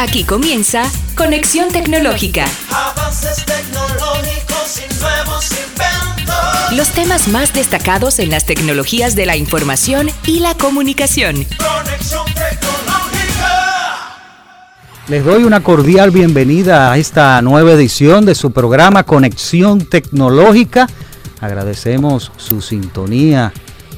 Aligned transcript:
Aquí 0.00 0.22
comienza 0.22 0.84
Conexión 1.16 1.70
Tecnológica. 1.72 2.46
Avances 2.70 3.44
tecnológicos 3.44 4.78
y 4.78 5.00
nuevos 5.00 5.50
inventos. 5.50 6.76
Los 6.76 6.90
temas 6.90 7.26
más 7.26 7.52
destacados 7.52 8.20
en 8.20 8.30
las 8.30 8.46
tecnologías 8.46 9.16
de 9.16 9.26
la 9.26 9.36
información 9.36 10.08
y 10.24 10.38
la 10.38 10.54
comunicación. 10.54 11.34
Conexión 11.34 12.24
tecnológica. 12.26 13.08
Les 15.08 15.24
doy 15.24 15.42
una 15.42 15.64
cordial 15.64 16.12
bienvenida 16.12 16.92
a 16.92 16.96
esta 16.96 17.42
nueva 17.42 17.72
edición 17.72 18.24
de 18.24 18.36
su 18.36 18.52
programa 18.52 19.02
Conexión 19.02 19.84
Tecnológica. 19.84 20.86
Agradecemos 21.40 22.30
su 22.36 22.62
sintonía. 22.62 23.52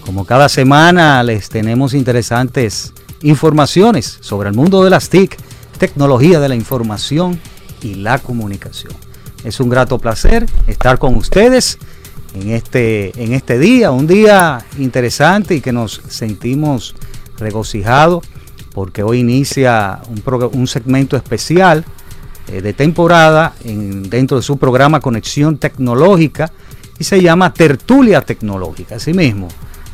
Como 0.06 0.24
cada 0.24 0.48
semana 0.48 1.22
les 1.22 1.50
tenemos 1.50 1.92
interesantes 1.92 2.94
informaciones 3.20 4.16
sobre 4.22 4.48
el 4.48 4.54
mundo 4.54 4.82
de 4.82 4.88
las 4.88 5.10
TIC, 5.10 5.36
tecnología 5.80 6.38
de 6.38 6.48
la 6.48 6.54
información 6.54 7.40
y 7.82 7.94
la 7.96 8.18
comunicación. 8.18 8.92
Es 9.42 9.58
un 9.58 9.68
grato 9.68 9.98
placer 9.98 10.46
estar 10.68 10.98
con 11.00 11.16
ustedes 11.16 11.78
en 12.34 12.50
este, 12.50 13.10
en 13.20 13.32
este 13.32 13.58
día, 13.58 13.90
un 13.90 14.06
día 14.06 14.64
interesante 14.78 15.56
y 15.56 15.60
que 15.60 15.72
nos 15.72 16.00
sentimos 16.08 16.94
regocijados 17.38 18.24
porque 18.72 19.02
hoy 19.02 19.18
inicia 19.20 20.00
un, 20.08 20.22
un 20.52 20.66
segmento 20.68 21.16
especial 21.16 21.84
eh, 22.48 22.60
de 22.60 22.72
temporada 22.72 23.54
en- 23.64 24.08
dentro 24.08 24.36
de 24.36 24.42
su 24.44 24.58
programa 24.58 25.00
Conexión 25.00 25.56
Tecnológica 25.58 26.52
y 26.98 27.04
se 27.04 27.20
llama 27.22 27.52
Tertulia 27.54 28.20
Tecnológica, 28.20 28.96
así 28.96 29.14
mismo, 29.14 29.48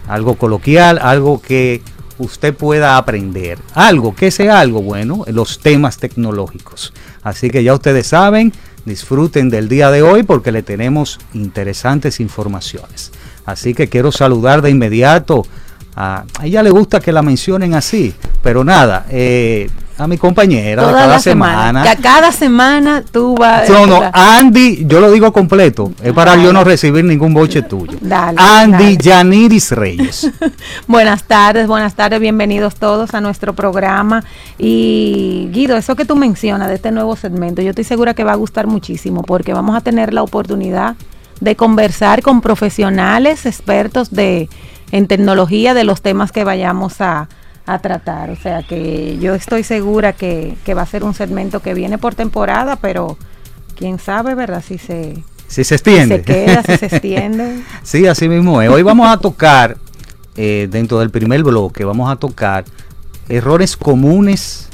algo 0.08 0.34
coloquial, 0.36 0.98
algo 1.00 1.40
que 1.40 1.80
usted 2.18 2.54
pueda 2.54 2.96
aprender, 2.96 3.58
algo, 3.74 4.14
que 4.14 4.30
sea 4.30 4.60
algo 4.60 4.82
bueno, 4.82 5.24
los 5.28 5.58
temas 5.58 5.98
tecnológicos. 5.98 6.92
Así 7.22 7.50
que 7.50 7.62
ya 7.62 7.74
ustedes 7.74 8.06
saben, 8.08 8.52
disfruten 8.84 9.50
del 9.50 9.68
día 9.68 9.90
de 9.90 10.02
hoy 10.02 10.22
porque 10.22 10.52
le 10.52 10.62
tenemos 10.62 11.18
interesantes 11.34 12.20
informaciones. 12.20 13.12
Así 13.44 13.74
que 13.74 13.88
quiero 13.88 14.12
saludar 14.12 14.62
de 14.62 14.70
inmediato 14.70 15.44
a, 15.96 16.24
a 16.38 16.46
ella 16.46 16.62
le 16.62 16.70
gusta 16.70 17.00
que 17.00 17.10
la 17.10 17.22
mencionen 17.22 17.74
así, 17.74 18.14
pero 18.42 18.62
nada, 18.62 19.06
eh, 19.08 19.68
a 19.98 20.06
mi 20.06 20.18
compañera 20.18 20.82
de 20.82 20.88
Toda 20.88 21.00
cada 21.04 21.18
semana. 21.20 21.52
semana. 21.54 21.82
Que 21.82 21.88
a 21.88 21.96
cada 21.96 22.32
semana 22.32 23.02
tú 23.10 23.34
vas. 23.34 23.68
No, 23.70 23.86
no. 23.86 24.02
Andy, 24.12 24.84
yo 24.86 25.00
lo 25.00 25.10
digo 25.10 25.32
completo, 25.32 25.92
es 26.02 26.12
para 26.12 26.32
Dale. 26.32 26.44
yo 26.44 26.52
no 26.52 26.64
recibir 26.64 27.02
ningún 27.04 27.32
boche 27.32 27.62
tuyo. 27.62 27.96
Dale, 28.02 28.36
Andy 28.38 28.84
dale. 28.84 28.96
Yaniris 28.98 29.70
Reyes. 29.72 30.30
Buenas 30.86 31.24
tardes, 31.24 31.66
buenas 31.66 31.94
tardes, 31.94 32.20
bienvenidos 32.20 32.74
todos 32.74 33.14
a 33.14 33.22
nuestro 33.22 33.54
programa. 33.54 34.22
Y 34.58 35.48
Guido, 35.50 35.78
eso 35.78 35.96
que 35.96 36.04
tú 36.04 36.14
mencionas 36.14 36.68
de 36.68 36.74
este 36.74 36.92
nuevo 36.92 37.16
segmento, 37.16 37.62
yo 37.62 37.70
estoy 37.70 37.84
segura 37.84 38.12
que 38.12 38.22
va 38.22 38.32
a 38.32 38.36
gustar 38.36 38.66
muchísimo 38.66 39.22
porque 39.22 39.54
vamos 39.54 39.74
a 39.74 39.80
tener 39.80 40.12
la 40.12 40.22
oportunidad 40.22 40.96
de 41.40 41.56
conversar 41.56 42.20
con 42.22 42.40
profesionales, 42.42 43.46
expertos 43.46 44.10
de 44.10 44.48
en 44.92 45.06
tecnología 45.06 45.74
de 45.74 45.84
los 45.84 46.02
temas 46.02 46.32
que 46.32 46.44
vayamos 46.44 47.00
a, 47.00 47.28
a 47.66 47.78
tratar. 47.80 48.30
O 48.30 48.36
sea 48.36 48.62
que 48.62 49.18
yo 49.18 49.34
estoy 49.34 49.62
segura 49.64 50.12
que, 50.12 50.56
que 50.64 50.74
va 50.74 50.82
a 50.82 50.86
ser 50.86 51.04
un 51.04 51.14
segmento 51.14 51.60
que 51.60 51.74
viene 51.74 51.98
por 51.98 52.14
temporada, 52.14 52.76
pero 52.76 53.16
quién 53.76 53.98
sabe, 53.98 54.34
¿verdad? 54.34 54.62
Si 54.66 54.78
se, 54.78 55.22
Si 55.48 55.64
se 55.64 55.64
si 55.64 55.74
extiende. 55.74 56.16
se 56.18 56.22
queda, 56.22 56.62
si 56.62 56.76
se 56.76 56.86
extiende. 56.96 57.62
Sí, 57.82 58.06
así 58.06 58.28
mismo 58.28 58.62
es. 58.62 58.70
Hoy 58.70 58.82
vamos 58.82 59.08
a 59.08 59.16
tocar, 59.18 59.76
eh, 60.36 60.68
dentro 60.70 60.98
del 61.00 61.10
primer 61.10 61.42
bloque, 61.42 61.84
vamos 61.84 62.10
a 62.10 62.16
tocar 62.16 62.64
errores 63.28 63.76
comunes, 63.76 64.68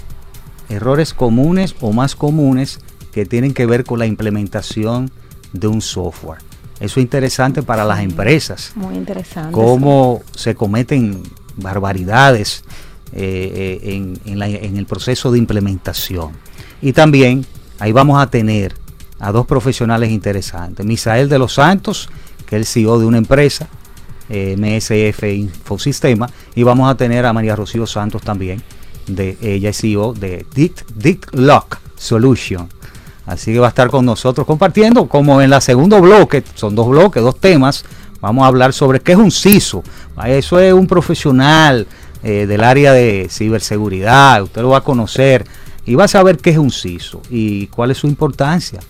errores 0.69 1.14
comunes 1.14 1.74
o 1.80 1.92
más 1.92 2.14
comunes 2.14 2.78
que 3.12 3.26
tienen 3.26 3.54
que 3.54 3.66
ver 3.66 3.84
con 3.84 3.98
la 3.98 4.06
implementación 4.06 5.10
de 5.52 5.66
un 5.69 5.80
software. 5.82 6.41
Eso 6.82 7.00
es 7.00 7.04
interesante 7.04 7.62
para 7.62 7.84
las 7.84 8.00
empresas. 8.00 8.72
Muy 8.75 8.94
interesante. 8.97 9.53
cómo 9.53 10.20
se 10.34 10.54
cometen 10.54 11.22
barbaridades 11.56 12.65
eh, 13.15 13.78
eh, 13.84 13.94
en, 13.94 14.19
en 14.25 14.38
la- 14.38 14.48
en 14.48 14.76
el 14.76 14.87
proceso 14.87 15.31
de 15.31 15.38
implementación. 15.38 16.32
Y 16.81 16.93
también 16.93 17.44
ahí 17.78 17.93
vamos 17.93 18.20
a 18.20 18.26
tener 18.28 18.75
a 19.20 19.31
dos 19.32 19.47
profesionales 19.47 20.10
interesantes. 20.10 20.84
Misael 20.84 21.28
de 21.28 21.38
los 21.38 21.54
Santos, 21.54 22.09
que 22.47 22.56
es 22.56 22.60
el 22.60 22.66
CEO 22.66 22.99
de 22.99 23.06
una 23.06 23.19
empresa, 23.19 23.69
eh, 24.28 24.56
MSF 24.56 25.22
Infosistema, 25.34 26.26
y 26.54 26.62
vamos 26.62 26.91
a 26.91 26.97
tener 26.97 27.26
a 27.26 27.32
María 27.32 27.54
Rocío 27.54 27.87
Santos 27.87 28.22
también, 28.22 28.62
de 29.06 29.37
ella 29.43 29.70
es 29.70 29.78
CEO 29.81 30.12
de 30.14 30.47
Dict, 30.54 30.91
Dict 30.97 31.34
Lock 31.34 31.78
Solution. 31.97 32.69
Así 33.27 33.53
que 33.53 33.59
va 33.60 33.66
a 33.66 33.71
estar 33.71 33.88
con 33.88 34.05
nosotros 34.05 34.47
compartiendo, 34.47 35.06
como 35.09 35.41
en 35.41 35.50
la 35.50 35.60
segundo 35.60 36.00
bloque, 36.00 36.43
son 36.55 36.75
dos 36.75 36.88
bloques, 36.88 37.22
dos 37.22 37.38
temas. 37.38 37.84
Vamos 38.21 38.44
a 38.44 38.49
hablar 38.49 38.72
sobre 38.72 39.00
qué 39.00 39.12
es 39.12 39.19
un 39.19 39.31
CISO. 39.31 39.83
Ah, 40.16 40.28
Eso 40.31 40.59
es 40.60 40.72
un 40.72 40.87
profesional 40.87 41.87
eh, 42.22 42.47
del 42.47 42.62
área 42.65 42.93
de 42.93 43.28
ciberseguridad. 43.31 44.43
Usted 44.43 44.62
lo 44.62 44.71
va 44.71 44.78
a 44.78 44.84
conocer 44.84 45.44
y 45.87 45.94
va 45.94 46.05
a 46.05 46.09
saber 46.09 46.38
qué 46.38 46.50
es 46.50 46.59
un 46.59 46.71
CISO 46.71 47.22
y 47.31 47.66
cuál 47.69 47.91
es 47.91 47.99
su 47.99 48.06
importancia 48.06 48.81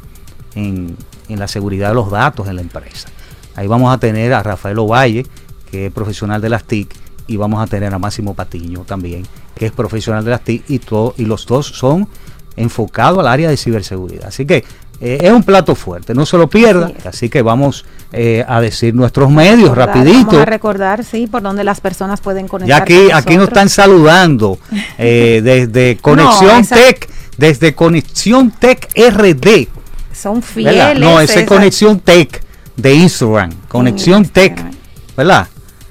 en, 0.54 0.96
en 1.28 1.38
la 1.38 1.48
seguridad 1.48 1.90
de 1.90 1.94
los 1.94 2.10
datos 2.10 2.48
en 2.48 2.56
la 2.56 2.62
empresa. 2.62 3.08
Ahí 3.54 3.66
vamos 3.66 3.92
a 3.94 3.98
tener 3.98 4.32
a 4.32 4.42
Rafael 4.42 4.78
Ovalle, 4.78 5.26
que 5.70 5.86
es 5.86 5.92
profesional 5.92 6.40
de 6.40 6.48
las 6.48 6.64
TIC, 6.64 6.94
y 7.26 7.36
vamos 7.36 7.62
a 7.62 7.66
tener 7.66 7.92
a 7.94 7.98
Máximo 7.98 8.34
Patiño 8.34 8.80
también, 8.80 9.26
que 9.54 9.66
es 9.66 9.72
profesional 9.72 10.24
de 10.24 10.30
las 10.30 10.40
TIC, 10.42 10.64
y, 10.68 10.78
to- 10.78 11.14
y 11.16 11.24
los 11.26 11.46
dos 11.46 11.66
son 11.66 12.08
enfocados 12.56 13.18
al 13.20 13.26
área 13.28 13.48
de 13.50 13.56
ciberseguridad. 13.56 14.26
Así 14.28 14.46
que 14.46 14.64
eh, 15.00 15.18
es 15.20 15.32
un 15.32 15.42
plato 15.42 15.74
fuerte, 15.74 16.14
no 16.14 16.24
se 16.26 16.38
lo 16.38 16.48
pierda. 16.48 16.92
Así 17.04 17.28
que 17.28 17.42
vamos 17.42 17.84
eh, 18.12 18.44
a 18.46 18.60
decir 18.60 18.94
nuestros 18.94 19.30
medios 19.30 19.70
Recordar, 19.70 19.88
rapidito. 19.88 20.26
Vamos 20.26 20.42
a 20.42 20.44
recordar, 20.44 21.04
sí, 21.04 21.26
por 21.26 21.42
donde 21.42 21.64
las 21.64 21.80
personas 21.80 22.20
pueden 22.20 22.46
conectar. 22.46 22.78
Ya 22.78 22.82
aquí, 22.82 23.08
con 23.08 23.16
aquí 23.16 23.36
nos 23.36 23.48
están 23.48 23.68
saludando 23.68 24.58
eh, 24.98 25.40
desde 25.44 25.96
Conexión 25.96 26.60
esa- 26.60 26.76
Tech, 26.76 27.10
desde 27.36 27.74
Conexión 27.74 28.52
Tech 28.52 28.88
RD. 28.94 29.66
Son 30.14 30.34
¿verdad? 30.34 30.46
fieles. 30.92 30.98
No, 31.00 31.20
es 31.20 31.32
Conexión 31.46 31.98
Tech 31.98 32.40
de 32.76 32.94
Instagram. 32.94 33.50
Conexión 33.68 34.24
Tech, 34.26 34.52
Instagram. 34.52 34.76
¿verdad? 35.16 35.48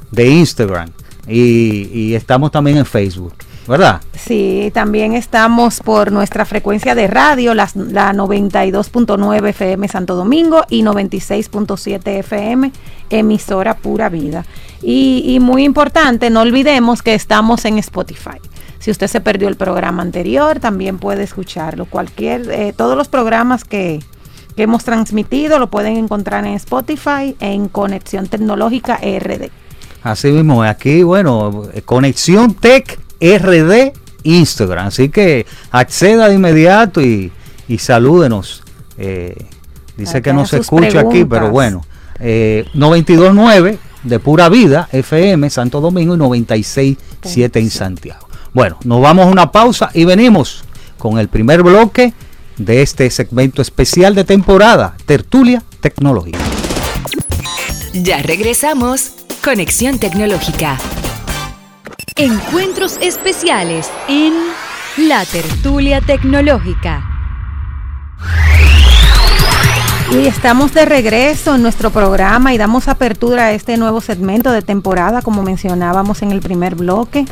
De 0.10 0.28
Instagram. 0.30 0.90
Y, 1.28 1.90
y 1.94 2.16
estamos 2.16 2.52
también 2.52 2.78
en 2.78 2.86
Facebook, 2.86 3.34
¿verdad? 3.68 4.02
Sí, 4.18 4.72
también 4.74 5.14
estamos 5.14 5.80
por 5.82 6.12
nuestra 6.12 6.46
frecuencia 6.46 6.96
de 6.96 7.08
radio, 7.08 7.54
las- 7.54 7.76
la 7.76 8.12
92.9 8.14 9.50
FM 9.50 9.88
Santo 9.88 10.16
Domingo 10.16 10.64
y 10.70 10.84
96.7 10.84 12.20
FM, 12.20 12.72
emisora 13.10 13.76
Pura 13.78 14.10
Vida. 14.10 14.46
Y, 14.82 15.24
y 15.28 15.40
muy 15.40 15.64
importante, 15.64 16.30
no 16.30 16.42
olvidemos 16.42 17.02
que 17.02 17.14
estamos 17.14 17.66
en 17.66 17.78
Spotify. 17.80 18.38
Si 18.80 18.90
usted 18.90 19.08
se 19.08 19.22
perdió 19.22 19.48
el 19.48 19.56
programa 19.58 20.02
anterior, 20.02 20.60
también 20.60 20.98
puede 20.98 21.24
escucharlo. 21.24 21.86
Cualquier, 21.86 22.50
eh, 22.52 22.74
todos 22.76 22.98
los 22.98 23.08
programas 23.10 23.64
que, 23.64 24.00
que 24.56 24.64
hemos 24.64 24.84
transmitido 24.84 25.60
lo 25.60 25.70
pueden 25.70 25.98
encontrar 25.98 26.46
en 26.48 26.54
Spotify 26.54 27.36
en 27.40 27.68
Conexión 27.68 28.26
Tecnológica 28.28 28.96
RD. 28.98 29.50
Así 30.02 30.32
mismo, 30.32 30.64
aquí, 30.64 31.04
bueno, 31.04 31.64
eh, 31.76 31.84
Conexión 31.84 32.56
Tech 32.56 33.00
RD 33.22 33.94
Instagram. 34.24 34.88
Así 34.88 35.10
que 35.10 35.46
acceda 35.72 36.28
de 36.28 36.36
inmediato 36.36 37.02
y, 37.02 37.32
y 37.68 37.78
salúdenos. 37.78 38.64
Eh, 38.98 39.36
dice 39.98 40.22
que 40.22 40.34
no 40.34 40.46
se 40.46 40.58
escucha 40.58 41.00
aquí, 41.00 41.26
pero 41.26 41.50
bueno. 41.50 41.86
Eh, 42.20 42.66
92.9 42.76 43.78
de 44.04 44.20
Pura 44.20 44.50
Vida, 44.50 44.88
FM, 44.92 45.50
Santo 45.50 45.82
Domingo 45.82 46.16
y 46.16 46.18
96.7 46.18 47.60
en 47.60 47.70
Santiago. 47.70 48.28
Bueno, 48.54 48.78
nos 48.84 49.02
vamos 49.02 49.28
a 49.28 49.30
una 49.30 49.52
pausa 49.52 49.90
y 49.94 50.06
venimos 50.06 50.64
con 50.98 51.18
el 51.18 51.30
primer 51.30 51.64
bloque 51.64 52.14
de 52.58 52.82
este 52.82 53.10
segmento 53.10 53.62
especial 53.62 54.14
de 54.14 54.24
temporada, 54.24 54.96
Tertulia 55.06 55.64
Tecnológica. 55.80 56.40
Ya 57.94 58.22
regresamos. 58.22 59.14
Conexión 59.44 59.98
Tecnológica. 59.98 60.78
Encuentros 62.18 62.98
especiales 63.02 63.90
en 64.10 64.34
La 65.08 65.24
Tertulia 65.24 66.02
Tecnológica. 66.02 67.06
Y 70.12 70.28
estamos 70.28 70.74
de 70.74 70.84
regreso 70.84 71.56
en 71.56 71.62
nuestro 71.62 71.90
programa 71.90 72.54
y 72.54 72.58
damos 72.58 72.90
apertura 72.90 73.46
a 73.46 73.52
este 73.54 73.78
nuevo 73.78 74.02
segmento 74.02 74.52
de 74.52 74.62
temporada, 74.62 75.22
como 75.22 75.42
mencionábamos 75.42 76.22
en 76.22 76.32
el 76.32 76.42
primer 76.42 76.76
bloque. 76.76 77.26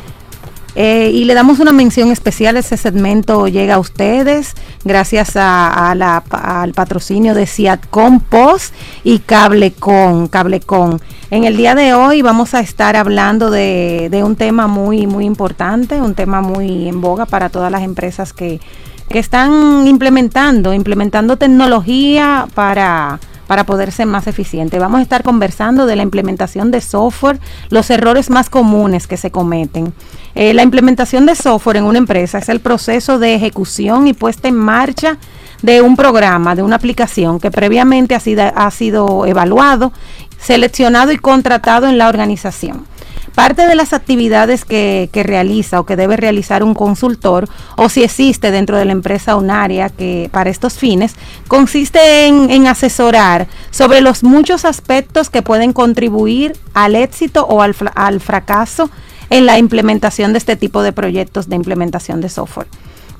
Eh, 0.76 1.10
y 1.12 1.24
le 1.24 1.34
damos 1.34 1.58
una 1.58 1.72
mención 1.72 2.10
especial. 2.10 2.56
Ese 2.56 2.76
segmento 2.76 3.48
llega 3.48 3.74
a 3.74 3.78
ustedes 3.78 4.54
gracias 4.84 5.32
a, 5.34 5.92
la- 5.96 6.22
al 6.30 6.72
patrocinio 6.74 7.34
de 7.34 7.46
Ciatcom 7.46 8.20
Post 8.20 8.74
y 9.04 9.18
Cablecon. 9.18 10.28
Cablecon. 10.28 11.00
En 11.30 11.44
el 11.44 11.56
día 11.56 11.74
de 11.74 11.94
hoy 11.94 12.22
vamos 12.22 12.54
a 12.54 12.60
estar 12.60 12.96
hablando 12.96 13.50
de, 13.50 14.08
de 14.10 14.24
un 14.24 14.36
tema 14.36 14.66
muy, 14.66 15.06
muy 15.06 15.24
importante, 15.24 16.00
un 16.00 16.14
tema 16.14 16.40
muy 16.40 16.88
en 16.88 17.00
boga 17.00 17.26
para 17.26 17.48
todas 17.50 17.70
las 17.70 17.82
empresas 17.82 18.32
que, 18.32 18.60
que 19.08 19.18
están 19.18 19.86
implementando, 19.86 20.72
implementando 20.74 21.36
tecnología 21.36 22.46
para 22.54 23.20
para 23.50 23.64
poder 23.64 23.90
ser 23.90 24.06
más 24.06 24.28
eficiente. 24.28 24.78
Vamos 24.78 25.00
a 25.00 25.02
estar 25.02 25.24
conversando 25.24 25.86
de 25.86 25.96
la 25.96 26.04
implementación 26.04 26.70
de 26.70 26.80
software, 26.80 27.40
los 27.68 27.90
errores 27.90 28.30
más 28.30 28.48
comunes 28.48 29.08
que 29.08 29.16
se 29.16 29.32
cometen. 29.32 29.92
Eh, 30.36 30.54
la 30.54 30.62
implementación 30.62 31.26
de 31.26 31.34
software 31.34 31.78
en 31.78 31.82
una 31.82 31.98
empresa 31.98 32.38
es 32.38 32.48
el 32.48 32.60
proceso 32.60 33.18
de 33.18 33.34
ejecución 33.34 34.06
y 34.06 34.12
puesta 34.12 34.46
en 34.46 34.54
marcha 34.54 35.18
de 35.62 35.82
un 35.82 35.96
programa, 35.96 36.54
de 36.54 36.62
una 36.62 36.76
aplicación 36.76 37.40
que 37.40 37.50
previamente 37.50 38.14
ha 38.14 38.20
sido, 38.20 38.44
ha 38.54 38.70
sido 38.70 39.26
evaluado, 39.26 39.92
seleccionado 40.38 41.10
y 41.10 41.16
contratado 41.16 41.88
en 41.88 41.98
la 41.98 42.08
organización. 42.08 42.86
Parte 43.34 43.66
de 43.66 43.74
las 43.74 43.92
actividades 43.92 44.64
que, 44.64 45.08
realiza 45.12 45.80
o 45.80 45.86
que 45.86 45.96
debe 45.96 46.16
realizar 46.16 46.62
un 46.62 46.74
consultor, 46.74 47.48
o 47.76 47.88
si 47.88 48.02
existe 48.02 48.50
dentro 48.50 48.76
de 48.76 48.84
la 48.84 48.92
empresa 48.92 49.36
un 49.36 49.50
área 49.50 49.88
que 49.88 50.28
para 50.32 50.50
estos 50.50 50.74
fines, 50.74 51.14
consiste 51.48 52.26
en, 52.26 52.50
en 52.50 52.66
asesorar 52.66 53.46
sobre 53.70 54.00
los 54.00 54.22
muchos 54.22 54.64
aspectos 54.64 55.30
que 55.30 55.42
pueden 55.42 55.72
contribuir 55.72 56.56
al 56.74 56.96
éxito 56.96 57.46
o 57.46 57.62
al, 57.62 57.74
al 57.94 58.20
fracaso 58.20 58.90
en 59.30 59.46
la 59.46 59.58
implementación 59.58 60.32
de 60.32 60.38
este 60.38 60.56
tipo 60.56 60.82
de 60.82 60.92
proyectos 60.92 61.48
de 61.48 61.56
implementación 61.56 62.20
de 62.20 62.28
software 62.28 62.66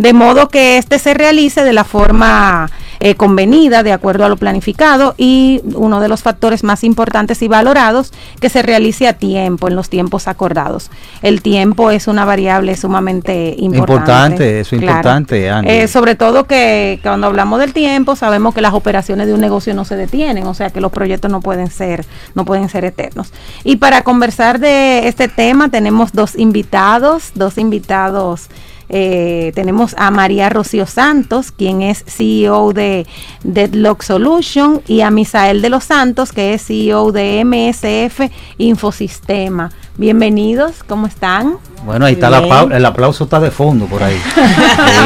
de 0.01 0.15
modo 0.15 0.49
que 0.49 0.79
este 0.79 0.99
se 0.99 1.13
realice 1.13 1.63
de 1.63 1.75
la 1.75 1.85
forma 1.85 2.71
eh, 3.01 3.17
convenida, 3.17 3.83
de 3.83 3.93
acuerdo 3.93 4.25
a 4.25 4.31
lo 4.31 4.39
planificado, 4.39 5.15
y 5.19 5.61
uno 5.75 6.01
de 6.01 6.09
los 6.09 6.23
factores 6.23 6.65
más 6.65 6.85
importantes 6.85 7.43
y 7.43 7.49
valorados, 7.49 8.11
que 8.41 8.49
se 8.49 8.63
realice 8.63 9.07
a 9.09 9.13
tiempo, 9.13 9.69
en 9.69 9.77
los 9.77 9.91
tiempos 9.91 10.27
acordados. 10.27 10.91
El 11.21 11.43
tiempo 11.43 11.91
es 11.91 12.09
una 12.09 12.25
variable 12.25 12.77
sumamente 12.79 13.55
importante. 13.59 13.93
Importante, 13.93 14.61
eso 14.61 14.77
es 14.77 14.81
Claro. 14.81 14.99
importante, 14.99 15.51
Andy. 15.51 15.71
Eh, 15.71 15.87
sobre 15.89 16.15
todo 16.15 16.45
que 16.45 16.99
cuando 17.03 17.27
hablamos 17.27 17.61
del 17.61 17.75
tiempo, 17.75 18.17
sabemos 18.17 18.55
que 18.55 18.63
las 18.63 18.73
operaciones 18.73 19.27
de 19.27 19.35
un 19.35 19.41
negocio 19.41 19.75
no 19.75 19.85
se 19.85 19.97
detienen, 19.97 20.47
o 20.47 20.55
sea 20.55 20.71
que 20.71 20.81
los 20.81 20.93
proyectos 20.93 21.31
no 21.31 21.43
pueden 21.43 21.71
ser, 21.71 22.07
no 22.35 22.47
pueden 22.47 22.71
ser 22.71 22.87
eternos. 22.87 23.33
Y 23.65 23.77
para 23.77 24.03
conversar 24.03 24.61
de 24.61 25.09
este 25.09 25.29
tema 25.29 25.69
tenemos 25.69 26.13
dos 26.13 26.37
invitados, 26.39 27.33
dos 27.35 27.59
invitados 27.59 28.49
eh, 28.93 29.53
tenemos 29.55 29.95
a 29.99 30.11
María 30.11 30.49
Rocío 30.49 30.85
Santos, 30.87 31.53
quien 31.53 31.81
es 31.81 32.05
CEO 32.07 32.73
de 32.73 33.07
Deadlock 33.45 34.03
Solution, 34.03 34.83
y 34.87 35.01
a 35.03 35.11
Misael 35.11 35.63
de 35.63 35.69
los 35.71 35.85
Santos, 35.85 36.33
que 36.33 36.55
es 36.55 36.67
CEO 36.67 37.13
de 37.13 37.45
MSF 37.45 38.31
Infosistema. 38.59 39.71
Bienvenidos, 39.97 40.83
¿cómo 40.87 41.07
están? 41.07 41.57
Bueno, 41.85 42.05
ahí 42.07 42.15
está 42.15 42.29
aplau- 42.31 42.75
el 42.75 42.85
aplauso 42.85 43.25
está 43.25 43.39
de 43.41 43.51
fondo 43.51 43.87
por 43.87 44.03
ahí. 44.03 44.21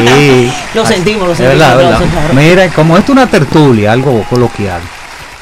Sí. 0.05 0.51
Lo 0.75 0.85
sentimos, 0.87 1.29
lo 1.29 1.35
sentimos. 1.35 1.59
verdad, 1.59 1.73
el 1.73 1.77
verdad. 1.79 1.95
aplauso, 1.95 2.13
claro. 2.13 2.35
Mira, 2.35 2.69
como 2.71 2.97
esto 2.97 3.13
es 3.13 3.19
una 3.19 3.27
tertulia, 3.29 3.93
algo 3.93 4.25
coloquial, 4.31 4.81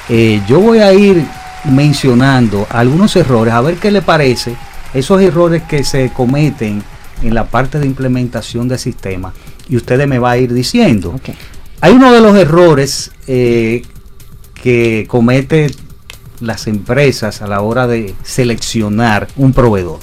eh, 0.09 0.41
yo 0.49 0.61
voy 0.61 0.79
a 0.81 0.93
ir 0.93 1.25
mencionando 1.65 2.67
algunos 2.71 3.15
errores, 3.17 3.55
a 3.55 3.61
ver 3.61 3.77
qué 3.77 3.91
le 3.91 4.03
parece, 4.03 4.55
esos 4.95 5.21
errores 5.23 5.63
que 5.63 5.85
se 5.85 6.11
cometen 6.11 6.83
en 7.23 7.35
la 7.35 7.47
parte 7.47 7.79
de 7.79 7.87
implementación 7.87 8.69
del 8.69 8.79
sistema, 8.79 9.33
y 9.69 9.77
ustedes 9.77 10.07
me 10.09 10.19
va 10.19 10.33
a 10.33 10.39
ir 10.39 10.53
diciendo. 10.53 11.11
Ok. 11.11 11.35
Hay 11.81 11.93
uno 11.93 12.13
de 12.13 12.21
los 12.21 12.37
errores 12.37 13.11
eh, 13.27 13.83
que 14.55 15.07
comete 15.09 15.71
las 16.41 16.67
empresas 16.67 17.43
a 17.43 17.47
la 17.47 17.61
hora 17.61 17.87
de 17.87 18.15
seleccionar 18.23 19.29
un 19.37 19.53
proveedor. 19.53 19.99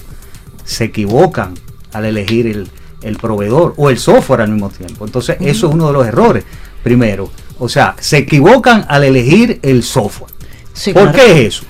Se 0.65 0.85
equivocan 0.85 1.53
al 1.93 2.05
elegir 2.05 2.47
el, 2.47 2.69
el 3.01 3.17
proveedor 3.17 3.73
o 3.77 3.89
el 3.89 3.97
software 3.97 4.41
al 4.41 4.51
mismo 4.51 4.69
tiempo. 4.69 5.05
Entonces, 5.05 5.37
eso 5.39 5.67
es 5.67 5.73
uno 5.73 5.87
de 5.87 5.93
los 5.93 6.05
errores. 6.05 6.43
Primero, 6.83 7.29
o 7.59 7.67
sea, 7.67 7.95
se 7.99 8.17
equivocan 8.17 8.85
al 8.87 9.03
elegir 9.03 9.59
el 9.61 9.83
software. 9.83 10.31
Sí, 10.73 10.93
¿Por 10.93 11.11
claro. 11.11 11.17
qué 11.17 11.31
es 11.31 11.55
eso? 11.55 11.63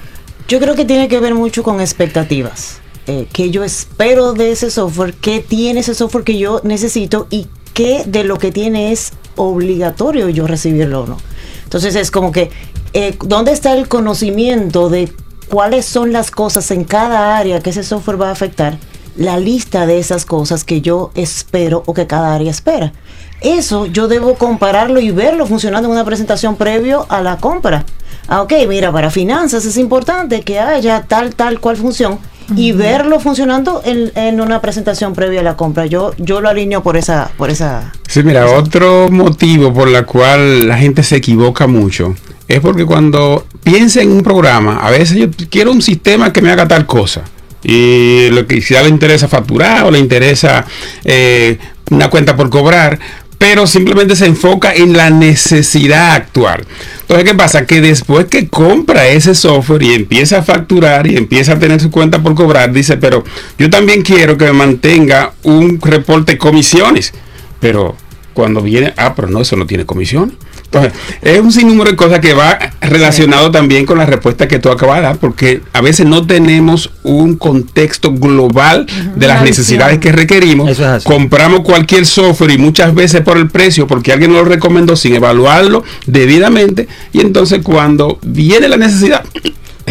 Yo 0.47 0.59
creo 0.59 0.75
que 0.75 0.85
tiene 0.85 1.07
que 1.07 1.19
ver 1.19 1.35
mucho 1.35 1.63
con 1.63 1.81
expectativas. 1.81 2.79
Eh, 3.11 3.27
que 3.33 3.49
yo 3.49 3.63
espero 3.63 4.33
de 4.33 4.51
ese 4.51 4.69
software, 4.69 5.15
qué 5.15 5.39
tiene 5.39 5.79
ese 5.79 5.95
software 5.95 6.23
que 6.23 6.37
yo 6.37 6.61
necesito 6.63 7.25
y 7.31 7.47
qué 7.73 8.03
de 8.05 8.23
lo 8.23 8.37
que 8.37 8.51
tiene 8.51 8.91
es 8.91 9.13
obligatorio 9.35 10.29
yo 10.29 10.45
recibirlo 10.45 11.01
o 11.01 11.07
no. 11.07 11.17
Entonces 11.63 11.95
es 11.95 12.11
como 12.11 12.31
que, 12.31 12.51
eh, 12.93 13.17
¿dónde 13.25 13.51
está 13.51 13.73
el 13.73 13.87
conocimiento 13.87 14.89
de 14.89 15.11
cuáles 15.49 15.87
son 15.87 16.13
las 16.13 16.29
cosas 16.29 16.69
en 16.69 16.83
cada 16.83 17.35
área 17.35 17.61
que 17.61 17.71
ese 17.71 17.81
software 17.81 18.21
va 18.21 18.29
a 18.29 18.33
afectar? 18.33 18.77
La 19.17 19.39
lista 19.39 19.87
de 19.87 19.97
esas 19.97 20.23
cosas 20.23 20.63
que 20.63 20.81
yo 20.81 21.09
espero 21.15 21.81
o 21.87 21.95
que 21.95 22.05
cada 22.05 22.35
área 22.35 22.51
espera. 22.51 22.93
Eso 23.41 23.87
yo 23.87 24.07
debo 24.07 24.35
compararlo 24.35 24.99
y 24.99 25.09
verlo 25.09 25.47
funcionando 25.47 25.87
en 25.87 25.93
una 25.93 26.05
presentación 26.05 26.57
previo 26.57 27.07
a 27.09 27.23
la 27.23 27.37
compra. 27.37 27.85
Ah, 28.31 28.43
ok, 28.43 28.53
mira, 28.67 28.91
para 28.91 29.09
finanzas 29.09 29.65
es 29.65 29.75
importante 29.77 30.41
que 30.41 30.59
haya 30.59 31.01
tal, 31.01 31.33
tal, 31.33 31.59
cual 31.59 31.77
función 31.77 32.19
y 32.55 32.73
verlo 32.73 33.19
funcionando 33.19 33.81
en, 33.83 34.11
en 34.15 34.39
una 34.39 34.61
presentación 34.61 35.13
previa 35.13 35.39
a 35.39 35.43
la 35.43 35.57
compra. 35.57 35.87
Yo, 35.87 36.13
yo 36.19 36.39
lo 36.39 36.47
alineo 36.47 36.83
por 36.83 36.95
esa, 36.95 37.31
por 37.37 37.49
esa. 37.49 37.91
Sí, 38.07 38.21
mira, 38.21 38.45
otro 38.45 39.09
motivo 39.09 39.73
por 39.73 39.87
la 39.87 40.03
cual 40.03 40.67
la 40.67 40.77
gente 40.77 41.01
se 41.01 41.15
equivoca 41.15 41.65
mucho 41.65 42.15
es 42.47 42.59
porque 42.59 42.85
cuando 42.85 43.47
piensa 43.63 44.01
en 44.01 44.11
un 44.11 44.21
programa, 44.21 44.77
a 44.77 44.91
veces 44.91 45.17
yo 45.17 45.27
quiero 45.49 45.71
un 45.71 45.81
sistema 45.81 46.31
que 46.31 46.43
me 46.43 46.51
haga 46.51 46.67
tal 46.67 46.85
cosa. 46.85 47.23
Y 47.63 48.29
lo 48.29 48.45
que 48.45 48.61
ya 48.61 48.83
le 48.83 48.89
interesa 48.89 49.27
facturar 49.27 49.85
o 49.85 49.91
le 49.91 49.99
interesa 49.99 50.65
eh, 51.03 51.57
una 51.89 52.09
cuenta 52.11 52.35
por 52.35 52.49
cobrar, 52.49 52.99
pero 53.39 53.65
simplemente 53.65 54.17
se 54.17 54.25
enfoca 54.25 54.75
en 54.75 54.95
la 54.95 55.09
necesidad 55.09 56.11
actual. 56.11 56.65
Entonces, 57.01 57.23
¿qué 57.23 57.35
pasa? 57.35 57.65
Que 57.65 57.79
después 57.79 58.25
que 58.25 58.49
compra 58.49 59.07
ese 59.07 59.33
software 59.33 59.81
y 59.81 59.93
empieza 59.93 60.39
a 60.39 60.43
facturar 60.43 61.07
y 61.07 61.15
empieza 61.15 61.53
a 61.53 61.59
tener 61.59 61.79
su 61.79 61.89
cuenta 61.89 62.21
por 62.21 62.35
cobrar, 62.35 62.73
dice, 62.73 62.97
pero 62.97 63.23
yo 63.57 63.69
también 63.69 64.01
quiero 64.01 64.37
que 64.37 64.45
me 64.45 64.53
mantenga 64.53 65.33
un 65.43 65.79
reporte 65.81 66.33
de 66.33 66.37
comisiones. 66.37 67.13
Pero 67.61 67.95
cuando 68.33 68.61
viene, 68.61 68.93
ah, 68.97 69.15
pero 69.15 69.29
no, 69.29 69.39
eso 69.39 69.55
no 69.55 69.65
tiene 69.65 69.85
comisión. 69.85 70.37
Entonces, 70.71 70.93
es 71.23 71.39
un 71.39 71.51
sinnúmero 71.51 71.89
de 71.89 71.95
cosas 71.95 72.19
que 72.19 72.33
va 72.33 72.59
relacionado 72.79 73.49
también 73.49 73.87
con 73.87 73.97
la 73.97 74.05
respuesta 74.05 74.47
que 74.47 74.59
tú 74.59 74.69
acabas 74.69 74.97
de 74.97 75.03
dar, 75.03 75.17
porque 75.17 75.61
a 75.73 75.81
veces 75.81 76.05
no 76.05 76.27
tenemos 76.27 76.91
un 77.01 77.37
contexto 77.37 78.13
global 78.13 78.85
de 79.15 79.27
las 79.27 79.41
necesidades 79.41 79.97
que 79.97 80.11
requerimos. 80.11 80.69
Eso 80.69 80.83
es 80.83 80.89
así. 80.89 81.05
Compramos 81.07 81.61
cualquier 81.61 82.05
software 82.05 82.51
y 82.51 82.57
muchas 82.59 82.93
veces 82.93 83.21
por 83.21 83.37
el 83.37 83.49
precio, 83.49 83.87
porque 83.87 84.13
alguien 84.13 84.31
nos 84.31 84.43
lo 84.43 84.45
recomendó 84.45 84.95
sin 84.95 85.15
evaluarlo 85.15 85.83
debidamente, 86.05 86.87
y 87.13 87.21
entonces 87.21 87.61
cuando 87.63 88.19
viene 88.21 88.67
la 88.67 88.77
necesidad, 88.77 89.23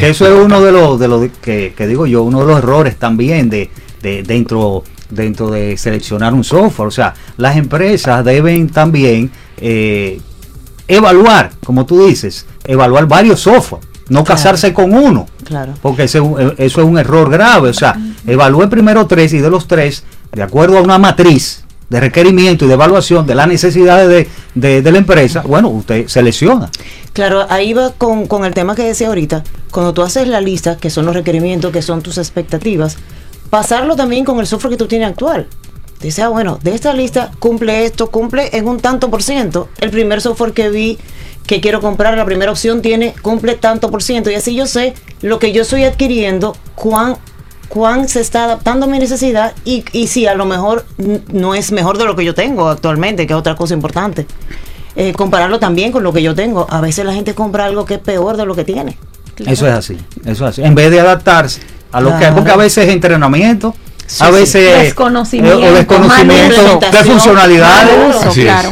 Eso 0.00 0.26
es 0.26 0.44
uno 0.44 0.60
de 0.60 0.70
los, 0.70 1.00
de 1.00 1.08
los 1.08 1.28
que, 1.42 1.74
que 1.76 1.86
digo 1.86 2.06
yo, 2.06 2.22
uno 2.22 2.40
de 2.40 2.46
los 2.46 2.58
errores 2.58 2.96
también 2.96 3.50
de, 3.50 3.68
de 4.00 4.22
dentro, 4.22 4.84
dentro 5.10 5.50
de 5.50 5.76
seleccionar 5.76 6.34
un 6.34 6.44
software. 6.44 6.86
O 6.86 6.92
sea, 6.92 7.14
las 7.36 7.56
empresas 7.56 8.24
deben 8.24 8.68
también 8.68 9.30
eh, 9.56 10.20
evaluar, 10.88 11.50
como 11.64 11.86
tú 11.86 12.06
dices, 12.06 12.46
evaluar 12.64 13.06
varios 13.06 13.40
software, 13.40 13.82
no 14.08 14.24
Claro. 14.24 14.24
casarse 14.24 14.72
con 14.72 14.92
uno. 14.94 15.26
Claro. 15.44 15.74
Porque 15.82 16.04
ese 16.04 16.18
eh, 16.18 16.54
eso 16.58 16.80
es 16.80 16.86
un 16.86 16.98
error 16.98 17.30
grave. 17.30 17.70
O 17.70 17.74
sea, 17.74 17.96
evalúe 18.26 18.68
primero 18.68 19.06
tres 19.06 19.32
y 19.34 19.38
de 19.38 19.50
los 19.50 19.68
tres, 19.68 20.02
de 20.32 20.42
acuerdo 20.42 20.78
a 20.78 20.82
una 20.82 20.98
matriz 20.98 21.64
de 21.90 22.00
requerimiento 22.00 22.64
y 22.64 22.68
de 22.68 22.74
evaluación 22.74 23.26
de 23.26 23.34
las 23.34 23.48
necesidades 23.48 24.08
de, 24.08 24.28
de- 24.54 24.82
de 24.82 24.92
la 24.92 24.98
empresa, 24.98 25.42
bueno, 25.46 25.68
usted 25.68 26.06
selecciona. 26.08 26.70
Claro, 27.14 27.46
ahí 27.48 27.72
va 27.72 27.92
con, 27.96 28.26
con 28.26 28.44
el 28.44 28.52
tema 28.52 28.74
que 28.74 28.82
decía 28.82 29.08
ahorita. 29.08 29.42
Cuando 29.70 29.94
tú 29.94 30.02
haces 30.02 30.28
la 30.28 30.40
lista, 30.42 30.76
que 30.76 30.90
son 30.90 31.06
los 31.06 31.14
requerimientos, 31.14 31.72
que 31.72 31.80
son 31.82 32.02
tus 32.02 32.18
expectativas, 32.18 32.96
pasarlo 33.48 33.96
también 33.96 34.24
con 34.26 34.38
el 34.38 34.46
software 34.46 34.72
que 34.72 34.76
tú 34.76 34.86
tienes 34.86 35.08
actual. 35.08 35.46
Dice, 36.00 36.22
ah, 36.22 36.28
bueno, 36.28 36.58
de 36.62 36.74
esta 36.74 36.92
lista 36.92 37.30
cumple 37.38 37.84
esto, 37.84 38.10
cumple 38.10 38.50
en 38.52 38.68
un 38.68 38.78
tanto 38.78 39.10
por 39.10 39.22
ciento. 39.22 39.68
El 39.80 39.90
primer 39.90 40.20
software 40.20 40.52
que 40.52 40.68
vi 40.70 40.98
que 41.46 41.60
quiero 41.60 41.80
comprar, 41.80 42.16
la 42.16 42.24
primera 42.24 42.52
opción 42.52 42.82
tiene, 42.82 43.14
cumple 43.22 43.54
tanto 43.54 43.90
por 43.90 44.02
ciento. 44.02 44.30
Y 44.30 44.34
así 44.34 44.54
yo 44.54 44.66
sé 44.66 44.94
lo 45.22 45.38
que 45.38 45.52
yo 45.52 45.62
estoy 45.62 45.84
adquiriendo, 45.84 46.56
cuán, 46.74 47.16
cuán 47.68 48.08
se 48.08 48.20
está 48.20 48.44
adaptando 48.44 48.86
a 48.86 48.88
mi 48.88 48.98
necesidad 48.98 49.54
y, 49.64 49.84
y 49.92 50.06
si 50.06 50.26
a 50.26 50.34
lo 50.34 50.44
mejor 50.44 50.84
no 51.32 51.54
es 51.54 51.72
mejor 51.72 51.98
de 51.98 52.04
lo 52.04 52.14
que 52.14 52.24
yo 52.24 52.34
tengo 52.34 52.68
actualmente, 52.68 53.26
que 53.26 53.32
es 53.32 53.38
otra 53.38 53.56
cosa 53.56 53.74
importante. 53.74 54.26
Eh, 54.94 55.12
compararlo 55.12 55.58
también 55.58 55.90
con 55.90 56.02
lo 56.02 56.12
que 56.12 56.22
yo 56.22 56.34
tengo. 56.34 56.66
A 56.70 56.80
veces 56.80 57.04
la 57.04 57.12
gente 57.14 57.34
compra 57.34 57.64
algo 57.64 57.84
que 57.84 57.94
es 57.94 58.00
peor 58.00 58.36
de 58.36 58.46
lo 58.46 58.54
que 58.54 58.64
tiene. 58.64 58.98
Eso 59.46 59.66
es 59.66 59.72
así, 59.72 59.96
eso 60.24 60.44
es 60.44 60.50
así. 60.50 60.62
En 60.62 60.74
vez 60.74 60.90
de 60.90 61.00
adaptarse 61.00 61.60
a 61.92 62.00
lo 62.00 62.10
que 62.12 62.18
Claro. 62.18 62.34
porque 62.36 62.50
a 62.50 62.56
veces 62.56 62.86
es 62.86 62.92
entrenamiento, 62.92 63.74
Sí, 64.08 64.24
a 64.24 64.26
sí. 64.28 64.32
veces 64.32 64.82
Desconocimiento, 64.82 65.60
eh, 65.62 65.68
o 65.70 65.74
desconocimiento 65.74 66.80
de 66.80 67.04
funcionalidades. 67.04 68.36
es. 68.36 68.66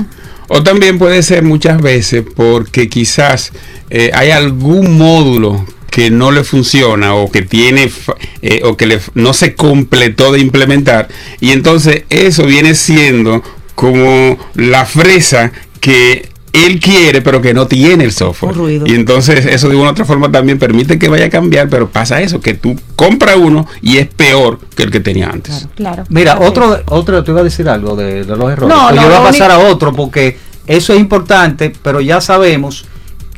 O 0.49 0.63
también 0.63 0.99
puede 0.99 1.23
ser 1.23 1.43
muchas 1.43 1.81
veces 1.81 2.25
porque 2.37 2.89
quizás 2.89 3.53
eh, 3.91 4.11
hay 4.15 4.31
algún 4.31 4.97
módulo 4.97 5.65
que 5.91 6.11
no 6.11 6.31
le 6.31 6.43
funciona 6.45 7.15
o 7.15 7.31
que 7.31 7.43
tiene 7.43 7.91
eh, 8.43 8.61
o 8.65 8.77
que 8.77 8.87
le- 8.87 9.01
no 9.15 9.33
se 9.33 9.55
completó 9.55 10.33
de 10.33 10.41
implementar 10.41 11.09
y 11.41 11.51
entonces 11.53 12.05
eso 12.11 12.45
viene 12.45 12.75
siendo 12.75 13.43
como 13.75 14.39
la 14.55 14.87
fresa 14.87 15.53
que 15.81 16.29
él 16.65 16.81
quiere, 16.81 17.23
pero 17.23 17.41
que 17.43 17.53
no 17.53 17.67
tiene 17.67 18.05
el 18.05 18.13
software. 18.13 18.53
Un 18.53 18.59
ruido. 18.59 18.87
Y 18.87 18.95
entonces 18.95 19.45
eso 19.47 19.69
de 19.69 19.77
una 19.77 19.89
u 19.89 19.93
otra 19.93 20.05
forma 20.05 20.31
también 20.31 20.59
permite 20.59 20.99
que 20.99 21.09
vaya 21.09 21.27
a 21.27 21.31
cambiar, 21.31 21.69
pero 21.69 21.89
pasa 21.89 22.21
eso, 22.21 22.41
que 22.41 22.55
tú 22.55 22.79
compras 22.95 23.37
uno 23.37 23.67
y 23.83 23.99
es 23.99 24.07
peor 24.07 24.59
que 24.75 24.85
el 24.85 24.91
que 24.91 25.01
tenía 25.01 25.29
antes. 25.29 25.69
Claro. 25.75 26.05
Mira, 26.09 26.39
otro, 26.41 26.81
otro, 26.87 27.23
te 27.25 27.31
iba 27.31 27.41
a 27.41 27.45
decir 27.45 27.69
algo 27.69 27.97
de, 27.97 28.25
de 28.25 28.37
los 28.37 28.51
errores. 28.51 28.75
No, 28.77 28.89
Pues 28.89 28.97
no, 28.97 29.03
yo 29.03 29.09
voy 29.09 29.17
a 29.17 29.23
pasar 29.23 29.51
a 29.51 29.59
otro 29.59 29.93
porque 29.93 30.39
eso 30.67 30.93
es 30.93 31.01
importante, 31.01 31.73
pero 31.83 32.01
ya 32.01 32.21
sabemos 32.21 32.85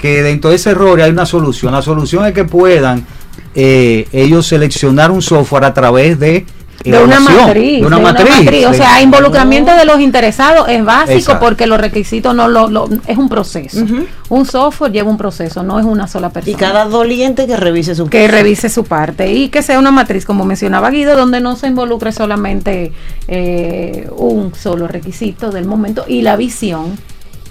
que 0.01 0.23
dentro 0.23 0.51
de 0.51 0.57
ese 0.57 0.71
error 0.71 1.01
hay 1.01 1.11
una 1.11 1.27
solución. 1.27 1.73
La 1.73 1.83
solución 1.83 2.25
es 2.27 2.33
que 2.33 2.45
puedan 2.45 3.07
eh, 3.55 4.07
ellos 4.13 4.47
seleccionar 4.47 5.11
un 5.11 5.23
software 5.23 5.65
a 5.65 5.75
través 5.75 6.19
de 6.19 6.47
de 6.85 7.03
una 7.03 7.19
matriz, 7.21 7.81
de 7.81 7.87
una 7.87 7.99
matriz. 7.99 8.67
O 8.67 8.73
sea, 8.73 9.01
involucramiento 9.03 9.75
de 9.75 9.85
los 9.85 10.01
interesados 10.01 10.69
es 10.69 10.85
básico 10.85 11.19
Exacto. 11.19 11.45
porque 11.45 11.67
los 11.67 11.81
requisitos 11.81 12.35
no 12.35 12.49
lo, 12.49 12.69
lo- 12.69 12.89
es 13.07 13.19
un 13.19 13.29
proceso. 13.29 13.85
Un 14.29 14.47
software 14.47 14.93
lleva 14.93 15.11
un 15.11 15.17
proceso, 15.19 15.63
no 15.63 15.79
es 15.81 15.85
una 15.85 16.07
sola 16.07 16.31
persona. 16.31 16.53
Y 16.57 16.59
cada 16.59 16.85
doliente 16.85 17.47
que 17.47 17.57
revise 17.57 17.95
su 17.95 18.07
que 18.09 18.29
revise 18.29 18.69
su 18.69 18.85
parte 18.85 19.33
y 19.33 19.49
que 19.49 19.63
sea 19.63 19.79
una 19.79 19.91
matriz, 19.91 20.25
como 20.25 20.45
mencionaba 20.45 20.91
Guido, 20.91 21.17
donde 21.17 21.41
no 21.41 21.57
se 21.57 21.67
involucre 21.67 22.13
solamente 22.13 22.93
eh, 23.27 24.09
un 24.17 24.55
solo 24.55 24.87
requisito 24.89 25.51
del 25.51 25.65
momento 25.67 26.05
y 26.07 26.23
la 26.23 26.37
visión. 26.37 26.97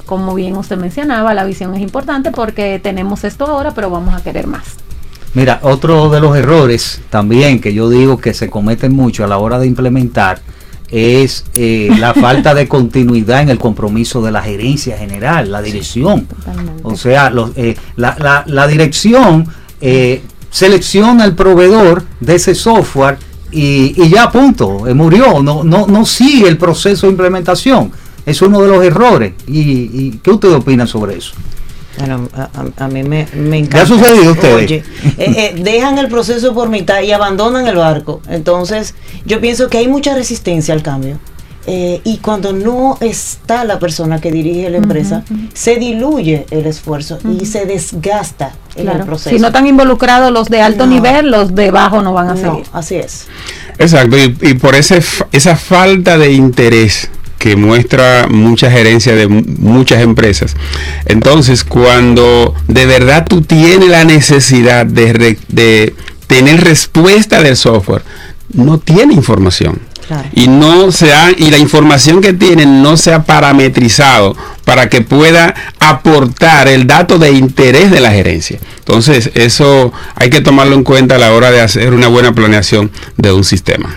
Como 0.06 0.34
bien 0.36 0.56
usted 0.56 0.78
mencionaba, 0.78 1.34
la 1.34 1.44
visión 1.44 1.76
es 1.76 1.82
importante 1.82 2.32
porque 2.32 2.80
tenemos 2.82 3.26
esto 3.26 3.46
ahora, 3.46 3.74
pero 3.74 3.90
vamos 3.90 4.16
a 4.16 4.24
querer 4.24 4.48
más. 4.48 4.64
Mira, 5.34 5.60
otro 5.64 6.10
de 6.10 6.20
los 6.20 6.36
errores 6.36 7.02
también 7.10 7.60
que 7.62 7.74
yo 7.74 7.90
digo 7.90 8.18
que 8.18 8.34
se 8.34 8.50
cometen 8.50 8.94
mucho 8.96 9.24
a 9.24 9.28
la 9.28 9.38
hora 9.38 9.60
de 9.60 9.68
implementar 9.68 10.42
es 10.90 11.44
eh, 11.54 11.90
la 12.00 12.14
falta 12.16 12.54
de 12.56 12.68
continuidad 12.68 13.42
en 13.42 13.50
el 13.50 13.60
compromiso 13.60 14.22
de 14.22 14.32
la 14.32 14.42
gerencia 14.42 14.98
general, 14.98 15.52
la 15.52 15.62
dirección. 15.62 16.28
O 16.84 16.96
sea, 16.96 17.30
los, 17.30 17.52
eh, 17.56 17.76
la, 17.98 18.16
la- 18.20 18.44
la 18.48 18.68
dirección 18.68 19.46
eh, 19.82 20.22
selecciona 20.50 21.26
el 21.26 21.36
proveedor 21.36 22.04
de 22.20 22.36
ese 22.36 22.56
software 22.56 23.18
y, 23.52 23.94
y 24.02 24.10
ya 24.10 24.32
punto, 24.32 24.88
eh, 24.88 24.94
murió, 24.94 25.44
no, 25.44 25.64
no, 25.64 25.86
no 25.88 26.06
sigue 26.06 26.48
el 26.48 26.58
proceso 26.58 27.06
de 27.08 27.12
implementación. 27.12 27.92
Es 28.26 28.42
uno 28.42 28.62
de 28.62 28.68
los 28.68 28.84
errores. 28.84 29.34
¿Y, 29.48 29.60
y 29.62 30.20
qué 30.24 30.32
ustedes 30.32 30.56
opinan 30.56 30.88
sobre 30.88 31.18
eso? 31.18 31.34
Bueno, 31.98 32.30
a, 32.78 32.88
mí 32.88 33.04
me, 33.04 33.28
me 33.34 33.64
¿Qué 33.68 33.78
ha 33.78 33.82
encanta. 33.82 33.86
sucedido 33.88 34.30
a 34.30 34.32
ustedes? 34.34 34.56
Oye, 34.56 34.84
eh, 35.18 35.54
eh, 35.56 35.56
dejan 35.64 35.98
el 35.98 36.08
proceso 36.10 36.54
por 36.54 36.70
mitad 36.70 37.02
y 37.02 37.12
abandonan 37.12 37.68
el 37.68 37.76
barco. 37.76 38.22
Entonces, 38.30 38.94
yo 39.26 39.42
pienso 39.42 39.68
que 39.70 39.80
hay 39.80 39.88
mucha 39.88 40.14
resistencia 40.14 40.74
al 40.74 40.84
cambio. 40.84 41.18
Eh, 41.70 42.00
y 42.06 42.20
cuando 42.20 42.54
no 42.54 42.98
está 43.02 43.66
la 43.66 43.78
persona 43.78 44.22
que 44.22 44.32
dirige 44.32 44.70
la 44.70 44.78
empresa, 44.78 45.24
se 45.54 45.76
diluye 45.76 46.46
el 46.50 46.66
esfuerzo 46.66 47.20
y 47.38 47.46
se 47.46 47.66
desgasta 47.66 48.54
Claro. 48.74 49.00
el 49.00 49.06
proceso. 49.06 49.32
Si 49.32 49.40
no 49.42 49.48
están 49.48 49.68
involucrados 49.68 50.32
los 50.32 50.48
de 50.48 50.62
alto 50.62 50.86
No. 50.86 50.94
nivel, 50.94 51.30
los 51.30 51.54
de 51.56 51.72
bajo 51.72 52.02
no 52.02 52.14
van 52.14 52.30
a 52.30 52.36
No, 52.36 52.52
seguir. 52.52 52.66
así 52.72 52.96
es. 52.96 53.28
Exacto, 53.80 54.18
y, 54.18 54.38
y 54.44 54.54
por 54.54 54.76
ese, 54.76 55.02
fa- 55.02 55.28
esa 55.34 55.58
falta 55.58 56.18
de 56.18 56.32
interés 56.32 57.10
que 57.40 57.56
muestra 57.56 58.28
mucha 58.30 58.70
gerencia 58.72 59.16
de 59.16 59.28
mu- 59.28 59.44
muchas 59.60 60.02
empresas. 60.02 60.56
Entonces, 61.06 61.64
cuando 61.64 62.56
de 62.68 62.86
verdad 62.86 63.26
tú 63.28 63.42
tienes 63.42 63.90
la 63.90 64.04
necesidad 64.06 64.86
de, 64.86 65.14
re- 65.14 65.38
de 65.48 65.96
tener 66.28 66.64
respuesta 66.64 67.42
del 67.42 67.56
software, 67.56 68.02
no 68.54 68.78
tiene 68.80 69.14
información. 69.14 69.80
Claro. 70.08 70.30
Y 70.34 70.48
no 70.48 70.92
se 70.94 71.12
ha- 71.14 71.32
y 71.38 71.50
la 71.52 71.58
información 71.58 72.22
que 72.22 72.32
tienen 72.34 72.82
no 72.82 72.96
se 72.96 73.14
ha 73.14 73.24
parametrizado 73.24 74.38
para 74.64 74.88
que 74.90 75.02
pueda 75.02 75.54
aportar 75.80 76.68
el 76.70 76.88
dato 76.88 77.20
de 77.20 77.32
interés 77.32 77.92
de 77.92 78.00
la 78.00 78.12
gerencia. 78.12 78.58
Entonces, 78.80 79.32
eso 79.36 79.92
hay 80.16 80.30
que 80.30 80.40
tomarlo 80.42 80.76
en 80.76 80.84
cuenta 80.86 81.16
a 81.16 81.18
la 81.18 81.34
hora 81.34 81.52
de 81.52 81.60
hacer 81.60 81.94
una 81.94 82.08
buena 82.08 82.34
planeación 82.34 82.90
de 83.18 83.34
un 83.34 83.44
sistema. 83.44 83.94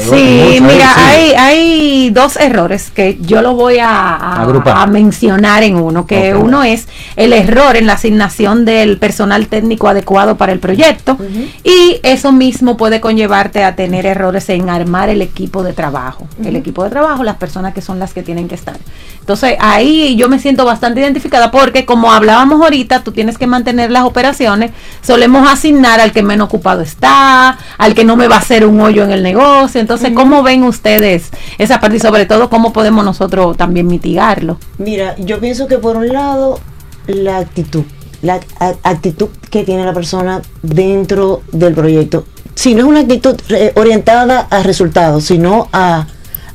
Sí, 0.00 0.58
mira, 0.60 0.92
hay, 1.08 1.32
hay 1.32 2.10
dos 2.10 2.36
errores 2.36 2.90
que 2.94 3.18
yo 3.20 3.42
lo 3.42 3.54
voy 3.54 3.78
a, 3.78 3.88
a- 4.16 4.42
a 4.82 4.86
mencionar 4.86 5.62
en 5.62 5.76
uno, 5.76 6.06
que 6.06 6.34
uno 6.34 6.62
es 6.62 6.88
el 7.16 7.32
error 7.32 7.76
en 7.76 7.86
la 7.86 7.94
asignación 7.94 8.64
del 8.64 8.98
personal 8.98 9.46
técnico 9.48 9.88
adecuado 9.88 10.36
para 10.36 10.52
el 10.52 10.58
proyecto 10.58 11.16
y 11.64 12.00
eso 12.02 12.32
mismo 12.32 12.76
puede 12.76 13.00
conllevarte 13.00 13.64
a 13.64 13.74
tener 13.76 14.06
errores 14.06 14.48
en 14.48 14.68
armar 14.70 15.08
el 15.08 15.22
equipo 15.22 15.62
de 15.62 15.72
trabajo. 15.72 16.26
El 16.44 16.56
equipo 16.56 16.84
de 16.84 16.90
trabajo, 16.90 17.24
las 17.24 17.36
personas 17.36 17.74
que 17.74 17.80
son 17.80 17.98
las 17.98 18.12
que 18.12 18.22
tienen 18.22 18.48
que 18.48 18.54
estar. 18.54 18.76
Entonces 19.20 19.56
ahí 19.58 20.16
yo 20.16 20.28
me 20.28 20.38
siento 20.38 20.64
bastante 20.66 21.00
identificada 21.00 21.50
porque 21.50 21.86
como 21.86 22.12
hablábamos 22.12 22.60
ahorita, 22.62 23.02
tú 23.02 23.12
tienes 23.12 23.38
que 23.38 23.46
mantener 23.46 23.90
las 23.90 24.04
operaciones, 24.04 24.70
solemos 25.02 25.50
asignar 25.50 25.98
al 26.00 26.12
que 26.12 26.22
menos 26.22 26.46
ocupado 26.46 26.82
está, 26.82 27.56
al 27.78 27.94
que 27.94 28.04
no 28.04 28.16
me 28.16 28.28
va 28.28 28.36
a 28.36 28.40
hacer 28.40 28.66
un 28.66 28.80
hoyo 28.82 29.02
en 29.02 29.12
el 29.14 29.22
negocio. 29.22 29.80
Entonces, 29.80 30.10
¿cómo 30.14 30.42
ven 30.42 30.62
ustedes 30.64 31.30
esa 31.58 31.80
parte 31.80 31.96
y 31.96 32.00
sobre 32.00 32.26
todo 32.26 32.50
cómo 32.50 32.72
podemos 32.72 33.04
nosotros 33.04 33.56
también 33.56 33.86
mitigarlo? 33.86 34.58
Mira, 34.78 35.16
yo 35.18 35.40
pienso 35.40 35.66
que 35.66 35.78
por 35.78 35.96
un 35.96 36.08
lado, 36.08 36.60
la 37.06 37.38
actitud, 37.38 37.84
la 38.22 38.40
actitud 38.82 39.28
que 39.50 39.64
tiene 39.64 39.84
la 39.84 39.92
persona 39.92 40.42
dentro 40.62 41.42
del 41.52 41.74
proyecto. 41.74 42.24
Si 42.54 42.74
no 42.74 42.80
es 42.80 42.86
una 42.86 43.00
actitud 43.00 43.34
eh, 43.48 43.72
orientada 43.76 44.46
a 44.50 44.62
resultados, 44.62 45.24
sino 45.24 45.68
a, 45.72 46.06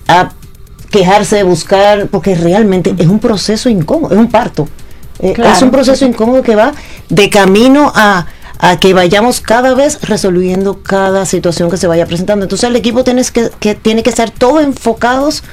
a 0.08 0.32
quejarse, 0.90 1.44
buscar, 1.44 2.08
porque 2.08 2.36
realmente 2.36 2.94
es 2.98 3.08
un 3.08 3.20
proceso 3.20 3.70
incómodo, 3.70 4.14
es 4.14 4.20
un 4.20 4.30
parto. 4.30 4.68
Eh, 5.20 5.34
Claro. 5.34 5.54
Es 5.54 5.62
un 5.62 5.70
proceso 5.72 6.06
incómodo 6.06 6.42
que 6.42 6.56
va 6.56 6.72
de 7.10 7.30
camino 7.30 7.92
a, 7.94 8.26
a 8.60 8.78
que 8.78 8.94
vayamos 8.94 9.40
cada 9.40 9.74
vez 9.74 10.00
resolviendo 10.02 10.84
cada 10.84 11.26
situación 11.26 11.72
que 11.72 11.78
se 11.78 11.88
vaya 11.88 12.06
presentando. 12.06 12.44
Entonces 12.46 12.70
el 12.70 12.76
equipo 12.76 13.04
tiene 13.04 13.24
que, 13.24 13.50
que, 13.60 13.74
tiene 13.74 14.04
que 14.04 14.10
estar 14.10 14.30
todo 14.30 14.60
enfocados 14.60 15.44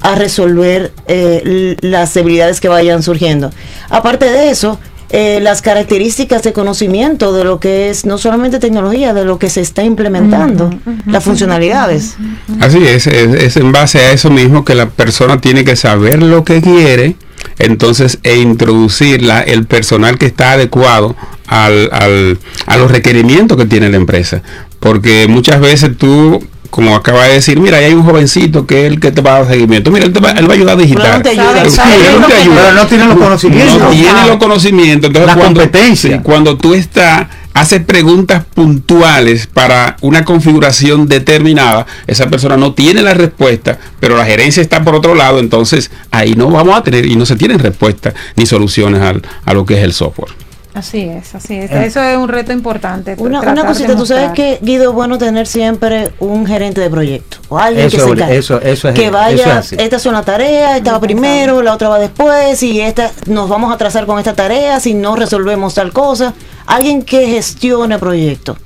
a 0.00 0.16
resolver 0.16 0.92
eh, 1.06 1.76
las 1.80 2.12
debilidades 2.12 2.60
que 2.60 2.68
vayan 2.68 3.02
surgiendo. 3.02 3.50
Aparte 3.88 4.26
de 4.26 4.50
eso, 4.50 4.78
eh, 5.10 5.38
las 5.40 5.62
características 5.62 6.42
de 6.42 6.52
conocimiento 6.52 7.32
de 7.32 7.44
lo 7.44 7.60
que 7.60 7.88
es 7.88 8.04
no 8.04 8.18
solamente 8.18 8.58
tecnología, 8.58 9.14
de 9.14 9.24
lo 9.24 9.38
que 9.38 9.48
se 9.48 9.60
está 9.60 9.84
implementando, 9.84 10.70
las 11.06 11.22
funcionalidades. 11.22 12.16
Así 12.60 12.84
es, 12.84 13.06
es, 13.06 13.32
es 13.34 13.56
en 13.56 13.70
base 13.70 14.00
a 14.00 14.10
eso 14.10 14.30
mismo 14.30 14.64
que 14.64 14.74
la 14.74 14.86
persona 14.90 15.40
tiene 15.40 15.64
que 15.64 15.76
saber 15.76 16.20
lo 16.20 16.44
que 16.44 16.60
quiere, 16.60 17.14
entonces, 17.58 18.18
e 18.22 18.36
introducir 18.38 19.22
la- 19.22 19.40
el 19.42 19.66
personal 19.66 20.18
que 20.18 20.26
está 20.26 20.52
adecuado 20.52 21.16
al, 21.46 21.88
al- 21.92 22.38
a 22.66 22.76
los 22.76 22.90
requerimientos 22.90 23.56
que 23.56 23.66
tiene 23.66 23.88
la 23.90 23.96
empresa. 23.96 24.42
Porque 24.80 25.26
muchas 25.28 25.60
veces 25.60 25.96
tú, 25.96 26.44
como 26.70 26.94
acaba 26.96 27.24
de 27.24 27.34
decir, 27.34 27.58
mira, 27.60 27.78
ahí 27.78 27.84
hay 27.86 27.94
un 27.94 28.02
jovencito 28.04 28.66
que 28.66 28.86
es 28.86 28.92
el 28.92 29.00
que 29.00 29.12
te 29.12 29.20
va 29.20 29.36
a 29.36 29.38
dar 29.40 29.48
seguimiento. 29.52 29.90
Mira, 29.90 30.06
él, 30.06 30.12
te 30.12 30.20
va, 30.20 30.30
él 30.32 30.48
va 30.48 30.52
a 30.52 30.56
ayudar 30.56 30.76
a 30.76 30.80
digitar. 30.80 31.02
Fulano 31.02 31.22
te 31.22 31.28
ayuda. 31.30 31.64
Sí, 31.64 31.70
Sabe, 31.70 31.94
él 31.94 32.02
sabe 32.02 32.14
te 32.14 32.20
lo 32.20 32.26
que- 32.26 32.34
ayuda. 32.34 32.56
Pero 32.62 32.72
no 32.74 32.86
tiene 32.86 33.04
los 33.06 33.16
conocimientos. 33.16 33.78
No 33.78 33.90
tiene 33.90 34.26
los 34.26 34.36
conocimientos. 34.36 35.08
Entonces, 35.08 35.26
La 35.26 35.34
cuando, 35.40 35.60
competencia. 35.60 36.16
sí, 36.16 36.20
cuando 36.22 36.56
tú 36.56 36.74
estás, 36.74 37.26
haces 37.54 37.80
preguntas 37.84 38.44
puntuales 38.54 39.46
para 39.46 39.96
una 40.02 40.24
configuración 40.24 41.08
determinada, 41.08 41.86
esa 42.06 42.28
persona 42.28 42.56
no 42.56 42.74
tiene 42.74 43.00
la 43.02 43.14
respuesta, 43.14 43.78
pero 43.98 44.16
la 44.16 44.26
gerencia 44.26 44.60
está 44.62 44.82
por 44.84 44.94
otro 44.94 45.14
lado, 45.14 45.38
entonces 45.38 45.90
ahí 46.10 46.34
no 46.34 46.50
vamos 46.50 46.76
a 46.76 46.82
tener 46.82 47.06
y 47.06 47.16
no 47.16 47.24
se 47.24 47.36
tienen 47.36 47.58
respuestas 47.58 48.12
ni 48.36 48.44
soluciones 48.44 49.00
al- 49.00 49.22
a 49.44 49.54
lo 49.54 49.64
que 49.64 49.78
es 49.78 49.84
el 49.84 49.92
software. 49.94 50.32
Así 50.76 51.00
es, 51.00 51.34
así 51.34 51.54
es. 51.54 51.70
Eh. 51.70 51.86
Eso 51.86 52.02
es 52.02 52.18
un 52.18 52.28
reto 52.28 52.52
importante. 52.52 53.14
Una, 53.18 53.40
una 53.40 53.64
cosita, 53.64 53.96
tú 53.96 54.04
sabes 54.04 54.32
que 54.32 54.58
Guido 54.60 54.90
es 54.90 54.94
bueno 54.94 55.16
tener 55.16 55.46
siempre 55.46 56.12
un 56.20 56.46
gerente 56.46 56.82
de 56.82 56.90
proyecto 56.90 57.38
o 57.48 57.58
alguien 57.58 57.86
Eso 57.86 57.96
que 57.96 58.02
se 58.02 58.08
es- 58.08 58.12
encargue. 58.14 58.36
eso- 58.36 58.60
eso 58.60 58.88
es- 58.90 58.94
que 58.94 59.04
eso 59.04 59.12
vaya, 59.12 59.42
es 59.44 59.46
así. 59.46 59.76
esta 59.78 59.96
es 59.96 60.04
una 60.04 60.22
tarea, 60.22 60.76
esta 60.76 60.92
va 60.92 61.00
primero, 61.00 61.62
la 61.62 61.72
otra 61.72 61.88
va 61.88 61.98
después 61.98 62.62
y 62.62 62.78
esta 62.82 63.10
nos 63.26 63.48
vamos 63.48 63.70
a 63.70 63.74
atrasar 63.74 64.04
con 64.04 64.18
esta 64.18 64.34
tarea 64.34 64.78
si 64.78 64.92
no 64.92 65.16
resolvemos 65.16 65.72
tal 65.72 65.92
cosa. 65.94 66.34
Alguien 66.66 67.02
que 67.02 67.26
gestione 67.26 67.98
proyecto. 67.98 68.58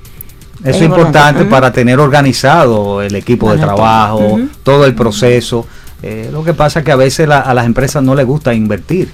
Eso 0.63 0.77
Es 0.77 0.81
importante 0.81 1.45
para 1.45 1.71
tener 1.71 1.97
organizado 1.99 3.01
el 3.01 3.15
equipo 3.15 3.51
de 3.51 3.57
trabajo, 3.57 4.37
todo 4.63 4.85
el 4.85 4.93
proceso. 4.93 5.65
Eh, 6.03 6.29
lo 6.31 6.43
que 6.43 6.53
pasa 6.53 6.79
es 6.79 6.85
que 6.85 6.91
a 6.91 6.95
veces 6.97 7.27
la- 7.27 7.39
a 7.39 7.53
las 7.53 7.65
empresas 7.65 8.03
no 8.03 8.15
les 8.15 8.25
gusta 8.25 8.53
invertir. 8.53 9.11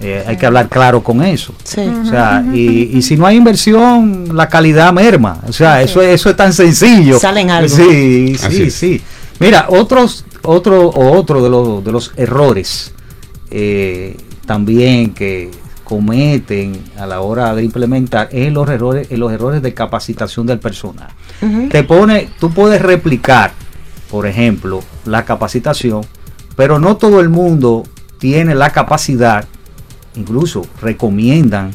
Eh, 0.00 0.24
hay 0.26 0.36
que 0.36 0.46
hablar 0.46 0.68
claro 0.68 1.02
con 1.02 1.22
eso. 1.24 1.52
Sí. 1.64 1.80
O 1.80 2.04
sea, 2.06 2.44
y, 2.52 2.96
y 2.96 3.02
si 3.02 3.16
no 3.16 3.26
hay 3.26 3.36
inversión, 3.36 4.36
la 4.36 4.48
calidad 4.48 4.92
merma. 4.92 5.40
O 5.48 5.52
sea, 5.52 5.82
eso, 5.82 6.00
es- 6.02 6.14
eso 6.20 6.30
es 6.30 6.36
tan 6.36 6.52
sencillo. 6.52 7.18
Salen 7.18 7.50
algo. 7.50 7.68
Sí, 7.74 8.36
sí, 8.38 8.70
sí. 8.70 9.02
Mira, 9.40 9.66
otros, 9.70 10.24
otro 10.42 10.88
o 10.88 11.16
otro 11.18 11.42
de 11.42 11.50
los, 11.50 11.84
de 11.84 11.90
los 11.92 12.12
errores 12.16 12.92
eh, 13.50 14.16
también 14.46 15.14
que 15.14 15.50
cometen 15.84 16.80
a 16.98 17.06
la 17.06 17.20
hora 17.20 17.54
de 17.54 17.64
implementar 17.64 18.28
es 18.30 18.52
los 18.52 18.68
errores, 18.68 19.10
los 19.10 19.32
errores 19.32 19.62
de 19.62 19.72
capacitación 19.74 20.46
del 20.46 20.58
personal. 20.58 21.08
Te 21.70 21.82
pone, 21.82 22.28
tú 22.38 22.50
puedes 22.52 22.82
replicar, 22.82 23.52
por 24.10 24.26
ejemplo, 24.26 24.80
la 25.06 25.24
capacitación, 25.24 26.02
pero 26.56 26.78
no 26.78 26.96
todo 26.96 27.20
el 27.20 27.30
mundo 27.30 27.84
tiene 28.18 28.54
la 28.54 28.70
capacidad, 28.70 29.46
incluso 30.18 30.66
recomiendan 30.82 31.70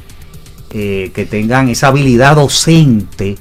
eh, 0.71 1.12
que 1.13 1.25
tengan 1.25 1.69
esa 1.69 1.88
habilidad 1.88 2.35
docente, 2.35 3.38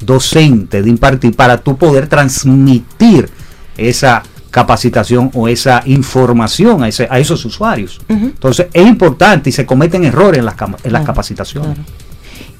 docente 0.00 0.82
de 0.82 0.90
impartir 0.90 1.34
para 1.34 1.58
tú 1.58 1.76
poder 1.76 2.06
transmitir 2.08 3.28
esa 3.76 4.22
capacitación 4.50 5.30
o 5.34 5.48
esa 5.48 5.82
información 5.86 6.82
a, 6.82 6.88
ese- 6.88 7.08
a 7.10 7.18
esos 7.18 7.44
usuarios. 7.44 8.00
Entonces 8.08 8.68
es 8.72 8.86
importante 8.86 9.50
y 9.50 9.52
se 9.52 9.66
cometen 9.66 10.04
errores 10.04 10.38
en 10.38 10.44
las, 10.46 10.54
en 10.60 10.70
las 10.70 10.80
Claro, 10.84 11.04
capacitaciones. 11.04 11.74
claro. 11.74 11.88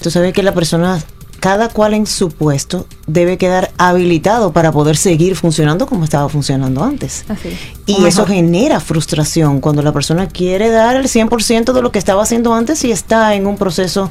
Tú 0.02 0.10
sabes 0.10 0.32
que 0.34 0.42
la 0.42 0.52
persona, 0.52 1.02
cada 1.46 1.68
cual 1.68 1.94
en 1.94 2.06
su 2.06 2.30
puesto, 2.30 2.88
debe 3.06 3.38
quedar 3.38 3.70
habilitado 3.78 4.52
para 4.52 4.72
poder 4.72 4.96
seguir 4.96 5.36
funcionando 5.36 5.86
como 5.86 6.02
estaba 6.02 6.28
funcionando 6.28 6.82
antes. 6.82 7.24
Así. 7.28 7.50
Y 7.86 8.02
O 8.02 8.06
eso 8.08 8.22
mejor. 8.22 8.34
genera 8.34 8.80
frustración 8.80 9.60
cuando 9.60 9.80
la 9.82 9.92
persona 9.92 10.26
quiere 10.26 10.70
dar 10.70 10.96
el 10.96 11.04
100% 11.06 11.72
de 11.72 11.82
lo 11.82 11.92
que 11.92 12.00
estaba 12.00 12.24
haciendo 12.24 12.52
antes 12.52 12.82
y 12.84 12.90
está 12.90 13.32
en 13.36 13.46
un 13.46 13.56
proceso 13.58 14.10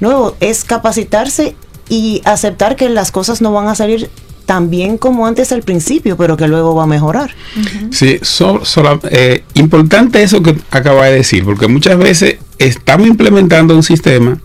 nuevo. 0.00 0.36
Es 0.40 0.62
capacitarse 0.64 1.56
y 1.88 2.20
aceptar 2.26 2.76
que 2.76 2.90
las 2.90 3.10
cosas 3.10 3.40
no 3.40 3.50
van 3.50 3.68
a 3.68 3.74
salir 3.74 4.10
tan 4.44 4.68
bien 4.68 4.98
como 4.98 5.26
antes 5.26 5.52
al 5.52 5.62
principio, 5.62 6.18
pero 6.18 6.36
que 6.36 6.46
luego 6.48 6.74
va 6.74 6.82
a 6.82 6.86
mejorar. 6.86 7.30
Sí, 7.92 8.18
so- 8.20 8.62
sola- 8.62 9.00
eh, 9.10 9.42
importante 9.54 10.22
eso 10.22 10.42
que 10.42 10.54
acaba 10.70 11.06
de 11.06 11.14
decir, 11.14 11.46
porque 11.46 11.66
muchas 11.66 11.96
veces 11.96 12.36
estamos 12.58 13.06
implementando 13.06 13.74
un 13.74 13.82
sistema 13.82 14.38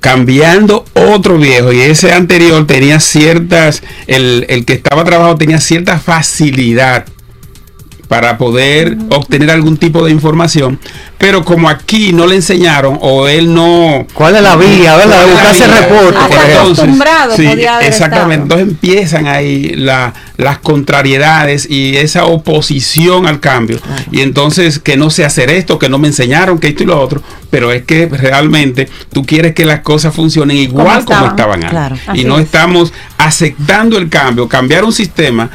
cambiando 0.00 0.84
otro 0.94 1.38
viejo. 1.38 1.72
Y 1.72 1.80
ese 1.80 2.12
anterior 2.12 2.66
tenía 2.66 3.00
ciertas, 3.00 3.82
el, 4.06 4.46
el 4.48 4.64
que 4.64 4.74
estaba 4.74 5.04
trabajando 5.04 5.38
tenía 5.38 5.60
cierta 5.60 5.98
facilidad 5.98 7.06
para 8.08 8.38
poder 8.38 8.96
obtener 9.10 9.50
algún 9.50 9.76
tipo 9.76 10.02
de 10.04 10.10
información, 10.10 10.80
pero 11.18 11.44
como 11.44 11.68
aquí 11.68 12.12
no 12.14 12.26
le 12.26 12.36
enseñaron 12.36 12.98
o 13.02 13.28
él 13.28 13.52
no... 13.52 14.06
¿Cuál 14.14 14.36
es 14.36 14.42
la 14.42 14.56
vía, 14.56 14.96
verdad? 14.96 15.26
¿Cuál 15.30 15.46
es 15.46 15.60
la 15.60 15.66
Buscarse 15.66 15.66
reporte. 15.66 16.18
Acostumbrado 16.58 17.36
podía 17.36 17.76
haber 17.76 17.88
exactamente. 17.88 18.42
estado. 18.44 18.60
Entonces 18.60 18.68
empiezan 18.68 19.26
ahí 19.26 19.74
la- 19.76 20.14
las 20.38 20.58
contrariedades 20.58 21.68
y 21.68 21.96
esa 21.96 22.24
oposición 22.24 23.26
al 23.26 23.40
cambio. 23.40 23.78
Y 24.10 24.20
entonces 24.22 24.78
que 24.78 24.96
no 24.96 25.10
sé 25.10 25.24
hacer 25.24 25.50
esto, 25.50 25.78
que 25.78 25.88
no 25.88 25.98
me 25.98 26.08
enseñaron, 26.08 26.58
que 26.58 26.68
esto 26.68 26.84
y 26.84 26.86
lo 26.86 26.98
otro. 27.00 27.22
Pero 27.50 27.72
es 27.72 27.82
que 27.84 28.06
realmente 28.06 28.88
tú 29.12 29.24
quieres 29.26 29.54
que 29.54 29.64
las 29.66 29.80
cosas 29.80 30.14
funcionen 30.14 30.56
igual 30.56 31.04
como 31.04 31.26
estaban. 31.26 31.30
estaban, 31.30 31.54
antes. 31.56 31.70
Claro. 31.70 31.96
Y 32.06 32.10
Así 32.10 32.24
no 32.24 32.38
es. 32.38 32.44
estamos 32.46 32.92
aceptando 33.18 33.98
el 33.98 34.08
cambio. 34.08 34.48
Cambiar 34.48 34.84
un 34.84 34.92
sistema 34.92 35.50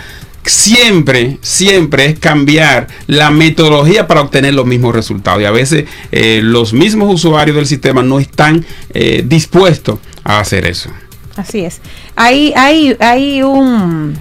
siempre, 0.45 1.37
siempre 1.41 2.05
es 2.05 2.19
cambiar 2.19 2.87
la 3.07 3.29
metodología 3.31 4.07
para 4.07 4.21
obtener 4.21 4.53
los 4.53 4.65
mismos 4.65 4.93
resultados. 4.95 5.41
Y 5.41 5.45
a 5.45 5.51
veces 5.51 5.85
eh, 6.11 6.41
los 6.43 6.73
mismos 6.73 7.13
usuarios 7.13 7.55
del 7.55 7.65
sistema 7.67 8.03
no 8.03 8.19
están 8.19 8.65
eh, 8.93 9.23
dispuestos 9.25 9.99
a 10.23 10.39
hacer 10.39 10.65
eso. 10.65 10.89
Así 11.35 11.61
es. 11.65 11.81
Hay, 12.15 12.53
hay, 12.55 12.95
hay 12.99 13.41
un, 13.41 14.15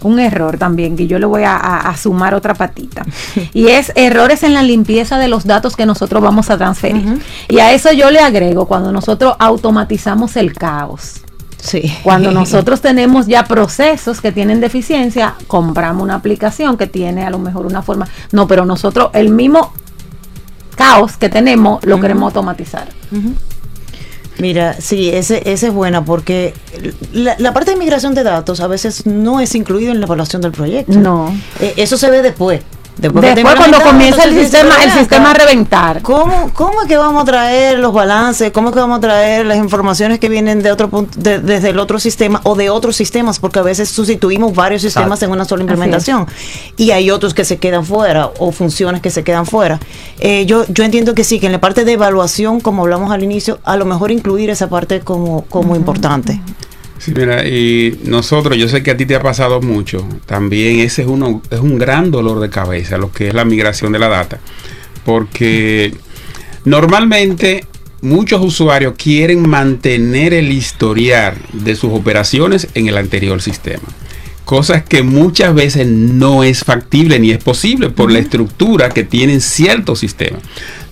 un 0.00 0.18
error 0.18 0.58
también 0.58 0.96
que 0.96 1.06
yo 1.06 1.18
le 1.20 1.26
voy 1.26 1.44
a, 1.44 1.56
a- 1.56 1.88
a 1.88 1.96
sumar 1.96 2.34
otra 2.34 2.54
patita. 2.54 3.04
y 3.54 3.68
es 3.68 3.92
errores 3.94 4.42
en 4.42 4.54
la 4.54 4.62
limpieza 4.62 5.18
de 5.18 5.28
los 5.28 5.44
datos 5.44 5.76
que 5.76 5.86
nosotros 5.86 6.22
vamos 6.22 6.50
a 6.50 6.58
transferir. 6.58 7.20
Y 7.48 7.60
a 7.60 7.72
eso 7.72 7.92
yo 7.92 8.10
le 8.10 8.18
agrego 8.20 8.66
cuando 8.66 8.90
nosotros 8.92 9.34
automatizamos 9.38 10.36
el 10.36 10.52
caos. 10.52 11.20
Sí. 11.60 11.92
Cuando 12.02 12.30
nosotros 12.32 12.80
tenemos 12.80 13.26
ya 13.26 13.44
procesos 13.44 14.20
que 14.20 14.32
tienen 14.32 14.60
deficiencia, 14.60 15.34
compramos 15.46 16.02
una 16.02 16.14
aplicación 16.14 16.76
que 16.76 16.86
tiene 16.86 17.24
a 17.24 17.30
lo 17.30 17.38
mejor 17.38 17.66
una 17.66 17.82
forma. 17.82 18.08
No, 18.32 18.46
pero 18.46 18.64
nosotros 18.64 19.10
el 19.12 19.30
mismo 19.30 19.72
caos 20.76 21.16
que 21.16 21.28
tenemos 21.28 21.84
lo 21.84 22.00
queremos 22.00 22.28
automatizar. 22.28 22.88
Mira, 24.38 24.74
sí, 24.74 25.10
ese, 25.10 25.42
ese 25.50 25.66
es 25.66 25.72
buena 25.72 26.04
porque 26.04 26.54
la, 27.12 27.34
la 27.38 27.52
parte 27.52 27.72
de 27.72 27.76
migración 27.76 28.14
de 28.14 28.22
datos 28.22 28.60
a 28.60 28.68
veces 28.68 29.04
no 29.04 29.40
es 29.40 29.56
incluido 29.56 29.90
en 29.90 29.98
la 29.98 30.06
evaluación 30.06 30.40
del 30.40 30.52
proyecto. 30.52 30.92
No. 30.92 31.34
Eh, 31.60 31.74
eso 31.76 31.98
se 31.98 32.08
ve 32.08 32.22
después. 32.22 32.62
Después, 32.98 33.34
cuando 33.56 33.80
comienza 33.80 34.24
el 34.24 34.34
sistema, 34.38 34.74
"Pero 34.76 34.90
el 34.92 34.98
sistema 34.98 35.30
a 35.30 35.34
reventar. 35.34 36.02
¿Cómo, 36.02 36.50
¿Cómo 36.52 36.82
es 36.82 36.88
que 36.88 36.96
vamos 36.96 37.22
a 37.22 37.24
traer 37.26 37.78
los 37.78 37.92
balances? 37.92 38.50
¿Cómo 38.50 38.68
es 38.70 38.74
que 38.74 38.80
vamos 38.80 38.98
a 38.98 39.00
traer 39.00 39.46
las 39.46 39.56
informaciones 39.58 40.18
que 40.18 40.28
vienen 40.28 40.62
de 40.62 40.72
otro 40.72 40.88
punto, 40.90 41.18
de- 41.20 41.38
desde 41.38 41.70
el 41.70 41.78
otro 41.78 41.98
sistema 42.00 42.40
o 42.44 42.54
de 42.56 42.70
otros 42.70 42.96
sistemas? 42.96 43.38
Porque 43.38 43.60
a 43.60 43.62
veces 43.62 43.88
sustituimos 43.88 44.52
varios 44.54 44.82
sistemas 44.82 45.06
Exacto. 45.18 45.24
en 45.26 45.30
una 45.32 45.44
sola 45.44 45.62
implementación 45.62 46.26
y 46.76 46.90
hay 46.90 47.10
otros 47.10 47.34
que 47.34 47.44
se 47.44 47.58
quedan 47.58 47.84
fuera 47.84 48.30
o 48.38 48.50
funciones 48.52 49.00
que 49.00 49.10
se 49.10 49.22
quedan 49.22 49.46
fuera. 49.46 49.78
Eh, 50.18 50.44
yo, 50.46 50.64
yo 50.68 50.84
entiendo 50.84 51.14
que 51.14 51.22
sí, 51.24 51.38
que 51.38 51.46
en 51.46 51.52
la 51.52 51.60
parte 51.60 51.84
de 51.84 51.92
evaluación, 51.92 52.60
como 52.60 52.82
hablamos 52.82 53.12
al 53.12 53.22
inicio, 53.22 53.60
a 53.64 53.76
lo 53.76 53.84
mejor 53.84 54.10
incluir 54.10 54.50
esa 54.50 54.68
parte 54.68 55.00
como, 55.00 55.42
como 55.42 55.76
importante. 55.76 56.40
Sí, 56.98 57.12
mira, 57.14 57.46
y 57.46 57.98
nosotros, 58.04 58.56
yo 58.58 58.68
sé 58.68 58.82
que 58.82 58.90
a 58.90 58.96
ti 58.96 59.06
te 59.06 59.14
ha 59.14 59.22
pasado 59.22 59.60
mucho, 59.60 60.06
también 60.26 60.80
ese 60.80 61.02
es, 61.02 61.08
uno, 61.08 61.42
es 61.48 61.60
un 61.60 61.78
gran 61.78 62.10
dolor 62.10 62.40
de 62.40 62.50
cabeza, 62.50 62.98
lo 62.98 63.12
que 63.12 63.28
es 63.28 63.34
la 63.34 63.44
migración 63.44 63.92
de 63.92 64.00
la 64.00 64.08
data, 64.08 64.40
porque 65.04 65.94
normalmente 66.64 67.64
muchos 68.00 68.42
usuarios 68.42 68.94
quieren 68.96 69.48
mantener 69.48 70.34
el 70.34 70.50
historial 70.50 71.36
de 71.52 71.76
sus 71.76 71.92
operaciones 71.92 72.68
en 72.74 72.88
el 72.88 72.96
anterior 72.96 73.40
sistema. 73.40 73.84
Cosas 74.44 74.82
que 74.82 75.02
muchas 75.02 75.54
veces 75.54 75.86
no 75.86 76.42
es 76.42 76.64
factible 76.64 77.18
ni 77.18 77.32
es 77.32 77.42
posible 77.42 77.90
por 77.90 78.10
la 78.10 78.18
estructura 78.18 78.88
que 78.88 79.04
tienen 79.04 79.40
ciertos 79.40 79.98
sistemas. 79.98 80.42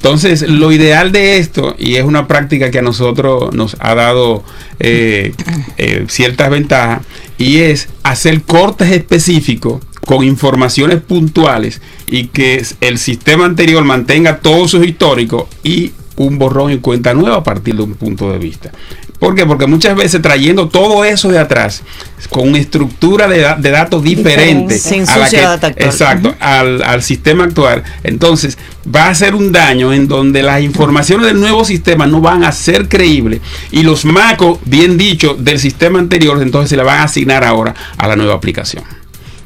Entonces, 0.06 0.48
lo 0.48 0.70
ideal 0.70 1.10
de 1.10 1.38
esto, 1.38 1.74
y 1.76 1.96
es 1.96 2.04
una 2.04 2.28
práctica 2.28 2.70
que 2.70 2.78
a 2.78 2.82
nosotros 2.82 3.52
nos 3.52 3.76
ha 3.80 3.96
dado 3.96 4.44
eh, 4.78 5.34
eh, 5.78 6.04
ciertas 6.06 6.48
ventajas, 6.48 7.04
y 7.38 7.56
es 7.56 7.88
hacer 8.04 8.42
cortes 8.42 8.92
específicos 8.92 9.82
con 10.06 10.22
informaciones 10.22 11.00
puntuales 11.00 11.82
y 12.06 12.28
que 12.28 12.64
el 12.80 12.98
sistema 12.98 13.46
anterior 13.46 13.82
mantenga 13.84 14.38
todos 14.38 14.70
sus 14.70 14.86
históricos 14.86 15.46
y 15.64 15.90
un 16.14 16.38
borrón 16.38 16.70
y 16.70 16.78
cuenta 16.78 17.12
nueva 17.12 17.38
a 17.38 17.42
partir 17.42 17.74
de 17.74 17.82
un 17.82 17.94
punto 17.94 18.30
de 18.30 18.38
vista. 18.38 18.70
¿Por 19.18 19.34
qué? 19.34 19.46
Porque 19.46 19.66
muchas 19.66 19.96
veces 19.96 20.20
trayendo 20.20 20.68
todo 20.68 21.04
eso 21.04 21.30
de 21.30 21.38
atrás 21.38 21.82
con 22.30 22.48
una 22.48 22.58
estructura 22.58 23.26
de, 23.26 23.46
de 23.58 23.70
datos 23.70 24.02
diferente. 24.02 24.78
Se 24.78 25.00
a 25.00 25.16
la 25.18 25.30
que- 25.30 25.84
exacto, 25.84 26.34
al, 26.38 26.82
al 26.82 27.02
sistema 27.02 27.44
actual. 27.44 27.82
Entonces 28.02 28.58
va 28.94 29.08
a 29.08 29.14
ser 29.14 29.34
un 29.34 29.52
daño 29.52 29.92
en 29.92 30.06
donde 30.06 30.42
las 30.42 30.60
informaciones 30.62 31.26
del 31.26 31.40
nuevo 31.40 31.64
sistema 31.64 32.06
no 32.06 32.20
van 32.20 32.44
a 32.44 32.52
ser 32.52 32.88
creíbles 32.88 33.40
y 33.70 33.82
los 33.82 34.04
macos, 34.04 34.58
bien 34.64 34.98
dicho, 34.98 35.34
del 35.34 35.58
sistema 35.58 35.98
anterior, 35.98 36.40
entonces 36.42 36.70
se 36.70 36.76
le 36.76 36.82
van 36.82 37.00
a 37.00 37.04
asignar 37.04 37.42
ahora 37.42 37.74
a 37.96 38.06
la 38.08 38.16
nueva 38.16 38.34
aplicación. 38.34 38.84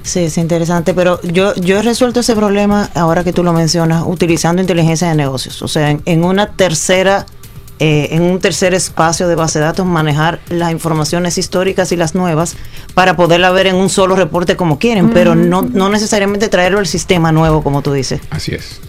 Sí, 0.02 0.20
es 0.20 0.38
interesante, 0.38 0.94
pero 0.94 1.20
yo, 1.22 1.54
yo 1.56 1.78
he 1.78 1.82
resuelto 1.82 2.20
ese 2.20 2.34
problema, 2.34 2.88
ahora 2.94 3.22
que 3.22 3.32
tú 3.34 3.44
lo 3.44 3.52
mencionas, 3.52 4.02
utilizando 4.06 4.62
inteligencia 4.62 5.08
de 5.08 5.14
negocios. 5.14 5.60
O 5.62 5.68
sea, 5.68 5.90
en, 5.90 6.00
en 6.06 6.24
una 6.24 6.46
tercera, 6.48 7.26
eh, 7.80 8.08
en 8.12 8.22
un 8.22 8.38
tercer 8.40 8.74
espacio 8.74 9.26
de 9.26 9.34
base 9.34 9.58
de 9.58 9.64
datos, 9.64 9.86
manejar 9.86 10.40
las 10.50 10.70
informaciones 10.70 11.38
históricas 11.38 11.92
y 11.92 11.96
las 11.96 12.14
nuevas 12.14 12.56
para 12.92 13.16
poderla 13.16 13.50
ver 13.50 13.66
en 13.66 13.76
un 13.76 13.88
solo 13.88 14.16
reporte 14.16 14.54
como 14.54 14.78
quieren, 14.78 15.10
pero 15.10 15.34
no, 15.34 15.62
no 15.62 15.88
necesariamente 15.88 16.48
traerlo 16.48 16.78
al 16.78 16.86
sistema 16.86 17.32
nuevo, 17.32 17.62
como 17.62 17.80
tú 17.80 17.92
dices. 17.92 18.20
Así 18.28 18.54
es. 18.54 18.80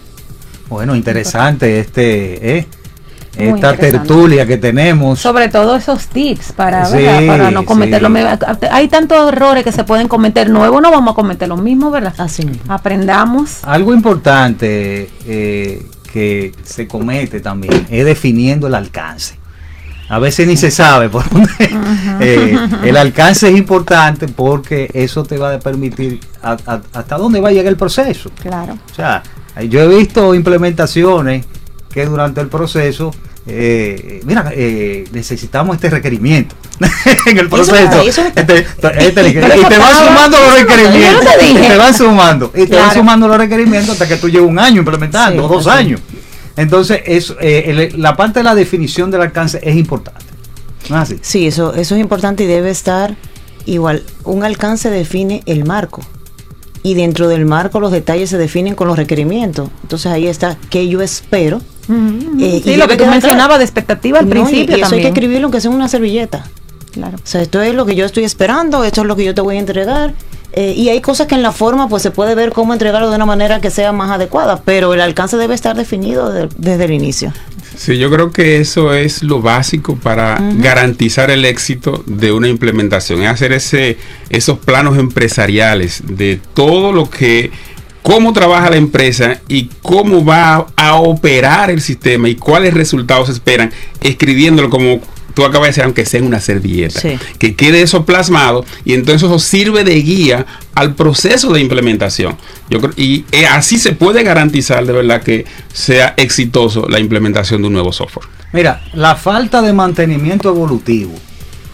Bueno, 0.69 0.93
interesante 0.95 1.80
este, 1.80 2.58
¿eh? 2.58 2.67
Esta 3.38 3.77
tertulia 3.77 4.45
que 4.45 4.58
tenemos. 4.58 5.19
Sobre 5.19 5.47
todo 5.47 5.77
esos 5.77 6.08
tips 6.08 6.51
para, 6.51 6.86
Sí, 6.86 6.97
para 7.27 7.49
no 7.49 7.63
cometer 7.63 7.99
sí. 7.99 8.04
los 8.04 8.12
mismos. 8.12 8.39
Hay 8.71 8.89
tantos 8.89 9.32
errores 9.32 9.63
que 9.63 9.71
se 9.71 9.86
pueden 9.86 10.10
cometer 10.10 10.49
nuevos, 10.49 10.82
no 10.82 10.91
vamos 10.91 11.13
a 11.13 11.15
cometer 11.15 11.47
los 11.47 11.62
mismos, 11.62 11.93
¿verdad? 11.93 12.13
Así 12.17 12.45
mismo. 12.45 12.62
Aprendamos. 12.67 13.60
Algo 13.63 13.93
importante 13.93 15.10
eh, 15.25 15.86
que 16.12 16.52
se 16.63 16.88
comete 16.88 17.39
también 17.39 17.88
es 17.89 18.06
definiendo 18.06 18.67
el 18.67 18.76
alcance. 18.76 19.36
A 20.10 20.19
veces 20.19 20.45
ni 20.45 20.58
se 20.58 20.71
sabe 20.71 21.08
por 21.10 21.30
dónde. 21.30 21.50
Eh, 22.19 22.58
el 22.84 22.97
alcance 22.97 23.50
es 23.50 23.58
importante 23.58 24.28
porque 24.28 24.89
eso 24.93 25.24
te 25.24 25.38
va 25.38 25.54
a 25.56 25.60
permitir 25.60 26.19
a- 26.43 26.58
a- 26.65 26.82
hasta 26.93 27.17
dónde 27.17 27.39
va 27.39 27.50
a 27.50 27.52
llegar 27.52 27.67
el 27.67 27.78
proceso. 27.78 28.30
Claro. 28.41 28.78
O 28.91 28.93
sea, 28.95 29.24
yo 29.69 29.80
he 29.82 29.88
visto 29.88 30.36
implementaciones 30.36 31.45
que 31.91 32.06
durante 32.06 32.41
el 32.41 32.47
proceso, 32.47 33.12
eh, 33.47 34.21
mira, 34.25 34.51
eh, 34.54 35.06
necesitamos 35.12 35.75
este 35.75 35.89
requerimiento 35.89 36.56
en 37.25 37.38
el 37.39 37.47
eso 37.47 37.49
proceso. 37.56 38.01
eso. 38.01 38.21
Este- 38.36 38.65
este- 38.99 39.30
y 39.30 39.34
te 39.65 39.77
van 39.77 40.08
sumando 40.08 40.38
los 40.39 40.54
requerimientos. 40.60 41.25
Te 41.25 41.45
dije. 41.45 41.65
y 41.65 41.67
te 41.69 41.77
van 41.77 41.93
sumando. 41.93 42.51
Y 42.56 42.65
te 42.67 42.75
van 42.75 42.93
sumando 42.93 43.27
los 43.27 43.38
requerimientos 43.38 43.91
hasta 43.93 44.08
que 44.08 44.17
tú 44.17 44.30
lleves 44.30 44.47
un 44.49 44.60
año 44.60 44.80
implementando, 44.80 45.47
Sí, 45.47 45.54
dos 45.54 45.67
así. 45.67 45.77
años. 45.80 46.01
Entonces, 46.58 47.01
eso, 47.06 47.36
eh, 47.39 47.89
el- 47.91 48.01
la 48.01 48.15
parte 48.15 48.39
de 48.39 48.43
la 48.43 48.56
definición 48.56 49.10
del 49.10 49.21
alcance 49.21 49.60
es 49.63 49.75
importante. 49.75 50.21
¿No 50.89 50.97
es 50.97 51.04
así? 51.04 51.17
Sí, 51.21 51.47
eso, 51.47 51.73
eso 51.73 51.95
es 51.95 52.01
importante 52.01 52.43
y 52.43 52.47
debe 52.47 52.69
estar 52.69 53.15
igual. 53.65 54.04
Un 54.23 54.43
alcance 54.43 54.89
define 54.89 55.41
el 55.45 55.65
marco. 55.65 56.01
y 56.84 56.95
dentro 56.95 57.27
del 57.27 57.45
marco 57.45 57.80
los 57.80 57.91
detalles 57.91 58.32
se 58.32 58.39
definen 58.39 58.73
con 58.73 58.88
los 58.88 58.97
requerimientos. 58.97 59.69
Entonces 59.84 60.12
ahí 60.12 60.25
está 60.27 60.58
que 60.71 60.88
yo 60.88 61.01
espero. 61.04 61.62
Eh, 61.89 62.61
y 62.65 62.75
lo 62.75 62.87
que 62.87 62.97
tú 62.97 63.05
mencionabas 63.05 63.57
de 63.59 63.65
expectativa 63.65 64.19
al 64.19 64.25
No, 64.29 64.35
y- 64.35 64.39
principio 64.43 64.77
y 64.77 64.81
eso 64.81 64.85
hay 64.85 64.89
también. 64.91 65.01
que 65.01 65.19
escribirlo 65.19 65.45
aunque 65.47 65.61
sea 65.61 65.71
en 65.71 65.75
una 65.77 65.87
servilleta. 65.87 66.45
Claro. 66.91 67.17
O 67.17 67.21
sea, 67.25 67.41
esto 67.41 67.61
es 67.61 67.73
lo 67.73 67.85
que 67.85 67.95
yo 67.95 68.05
estoy 68.05 68.23
esperando, 68.25 68.83
esto 68.83 69.01
es 69.01 69.07
lo 69.07 69.15
que 69.15 69.23
yo 69.23 69.33
te 69.33 69.41
voy 69.41 69.55
a 69.55 69.59
entregar. 69.59 70.13
eh, 70.53 70.73
y 70.75 70.89
hay 70.89 70.99
cosas 70.99 71.27
que 71.27 71.35
en 71.35 71.43
la 71.43 71.53
forma 71.53 71.87
pues 71.87 72.03
se 72.03 72.11
puede 72.11 72.35
ver 72.35 72.51
cómo 72.51 72.73
entregarlo 72.73 73.09
de 73.09 73.15
una 73.15 73.25
manera 73.25 73.61
que 73.61 73.69
sea 73.69 73.93
más 73.93 74.11
adecuada, 74.11 74.61
pero 74.65 74.93
el 74.93 74.99
alcance 74.99 75.37
debe 75.37 75.55
estar 75.55 75.77
definido 75.77 76.29
de- 76.29 76.49
desde 76.57 76.83
el 76.83 76.91
inicio. 76.91 77.31
Sí, 77.77 77.97
yo 77.97 78.11
creo 78.11 78.31
que 78.33 78.59
eso 78.59 78.93
es 78.93 79.23
lo 79.23 79.41
básico 79.41 79.95
para 79.95 80.39
garantizar 80.57 81.31
el 81.31 81.45
éxito 81.45 82.03
de 82.05 82.33
una 82.33 82.49
implementación, 82.49 83.21
es 83.23 83.29
hacer 83.29 83.53
ese, 83.53 83.97
esos 84.29 84.59
planos 84.59 84.97
empresariales 84.97 86.03
de 86.05 86.41
todo 86.53 86.91
lo 86.91 87.09
que, 87.09 87.51
cómo 88.01 88.33
trabaja 88.33 88.69
la 88.69 88.77
empresa 88.77 89.41
y 89.47 89.69
cómo 89.81 90.23
va 90.25 90.67
a 90.75 90.95
operar 90.95 91.69
el 91.69 91.81
sistema 91.81 92.29
y 92.29 92.35
cuáles 92.35 92.73
resultados 92.73 93.27
se 93.27 93.33
esperan, 93.33 93.71
escribiéndolo 94.01 94.69
como 94.69 95.01
tú 95.33 95.45
acabas 95.45 95.67
de 95.67 95.67
decir, 95.69 95.83
aunque 95.85 96.05
sea 96.05 96.19
en 96.19 96.25
una 96.25 96.41
servilleta, 96.41 96.99
Sí. 96.99 97.17
que 97.39 97.55
quede 97.55 97.81
eso 97.81 98.05
plasmado 98.05 98.65
y 98.83 98.93
entonces 98.93 99.23
eso 99.23 99.39
sirve 99.39 99.83
de 99.85 99.95
guía 100.01 100.45
al 100.75 100.93
proceso 100.95 101.53
de 101.53 101.61
implementación. 101.61 102.35
Yo 102.69 102.81
creo, 102.81 102.91
y 102.97 103.23
eh, 103.31 103.45
así 103.45 103.77
se 103.79 103.93
puede 103.93 104.23
garantizar 104.23 104.85
de 104.85 104.91
verdad 104.91 105.21
que 105.23 105.45
sea 105.73 106.13
exitoso 106.17 106.85
la 106.89 106.99
implementación 106.99 107.61
de 107.61 107.67
un 107.67 107.73
nuevo 107.73 107.93
software. 107.93 108.27
Mira, 108.51 108.83
la 108.93 109.15
falta 109.15 109.61
de 109.61 109.71
mantenimiento 109.71 110.49
evolutivo. 110.49 111.13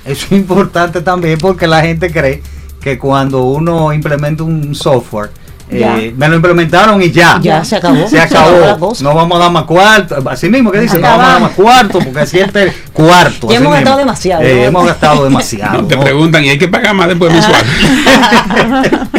Es 0.05 0.27
importante 0.31 1.01
también 1.01 1.39
porque 1.39 1.65
la 1.65 1.81
gente 1.81 2.11
cree 2.11 2.43
que 2.79 2.99
cuando 2.99 3.43
uno 3.45 3.91
implementa 3.91 4.43
un 4.43 4.75
software. 4.75 5.31
Eh, 5.69 6.13
me 6.15 6.27
lo 6.30 6.36
implementaron 6.36 7.01
y 7.01 7.12
ya. 7.12 7.39
Ya, 7.41 7.63
se 7.65 7.75
acabó. 7.75 8.08
Se 8.08 8.19
acabó. 8.21 8.93
No 9.01 9.13
vamos 9.13 9.38
a 9.38 9.43
dar 9.43 9.51
más 9.51 9.63
cuarto. 9.65 10.15
Así 10.30 10.49
mismo 10.49 10.71
que 10.71 10.80
dice, 10.82 10.95
no 10.97 11.08
vamos 11.08 11.25
a 11.25 11.30
dar 11.34 11.41
más 11.41 11.51
cuarto 11.51 11.99
porque 11.99 12.19
así 12.19 12.39
es 12.39 12.53
el 12.56 12.71
cuarto. 12.93 13.47
Ya 13.49 13.56
así 13.58 13.63
hemos 13.65 13.73
gastado 13.73 13.95
mismo. 13.97 13.97
demasiado, 13.97 14.43
Eh, 14.43 14.65
hemos 14.65 14.86
gastado 14.86 15.23
demasiado. 15.25 15.84
Te 15.88 15.95
¿no? 15.95 16.03
preguntan 16.03 16.45
y 16.45 16.49
hay 16.49 16.58
que 16.58 16.67
pagar 16.67 16.93
más 16.95 17.08
después 17.10 17.32
mensual. 17.34 17.63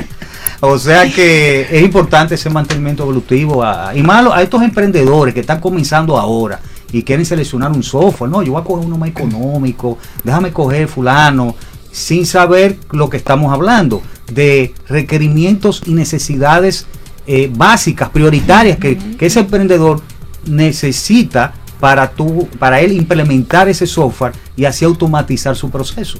O 0.60 0.76
sea 0.76 1.08
que 1.08 1.68
es 1.70 1.82
importante 1.84 2.34
ese 2.34 2.50
mantenimiento 2.50 3.04
evolutivo 3.04 3.62
a- 3.62 3.92
y 3.94 4.02
malo 4.02 4.34
a 4.34 4.42
estos 4.42 4.60
emprendedores 4.62 5.32
que 5.32 5.38
están 5.40 5.60
comenzando 5.60 6.18
ahora 6.18 6.58
y 6.90 7.04
quieren 7.04 7.24
seleccionar 7.24 7.70
un 7.70 7.84
software. 7.84 8.28
No, 8.28 8.42
yo 8.42 8.52
voy 8.52 8.60
a 8.60 8.64
coger 8.64 8.84
uno 8.86 8.98
más 8.98 9.08
económico, 9.08 9.98
déjame 10.24 10.50
coger 10.50 10.88
fulano, 10.88 11.54
sin 11.92 12.26
saber 12.26 12.76
lo 12.90 13.08
que 13.08 13.18
estamos 13.18 13.52
hablando, 13.52 14.02
de 14.32 14.74
requerimientos 14.88 15.82
y 15.86 15.92
necesidades 15.94 16.86
eh, 17.26 17.50
básicas, 17.54 18.08
prioritarias 18.10 18.78
que, 18.78 18.96
que 18.96 19.26
ese 19.26 19.40
emprendedor 19.40 20.00
necesita 20.46 21.52
para, 21.80 22.10
tu, 22.10 22.48
para 22.58 22.80
él 22.80 22.92
implementar 22.92 23.68
ese 23.68 23.86
software 23.86 24.32
y 24.56 24.64
así 24.64 24.84
automatizar 24.84 25.54
su 25.56 25.70
proceso. 25.70 26.18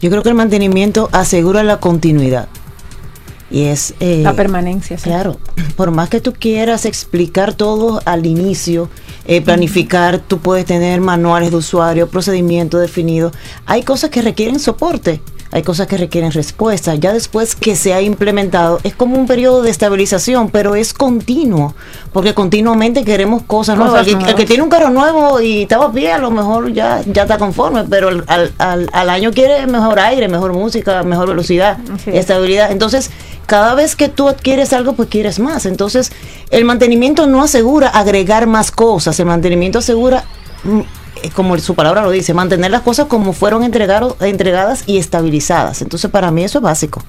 Yo 0.00 0.10
creo 0.10 0.22
que 0.22 0.30
el 0.30 0.34
mantenimiento 0.34 1.08
asegura 1.12 1.62
la 1.62 1.78
continuidad. 1.78 2.48
Y 3.50 3.64
es... 3.64 3.94
eh, 4.00 4.20
La 4.22 4.34
permanencia. 4.34 4.96
sí. 4.96 5.04
Claro, 5.04 5.38
por 5.76 5.90
más 5.90 6.08
que 6.08 6.20
tú 6.20 6.32
quieras 6.32 6.86
explicar 6.86 7.54
todo 7.54 8.00
al 8.04 8.24
inicio, 8.24 8.88
eh, 9.26 9.40
planificar, 9.42 10.18
tú 10.20 10.38
puedes 10.38 10.64
tener 10.64 11.00
manuales 11.00 11.50
de 11.50 11.56
usuario, 11.56 12.08
procedimiento 12.08 12.78
definido. 12.78 13.32
Hay 13.66 13.82
cosas 13.82 14.10
que 14.10 14.22
requieren 14.22 14.58
soporte, 14.58 15.20
hay 15.52 15.62
cosas 15.62 15.86
que 15.86 15.96
requieren 15.96 16.30
respuesta. 16.32 16.94
Ya 16.94 17.12
después 17.12 17.54
que 17.56 17.74
se 17.76 17.92
ha 17.94 18.00
implementado, 18.02 18.78
es 18.84 18.94
como 18.94 19.16
un 19.16 19.26
periodo 19.26 19.62
de 19.62 19.70
estabilización, 19.70 20.48
pero 20.50 20.74
es 20.74 20.92
continuo, 20.94 21.74
porque 22.12 22.34
continuamente 22.34 23.04
queremos 23.04 23.42
cosas, 23.42 23.76
nuevas. 23.76 24.00
El, 24.00 24.04
que- 24.06 24.10
el 24.12 24.18
nuevas. 24.18 24.34
que 24.36 24.46
tiene 24.46 24.62
un 24.62 24.68
carro 24.68 24.90
nuevo 24.90 25.40
y 25.40 25.62
estaba 25.62 25.86
a 25.86 25.92
pie, 25.92 26.12
a 26.12 26.18
lo 26.18 26.30
mejor 26.30 26.72
ya, 26.72 27.02
ya 27.06 27.22
está 27.22 27.38
conforme, 27.38 27.84
pero 27.84 28.08
al, 28.08 28.24
al- 28.58 28.88
al- 28.92 29.10
año 29.10 29.32
quiere 29.32 29.66
mejor 29.66 29.98
aire, 29.98 30.28
mejor 30.28 30.52
música, 30.52 31.02
mejor 31.02 31.28
velocidad, 31.28 31.78
estabilidad. 32.06 32.70
Entonces, 32.70 33.10
cada 33.46 33.74
vez 33.74 33.96
que 33.96 34.08
tú 34.08 34.28
adquieres 34.28 34.72
algo, 34.72 34.92
pues 34.92 35.08
quieres 35.08 35.40
más. 35.40 35.66
Entonces, 35.66 36.12
el 36.50 36.64
mantenimiento 36.64 37.26
no 37.26 37.42
asegura 37.42 37.88
agregar 37.88 38.46
más 38.46 38.70
cosas, 38.70 39.18
el 39.18 39.26
mantenimiento 39.26 39.80
asegura, 39.80 40.24
mm, 40.62 40.80
como 41.34 41.58
su 41.58 41.74
palabra 41.74 42.02
lo 42.02 42.10
dice, 42.10 42.34
mantener 42.34 42.70
las 42.70 42.82
cosas 42.82 43.06
como 43.06 43.32
fueron 43.32 43.62
entregado- 43.62 44.16
entregadas 44.20 44.84
y 44.86 44.98
estabilizadas. 44.98 45.82
Entonces, 45.82 46.10
para 46.10 46.30
mí 46.30 46.44
eso 46.44 46.58
es 46.58 46.62
básico. 46.62 47.02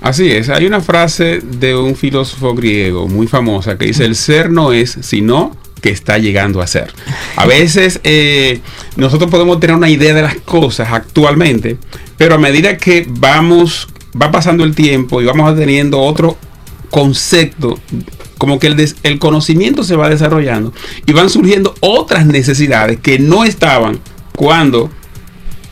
Así 0.00 0.30
es, 0.30 0.48
hay 0.48 0.66
una 0.66 0.80
frase 0.80 1.40
de 1.40 1.74
un 1.76 1.96
filósofo 1.96 2.54
griego 2.54 3.08
muy 3.08 3.26
famosa 3.26 3.76
que 3.76 3.86
dice, 3.86 4.04
el 4.04 4.14
ser 4.14 4.50
no 4.50 4.72
es 4.72 4.96
sino 5.00 5.56
que 5.80 5.90
está 5.90 6.18
llegando 6.18 6.60
a 6.62 6.66
ser. 6.66 6.92
A 7.36 7.46
veces 7.46 8.00
eh, 8.04 8.60
nosotros 8.96 9.30
podemos 9.30 9.58
tener 9.60 9.76
una 9.76 9.88
idea 9.88 10.14
de 10.14 10.22
las 10.22 10.36
cosas 10.36 10.88
actualmente, 10.92 11.76
pero 12.16 12.34
a 12.36 12.38
medida 12.38 12.76
que 12.76 13.06
vamos, 13.08 13.88
va 14.20 14.30
pasando 14.30 14.64
el 14.64 14.74
tiempo 14.74 15.20
y 15.20 15.26
vamos 15.26 15.56
teniendo 15.56 16.00
otro 16.00 16.36
concepto, 16.90 17.78
como 18.38 18.58
que 18.58 18.66
el, 18.68 18.76
des- 18.76 18.96
el 19.02 19.18
conocimiento 19.18 19.82
se 19.84 19.96
va 19.96 20.08
desarrollando 20.08 20.72
y 21.06 21.12
van 21.12 21.30
surgiendo 21.30 21.74
otras 21.80 22.26
necesidades 22.26 22.98
que 23.00 23.18
no 23.18 23.44
estaban 23.44 23.98
cuando 24.34 24.90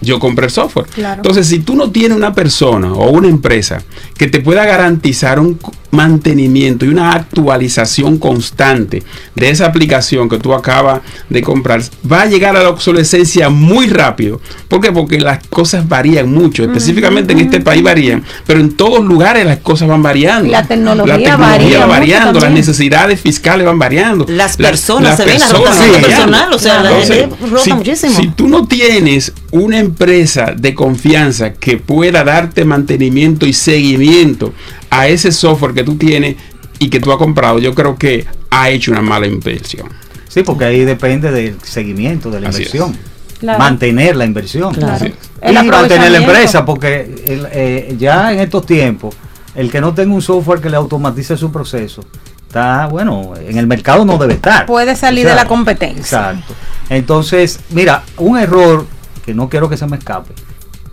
yo 0.00 0.18
compré 0.18 0.46
el 0.46 0.53
software. 0.53 0.87
Claro. 0.87 1.16
Entonces, 1.20 1.46
si 1.46 1.61
tú 1.61 1.74
no 1.77 1.90
tienes 1.90 2.16
una 2.16 2.35
persona 2.35 2.92
o 2.92 3.11
una 3.11 3.29
empresa 3.29 3.83
que 4.18 4.27
te 4.29 4.40
pueda 4.40 4.64
garantizar 4.66 5.38
un 5.40 5.59
mantenimiento 5.94 6.85
y 6.85 6.88
una 6.88 7.12
actualización 7.12 8.18
constante 8.18 9.02
de 9.35 9.50
esa 9.50 9.66
aplicación 9.66 10.28
que 10.28 10.38
tú 10.38 10.52
acabas 10.54 11.00
de 11.28 11.42
comprar, 11.42 11.83
va 12.11 12.22
a 12.22 12.26
llegar 12.26 12.57
a 12.57 12.62
la 12.62 12.68
obsolescencia 12.68 13.48
muy 13.48 13.87
rápido. 13.88 14.40
¿Por 14.68 14.80
qué? 14.80 14.92
Porque 14.92 15.18
las 15.20 15.46
cosas 15.48 15.88
varían 15.88 16.30
mucho, 16.33 16.64
específicamente 16.64 17.33
en 17.33 17.40
este 17.40 17.61
país 17.61 17.83
varían, 17.83 18.22
pero 18.46 18.61
en 18.61 18.72
todos 18.74 19.04
lugares 19.04 19.46
las 19.46 19.59
cosas 19.59 19.88
van 19.88 20.02
variando. 20.02 20.50
La 20.50 20.64
tecnología 20.66 21.37
va 21.37 21.48
varía 21.48 21.78
mucho 21.78 21.88
variando, 21.88 22.33
las 22.35 22.42
también. 22.44 22.61
necessidades 22.61 23.20
fiscales 23.20 23.66
van 23.66 23.78
variando. 23.78 24.26
Las 24.28 24.57
personas, 24.57 25.16
se 25.16 25.24
ven 25.24 25.38
la 25.38 25.46
personas 25.48 25.78
rotación 25.78 26.02
personal, 26.02 26.52
o 26.52 26.59
sea, 26.59 26.83
la 26.83 26.90
Entonces, 26.90 27.16
gente 27.20 27.37
rota 27.50 27.62
si- 27.64 27.72
muchísimo. 27.72 28.14
si 28.16 28.28
tú 28.28 28.48
no 28.48 28.66
tienes 28.66 29.33
una 29.50 29.78
empresa 29.78 30.52
de 30.57 30.74
confianza 30.74 31.52
que 31.52 31.76
pueda 31.76 32.24
darte 32.24 32.64
mantenimiento 32.64 33.46
y 33.46 33.52
seguimiento 33.52 34.52
a 34.94 35.09
ese 35.09 35.33
software 35.33 35.74
que 35.74 35.83
tú 35.83 35.96
tienes 35.96 36.37
y 36.78 36.88
que 36.88 37.00
tú 37.00 37.11
has 37.12 37.18
comprado, 37.18 37.59
yo 37.59 37.74
creo 37.74 37.96
que 37.96 38.26
ha 38.50 38.70
hecho 38.70 38.92
una 38.92 39.02
mala 39.02 39.26
inversión. 39.26 39.88
Sí, 40.28 40.42
porque 40.42 40.64
ahí 40.64 40.85
depende 40.85 41.30
del 41.30 41.61
seguimiento 41.62 42.30
de 42.30 42.40
la 42.40 42.48
Así 42.50 42.62
es. 42.62 42.74
inversión. 42.74 43.14
Claro. 43.40 43.59
mantener 43.59 44.16
la 44.16 44.24
inversión. 44.24 44.72
Claro. 44.72 45.07
Y 45.07 45.52
mantener 45.52 46.11
la 46.12 46.18
empresa, 46.18 46.64
porque 46.64 47.00
el, 47.26 47.46
eh, 47.52 47.94
ya 47.98 48.33
en 48.33 48.40
estos 48.40 48.64
tiempos, 48.64 49.14
el 49.54 49.70
que 49.70 49.80
no 49.80 49.92
tenga 49.92 50.14
un 50.14 50.22
software 50.22 50.61
que 50.61 50.70
le 50.70 50.76
automatice 50.76 51.37
su 51.37 51.52
proceso, 51.52 52.02
está, 52.46 52.87
bueno, 52.87 53.35
en 53.37 53.59
el 53.59 53.66
mercado 53.66 54.04
no 54.04 54.16
debe 54.16 54.35
estar. 54.35 54.64
Puede 54.64 54.96
salir 54.96 55.26
de 55.26 55.35
la 55.35 55.44
competencia. 55.46 56.30
Exacto. 56.30 56.54
Entonces, 56.88 57.61
mira, 57.70 58.04
un 58.16 58.38
error 58.38 58.87
que 59.26 59.35
no 59.35 59.48
quiero 59.50 59.68
que 59.68 59.76
se 59.76 59.87
me 59.87 59.96
escape 59.98 60.33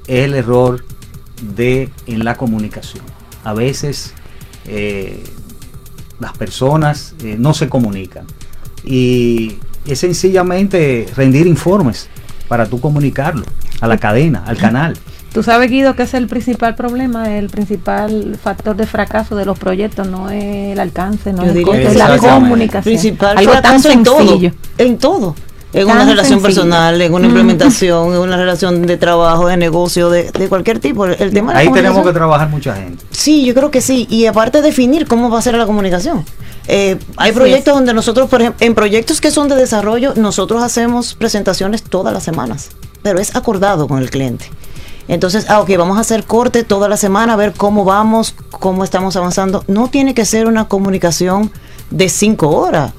es 0.07 0.25
el 0.25 0.33
error 0.33 0.83
de 1.55 1.89
en 2.07 2.25
la 2.25 2.35
comunicación. 2.35 3.03
A 3.43 3.54
veces 3.54 4.13
eh, 4.65 5.23
las 6.19 6.38
personas 6.38 7.15
eh, 7.23 7.36
no 7.38 7.54
se 7.54 7.67
comunican 7.67 8.25
y 8.84 9.58
es 9.86 9.99
sencillamente 9.99 11.08
rendir 11.15 11.47
informes 11.47 12.10
para 12.47 12.65
tú 12.67 12.80
comunicarlo 12.80 13.45
a 13.80 13.88
la 13.88 13.97
cadena, 13.97 14.43
al 14.45 14.58
canal. 14.58 14.97
Tú 15.34 15.43
sabes, 15.43 15.71
Guido, 15.71 15.95
que 15.95 16.04
es 16.04 16.13
el 16.13 16.27
principal 16.27 16.75
problema, 16.75 17.38
el 17.38 17.49
principal 17.49 18.38
factor 18.41 18.75
de 18.75 18.86
fracaso 18.86 19.38
de 19.38 19.45
los 19.45 19.58
proyectos, 19.58 20.06
no 20.06 20.30
es 20.30 20.73
el 20.73 20.80
alcance, 20.80 21.32
no 21.32 21.43
es 21.43 21.56
el 21.56 21.63
costo, 21.63 21.80
es 21.80 21.95
la 21.95 22.17
comunicación. 22.17 22.84
principal 22.84 23.38
Algo 23.38 23.54
tan 23.54 23.62
fracaso 23.62 23.91
en 23.91 24.04
todo, 24.04 24.17
sencillo. 24.17 24.51
en 24.77 24.97
todo. 24.97 25.36
En 25.73 25.86
una 25.88 26.03
relación 26.05 26.39
sencillo. 26.39 26.41
personal, 26.41 27.01
en 27.01 27.13
una 27.13 27.27
implementación, 27.27 28.13
en 28.13 28.19
una 28.19 28.36
relación 28.36 28.86
de 28.86 28.97
trabajo, 28.97 29.47
de 29.47 29.57
negocio, 29.57 30.10
de, 30.10 30.31
de 30.31 30.49
cualquier 30.49 30.79
tipo. 30.79 31.05
El 31.05 31.31
tema 31.34 31.51
de 31.51 31.55
la 31.55 31.60
Ahí 31.62 31.71
tenemos 31.71 32.05
que 32.05 32.12
trabajar 32.13 32.49
mucha 32.49 32.75
gente. 32.75 33.03
Sí, 33.12 33.45
yo 33.45 33.53
creo 33.53 33.71
que 33.71 33.79
sí. 33.81 34.05
Y 34.10 34.25
aparte 34.25 34.62
definir 34.62 35.07
cómo 35.07 35.29
va 35.29 35.39
a 35.39 35.41
ser 35.41 35.55
la 35.55 35.65
comunicación. 35.65 36.25
Eh, 36.67 36.97
hay 37.17 37.29
Así 37.31 37.39
proyectos 37.39 37.67
es. 37.71 37.75
donde 37.75 37.93
nosotros, 37.93 38.29
por 38.29 38.41
ejemplo, 38.41 38.65
en 38.65 38.75
proyectos 38.75 39.21
que 39.21 39.31
son 39.31 39.47
de 39.47 39.55
desarrollo, 39.55 40.13
nosotros 40.15 40.62
hacemos 40.62 41.15
presentaciones 41.15 41.84
todas 41.84 42.13
las 42.13 42.23
semanas, 42.23 42.69
pero 43.01 43.19
es 43.19 43.36
acordado 43.36 43.88
con 43.88 43.99
el 43.99 44.10
cliente. 44.10 44.51
Entonces, 45.07 45.47
ah, 45.49 45.60
ok, 45.62 45.71
vamos 45.77 45.97
a 45.97 46.01
hacer 46.01 46.23
corte 46.25 46.63
toda 46.63 46.88
la 46.88 46.95
semana, 46.97 47.34
a 47.34 47.36
ver 47.36 47.53
cómo 47.53 47.84
vamos, 47.84 48.36
cómo 48.51 48.84
estamos 48.84 49.15
avanzando. 49.15 49.63
No 49.67 49.89
tiene 49.89 50.13
que 50.13 50.23
ser 50.25 50.47
una 50.47 50.67
comunicación 50.67 51.51
de 51.89 52.07
cinco 52.10 52.49
horas. 52.49 52.91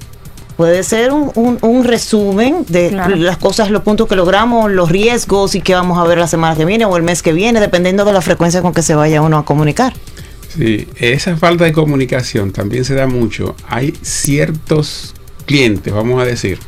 Puede 0.63 0.85
ser 0.85 1.11
un, 1.13 1.33
un- 1.35 1.59
un 1.61 1.83
resumen 1.83 2.65
de 2.69 2.91
Claro. 2.91 3.17
las 3.17 3.37
cosas, 3.37 3.69
los 3.69 3.83
puntos 3.83 4.07
que 4.07 4.15
logramos, 4.15 4.71
los 4.71 4.89
riesgos 4.93 5.57
y 5.57 5.61
qué 5.61 5.75
vamos 5.75 5.99
a 5.99 6.05
ver 6.05 6.19
la 6.19 6.29
semana 6.29 6.55
que 6.55 6.65
viene 6.65 6.85
o 6.85 6.97
el 6.97 7.03
mes 7.03 7.21
que 7.21 7.33
viene, 7.33 7.59
dependiendo 7.59 8.05
de 8.05 8.13
la 8.13 8.21
frecuencia 8.21 8.63
con 8.63 8.73
que 8.73 8.81
se 8.83 8.95
vaya 8.95 9.23
uno 9.23 9.39
a 9.39 9.45
comunicar. 9.45 9.93
Sí, 10.57 10.87
esa 11.01 11.37
falta 11.37 11.65
de 11.65 11.73
comunicación 11.73 12.53
también 12.53 12.85
se 12.85 12.95
da 12.95 13.09
mucho. 13.09 13.57
Hay 13.67 13.93
ciertos 14.03 15.15
clientes, 15.47 15.93
vamos 15.93 16.23
a 16.23 16.25
decir, 16.27 16.61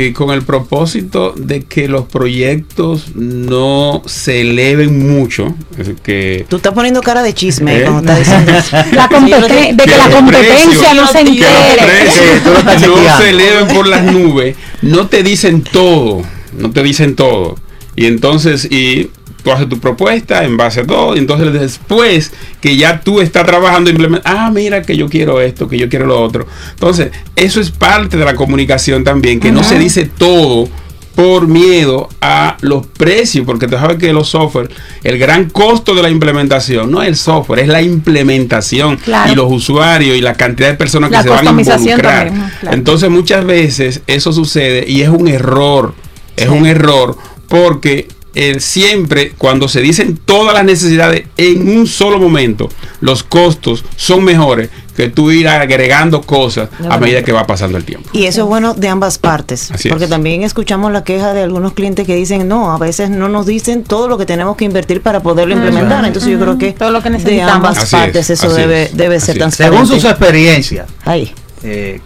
que 0.00 0.12
con 0.14 0.30
el 0.30 0.42
propósito 0.42 1.34
de 1.36 1.64
que 1.64 1.88
los 1.88 2.06
proyectos 2.06 3.14
no 3.14 4.02
se 4.06 4.40
eleven 4.40 5.08
mucho, 5.14 5.54
es 5.78 5.90
que 6.02 6.46
Tú 6.48 6.56
estás 6.56 6.72
poniendo 6.72 7.02
cara 7.02 7.22
de 7.22 7.34
chisme 7.34 7.78
¿Eh? 7.78 7.82
cuando 7.82 8.00
estás 8.00 8.18
diciendo 8.18 8.52
eso. 8.52 8.76
La 8.96 9.08
competen- 9.10 9.76
de 9.76 9.84
que 9.84 9.96
la 9.98 10.08
competencia 10.10 10.56
precios- 10.70 10.94
no 10.96 11.06
se 11.06 11.18
que 11.24 11.24
los 11.24 11.36
entere. 11.36 12.86
no 12.86 13.18
se 13.18 13.30
eleven 13.30 13.68
por 13.68 13.86
las 13.86 14.04
nubes, 14.04 14.56
no 14.82 15.06
te 15.08 15.22
dicen 15.22 15.62
todo, 15.62 16.22
no 16.58 16.70
te 16.70 16.82
dicen 16.82 17.14
todo. 17.14 17.56
Y 17.96 18.06
entonces, 18.06 18.64
y 18.70 19.10
tú 19.42 19.50
haces 19.52 19.68
tu 19.68 19.78
propuesta 19.78 20.44
en 20.44 20.56
base 20.56 20.80
a 20.80 20.86
todo, 20.86 21.16
y 21.16 21.18
entonces 21.18 21.52
después 21.52 22.32
que 22.60 22.76
ya 22.76 23.00
tú 23.00 23.20
estás 23.20 23.46
trabajando, 23.46 23.90
implementa, 23.90 24.30
ah, 24.30 24.50
mira 24.50 24.82
que 24.82 24.96
yo 24.96 25.08
quiero 25.08 25.40
esto, 25.40 25.68
que 25.68 25.78
yo 25.78 25.88
quiero 25.88 26.06
lo 26.06 26.20
otro. 26.22 26.46
Entonces, 26.70 27.10
eso 27.36 27.60
es 27.60 27.70
parte 27.70 28.16
de 28.16 28.24
la 28.24 28.34
comunicación 28.34 29.04
también, 29.04 29.40
que 29.40 29.52
no 29.52 29.62
se 29.64 29.78
dice 29.78 30.04
todo 30.06 30.68
por 31.14 31.48
miedo 31.48 32.08
a 32.20 32.56
los 32.60 32.86
precios, 32.86 33.44
porque 33.44 33.66
tú 33.66 33.74
sabes 33.76 33.98
que 33.98 34.12
los 34.12 34.28
software, 34.28 34.70
el 35.02 35.18
gran 35.18 35.50
costo 35.50 35.94
de 35.94 36.02
la 36.02 36.08
implementación 36.08 36.90
no 36.90 37.02
es 37.02 37.08
el 37.08 37.16
software, 37.16 37.60
es 37.60 37.68
la 37.68 37.82
implementación 37.82 38.96
Claro. 38.96 39.30
y 39.32 39.34
los 39.34 39.50
usuarios 39.52 40.16
y 40.16 40.20
la 40.20 40.34
cantidad 40.34 40.68
de 40.68 40.74
personas 40.76 41.10
que 41.10 41.22
se 41.22 41.28
van 41.28 41.46
a 41.46 41.50
involucrar. 41.50 42.28
también, 42.28 42.50
claro. 42.60 42.76
Entonces 42.76 43.10
muchas 43.10 43.44
veces 43.44 44.02
eso 44.06 44.32
sucede 44.32 44.84
y 44.88 45.02
es 45.02 45.08
un 45.08 45.28
error, 45.28 45.94
es 46.36 46.44
Sí. 46.44 46.50
un 46.50 46.64
error 46.66 47.16
porque 47.48 48.06
eh, 48.34 48.60
siempre 48.60 49.32
cuando 49.36 49.68
se 49.68 49.80
dicen 49.80 50.16
todas 50.24 50.54
las 50.54 50.64
necesidades 50.64 51.24
en 51.36 51.68
un 51.78 51.86
solo 51.86 52.18
momento, 52.18 52.68
los 53.00 53.22
costos 53.22 53.84
son 53.96 54.22
mejores 54.24 54.70
que 54.96 55.08
tú 55.08 55.30
ir 55.30 55.48
agregando 55.48 56.20
cosas 56.20 56.68
a 56.88 56.98
medida 56.98 57.22
que 57.22 57.32
va 57.32 57.46
pasando 57.46 57.78
el 57.78 57.84
tiempo. 57.84 58.10
Y 58.12 58.24
eso 58.26 58.42
es 58.42 58.46
bueno 58.46 58.74
de 58.74 58.88
ambas 58.88 59.16
partes, 59.18 59.70
Así 59.70 59.88
porque 59.88 60.04
es. 60.04 60.10
también 60.10 60.42
escuchamos 60.42 60.92
la 60.92 61.04
queja 61.04 61.32
de 61.32 61.42
algunos 61.42 61.72
clientes 61.72 62.06
que 62.06 62.14
dicen, 62.14 62.46
no, 62.48 62.70
a 62.72 62.78
veces 62.78 63.08
no 63.08 63.28
nos 63.28 63.46
dicen 63.46 63.82
todo 63.82 64.08
lo 64.08 64.18
que 64.18 64.26
tenemos 64.26 64.56
que 64.56 64.64
invertir 64.66 65.00
para 65.00 65.20
poderlo 65.20 65.54
implementar. 65.54 66.04
Entonces 66.04 66.30
yo 66.30 66.38
creo 66.38 66.58
que 66.58 66.72
Todo 66.72 66.90
lo 66.90 67.02
que 67.02 67.10
de 67.10 67.42
ambas 67.42 67.78
Así 67.78 67.96
es, 67.96 68.02
partes 68.02 68.30
eso 68.30 68.46
así 68.48 68.56
debe, 68.60 68.82
es, 68.84 68.96
debe 68.96 69.20
ser 69.20 69.38
transparente. 69.38 69.86
Según 69.86 70.00
sus 70.00 70.08
experiencias, 70.10 70.86
Ahí. 71.04 71.32
eh, 71.62 72.00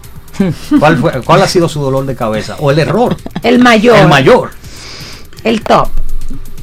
¿cuál, 0.79 0.97
fue- 0.99 1.21
¿cuál 1.23 1.43
ha 1.43 1.49
sido 1.49 1.69
su 1.69 1.81
dolor 1.81 2.07
de 2.07 2.15
cabeza? 2.15 2.57
¿O 2.61 2.71
el 2.71 2.79
error? 2.79 3.17
El 3.43 3.59
mayor. 3.59 3.99
El 3.99 4.09
mayor. 4.09 4.51
El 5.43 5.63
top. 5.63 5.89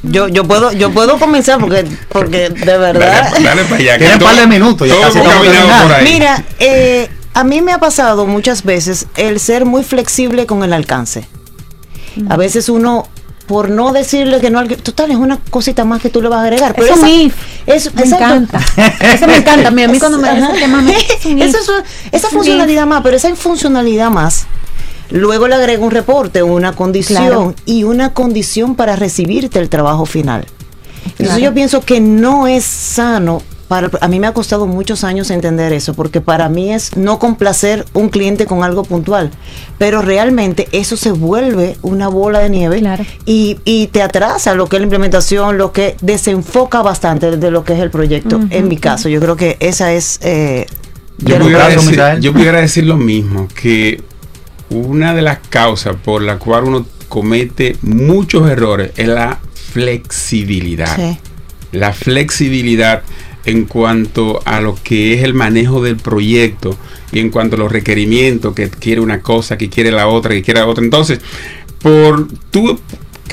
Yo, 0.04 0.26
yo 0.28 0.44
puedo, 0.44 0.72
yo 0.72 0.90
puedo 0.90 1.18
comenzar 1.18 1.60
porque, 1.60 1.86
porque 2.08 2.50
de 2.50 2.78
verdad. 2.78 3.30
Dale, 3.32 3.44
dale 3.44 3.64
para 3.64 3.76
allá. 3.76 3.98
Tiene 3.98 4.14
un 4.14 4.20
par 4.20 4.34
de 4.36 4.46
minutos, 4.46 4.88
ya 4.88 5.00
casi 5.00 5.18
por 5.18 5.28
ahí. 5.30 6.04
Mira, 6.04 6.44
eh, 6.58 7.08
a 7.34 7.44
mí 7.44 7.60
me 7.62 7.72
ha 7.72 7.78
pasado 7.78 8.26
muchas 8.26 8.64
veces 8.64 9.06
el 9.16 9.38
ser 9.38 9.64
muy 9.64 9.84
flexible 9.84 10.44
con 10.46 10.64
el 10.64 10.72
alcance. 10.72 11.28
A 12.28 12.36
veces 12.36 12.68
uno, 12.68 13.08
por 13.46 13.70
no 13.70 13.92
decirle 13.92 14.40
que 14.40 14.50
no, 14.50 14.58
al- 14.58 14.68
total, 14.76 15.10
es 15.12 15.16
una 15.16 15.38
cosita 15.50 15.84
más 15.84 16.02
que 16.02 16.10
tú 16.10 16.20
le 16.20 16.28
vas 16.28 16.40
a 16.40 16.42
agregar. 16.42 16.74
Pero 16.74 16.94
Es 16.94 17.00
un 17.00 17.08
esa- 17.08 17.34
eso- 17.66 17.90
Me 17.94 18.02
exacto. 18.02 18.24
encanta. 18.34 18.60
Eso 19.14 19.26
me 19.28 19.36
encanta. 19.36 19.68
A 19.68 19.70
mí, 19.70 19.82
a 19.84 19.88
mí 19.88 19.98
cuando 20.00 20.18
me 20.18 20.28
Ajá. 20.28 20.36
dicen 20.40 20.56
que 20.56 20.66
mami, 20.68 20.92
es 20.92 21.24
un 21.26 21.38
if. 21.38 21.44
Esa, 21.46 21.58
es 21.60 21.68
un- 21.68 21.74
esa 22.10 22.16
Es 22.16 22.24
un 22.24 22.30
funcionalidad 22.30 22.86
más, 22.86 23.02
pero 23.02 23.16
esa 23.16 23.34
funcionalidad 23.36 24.10
más, 24.10 24.46
luego 25.12 25.46
le 25.48 25.54
agrego 25.54 25.84
un 25.84 25.90
reporte, 25.92 26.42
una 26.42 26.72
condición 26.72 27.18
Claro. 27.26 27.54
y 27.66 27.84
una 27.84 28.12
condición 28.14 28.74
para 28.74 28.96
recibirte 28.96 29.58
el 29.58 29.68
trabajo 29.68 30.06
final. 30.06 30.46
Entonces 31.04 31.26
Claro. 31.26 31.40
yo 31.42 31.54
pienso 31.54 31.80
que 31.80 32.00
no 32.00 32.46
es 32.46 32.64
sano. 32.64 33.42
Para, 33.68 33.90
a 34.02 34.08
mí 34.08 34.20
me 34.20 34.26
ha 34.26 34.34
costado 34.34 34.66
muchos 34.66 35.02
años 35.02 35.30
entender 35.30 35.72
eso, 35.72 35.94
porque 35.94 36.20
para 36.20 36.50
mí 36.50 36.74
es 36.74 36.94
no 36.94 37.18
complacer 37.18 37.86
un 37.94 38.10
cliente 38.10 38.44
con 38.44 38.62
algo 38.64 38.82
puntual, 38.82 39.30
pero 39.78 40.02
realmente 40.02 40.68
eso 40.72 40.94
se 40.98 41.10
vuelve 41.10 41.78
una 41.80 42.08
bola 42.08 42.40
de 42.40 42.50
nieve 42.50 42.80
Claro. 42.80 43.04
y, 43.24 43.56
y 43.64 43.86
te 43.86 44.02
atrasa 44.02 44.54
lo 44.54 44.66
que 44.68 44.76
es 44.76 44.80
la 44.80 44.84
implementación, 44.84 45.56
lo 45.56 45.72
que 45.72 45.96
desenfoca 46.02 46.82
bastante 46.82 47.38
de 47.38 47.50
lo 47.50 47.64
que 47.64 47.72
es 47.72 47.80
el 47.80 47.90
proyecto. 47.90 48.40
En 48.50 48.68
mi 48.68 48.76
caso, 48.76 49.08
yo 49.08 49.20
creo 49.20 49.36
que 49.36 49.56
esa 49.58 49.90
es... 49.94 50.18
eh, 50.22 50.66
Yo 51.18 51.38
pudiera, 51.38 51.68
caso, 51.68 51.80
decir, 51.80 52.00
yo 52.20 52.32
pudiera 52.34 52.60
decir 52.60 52.84
lo 52.84 52.98
mismo, 52.98 53.48
que 53.54 54.02
una 54.72 55.14
de 55.14 55.22
las 55.22 55.38
causas 55.38 55.96
por 56.02 56.22
la 56.22 56.38
cual 56.38 56.64
uno 56.64 56.86
comete 57.08 57.76
muchos 57.82 58.50
errores 58.50 58.92
es 58.96 59.08
la 59.08 59.38
flexibilidad. 59.54 60.96
Sí. 60.96 61.18
La 61.72 61.92
flexibilidad 61.92 63.02
en 63.44 63.64
cuanto 63.64 64.40
a 64.44 64.60
lo 64.60 64.76
que 64.82 65.14
es 65.14 65.22
el 65.22 65.34
manejo 65.34 65.82
del 65.82 65.96
proyecto 65.96 66.76
y 67.10 67.20
en 67.20 67.30
cuanto 67.30 67.56
a 67.56 67.58
los 67.58 67.72
requerimientos, 67.72 68.54
que 68.54 68.70
quiere 68.70 69.00
una 69.00 69.20
cosa, 69.20 69.58
que 69.58 69.68
quiere 69.68 69.90
la 69.90 70.06
otra, 70.06 70.32
que 70.32 70.42
quiere 70.42 70.60
la 70.60 70.66
otra. 70.66 70.84
Entonces, 70.84 71.20
por 71.80 72.28
tú, 72.50 72.78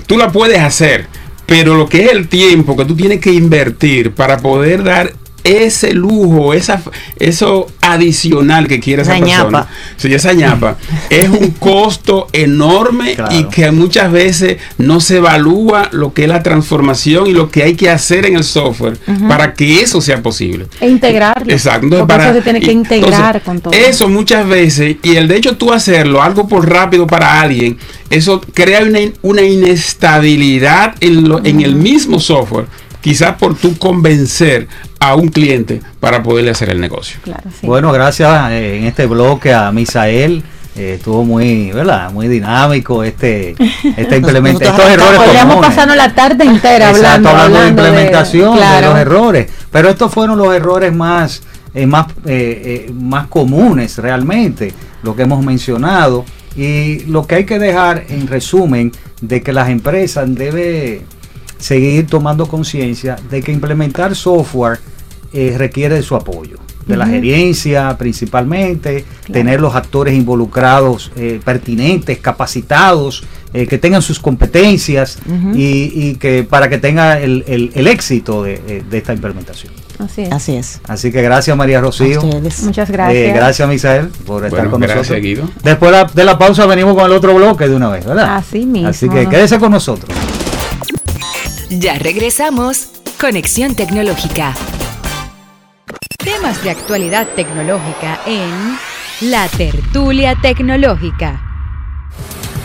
tú 0.08 0.18
la 0.18 0.32
puedes 0.32 0.60
hacer, 0.60 1.08
pero 1.46 1.76
lo 1.76 1.88
que 1.88 2.06
es 2.06 2.12
el 2.12 2.28
tiempo 2.28 2.76
que 2.76 2.86
tú 2.86 2.96
tienes 2.96 3.20
que 3.20 3.32
invertir 3.32 4.12
para 4.12 4.38
poder 4.40 4.84
dar 4.84 5.14
ese 5.50 5.94
lujo, 5.94 6.54
esa, 6.54 6.82
eso 7.18 7.68
adicional 7.82 8.68
que 8.68 8.80
quiere 8.80 9.02
esa 9.02 9.16
Esa 9.18 9.26
persona, 9.26 9.68
sí, 9.98 10.14
esa 10.14 10.34
ñapa, 10.34 10.78
es 11.10 11.28
un 11.30 11.52
costo 11.52 12.28
enorme 12.34 13.16
Claro. 13.16 13.36
y 13.36 13.46
que 13.46 13.72
muchas 13.72 14.12
veces 14.12 14.58
no 14.78 15.00
se 15.00 15.18
evalúa 15.18 15.90
lo 15.92 16.14
que 16.14 16.24
es 16.24 16.30
la 16.30 16.44
transformación 16.44 17.28
y 17.28 17.34
lo 17.34 17.50
que 17.50 17.64
hay 17.64 17.76
que 17.76 17.90
hacer 17.90 18.26
en 18.26 18.36
el 18.36 18.44
software 18.44 18.98
para 19.28 19.54
que 19.54 19.82
eso 19.82 20.02
sea 20.02 20.22
posible. 20.22 20.68
E 20.80 20.88
integrarlo. 20.90 21.52
Exacto. 21.52 21.86
Entonces, 21.86 22.08
para- 22.08 22.26
eso 22.30 22.34
se 22.36 22.42
tiene 22.42 22.60
que 22.62 22.72
integrar 22.72 23.36
entonces, 23.38 23.42
con 23.44 23.62
todo. 23.62 23.74
Eso 23.74 24.08
muchas 24.10 24.48
veces, 24.48 24.98
y 25.04 25.16
el 25.16 25.28
de 25.28 25.38
hecho 25.38 25.58
tú 25.58 25.74
hacerlo, 25.74 26.22
algo 26.22 26.48
por 26.48 26.70
rápido 26.70 27.08
para 27.08 27.42
alguien, 27.42 27.78
eso 28.10 28.42
crea 28.54 28.84
una, 28.84 29.00
una 29.22 29.42
inestabilidad 29.42 30.96
en, 31.00 31.28
lo- 31.28 31.44
en 31.44 31.62
el 31.62 31.76
mismo 31.76 32.20
software, 32.20 32.66
quizás 33.02 33.36
por 33.36 33.56
tú 33.56 33.78
convencer 33.78 34.68
a 35.00 35.16
un 35.16 35.30
cliente 35.30 35.82
para 36.00 36.22
poderle 36.24 36.52
hacer 36.52 36.70
el 36.70 36.80
negocio. 36.82 37.20
Claro, 37.24 37.50
sí. 37.60 37.66
Bueno, 37.66 37.92
gracias 37.92 38.52
eh, 38.52 38.78
en 38.78 38.84
este 38.86 39.06
bloque 39.06 39.54
a 39.54 39.72
Misael. 39.72 40.44
eh, 40.76 40.96
estuvo 40.96 41.24
muy, 41.24 41.72
¿verdad? 41.72 42.12
Muy 42.12 42.28
dinámico 42.28 43.04
este, 43.04 43.56
esta 43.98 44.16
implementación. 44.18 44.76
Estos 44.76 44.92
errores 44.92 45.18
Podríamos 45.20 45.56
comunes. 45.56 45.70
pasarnos 45.70 45.96
la 45.98 46.14
tarde 46.14 46.44
entera 46.44 46.90
Exacto, 46.90 47.30
hablando, 47.30 47.30
hablando, 47.30 47.60
de 47.60 47.64
de- 47.64 47.70
implementación, 47.70 48.52
de, 48.54 48.58
claro. 48.60 48.90
los 48.90 48.98
errores. 49.00 49.48
Pero 49.72 49.90
estos 49.90 50.14
fueron 50.14 50.38
los 50.38 50.54
errores 50.54 50.94
más, 50.94 51.42
eh, 51.74 51.86
más, 51.86 52.08
eh, 52.26 52.86
eh, 52.88 52.92
más 52.94 53.28
comunes 53.28 53.98
realmente, 53.98 54.74
lo 55.04 55.16
que 55.16 55.24
hemos 55.24 55.44
mencionado. 55.46 56.26
Y 56.58 57.06
lo 57.06 57.26
que 57.26 57.36
hay 57.36 57.46
que 57.46 57.58
dejar 57.60 58.04
en 58.10 58.28
resumen 58.28 58.92
de 59.22 59.42
que 59.42 59.54
las 59.54 59.70
empresas 59.70 60.26
deben 60.36 61.04
seguir 61.60 62.08
tomando 62.08 62.48
conciencia 62.48 63.18
de 63.30 63.42
que 63.44 63.52
implementar 63.52 64.16
software 64.16 64.80
eh, 65.34 65.54
requiere 65.58 65.96
de 65.96 66.02
su 66.02 66.16
apoyo, 66.16 66.58
de 66.88 66.98
la 66.98 67.06
gerencia 67.06 67.96
principalmente, 68.00 69.06
tener 69.32 69.62
los 69.62 69.76
actores 69.76 70.16
involucrados 70.16 71.12
eh, 71.16 71.40
pertinentes, 71.46 72.18
capacitados, 72.18 73.24
eh, 73.54 73.68
que 73.68 73.78
tengan 73.78 74.02
sus 74.02 74.20
competencias 74.20 75.20
y, 75.54 75.92
y 75.94 76.16
que 76.16 76.44
para 76.44 76.68
que 76.70 76.78
tenga 76.80 77.20
el, 77.20 77.44
el- 77.48 77.72
el 77.76 77.88
éxito 77.88 78.42
de, 78.44 78.84
de 78.90 78.98
esta 78.98 79.14
implementación. 79.14 79.72
Así 80.00 80.22
es. 80.22 80.32
Así 80.32 80.56
es. 80.56 80.82
Así 80.88 81.12
que 81.12 81.22
gracias 81.22 81.56
María 81.58 81.82
Rocío. 81.82 82.22
Muchas 82.64 82.90
gracias. 82.90 83.14
Eh, 83.16 83.34
gracias 83.36 83.68
Misael 83.68 84.08
por 84.26 84.46
estar 84.46 84.52
Bueno, 84.62 84.72
con 84.72 84.80
gracias, 84.82 84.98
nosotros. 85.10 85.22
Guido. 85.22 85.50
Después 85.64 85.94
de 86.16 86.24
la 86.24 86.38
pausa 86.40 86.66
venimos 86.68 86.96
con 86.96 87.06
el 87.06 87.12
otro 87.12 87.36
bloque 87.36 87.68
de 87.68 87.76
una 87.76 87.90
vez, 87.90 88.06
¿verdad? 88.06 88.38
Así 88.38 88.66
mismo. 88.66 88.88
Así 88.88 89.10
que 89.10 89.28
quédese 89.28 89.60
con 89.60 89.72
nosotros. 89.72 90.10
Ya 91.70 92.00
regresamos. 92.00 92.90
Conexión 93.22 93.76
Tecnológica. 93.76 94.56
Temas 96.18 96.64
de 96.64 96.72
actualidad 96.72 97.28
tecnológica 97.36 98.20
en 98.26 99.30
La 99.30 99.48
Tertulia 99.50 100.36
Tecnológica. 100.42 101.40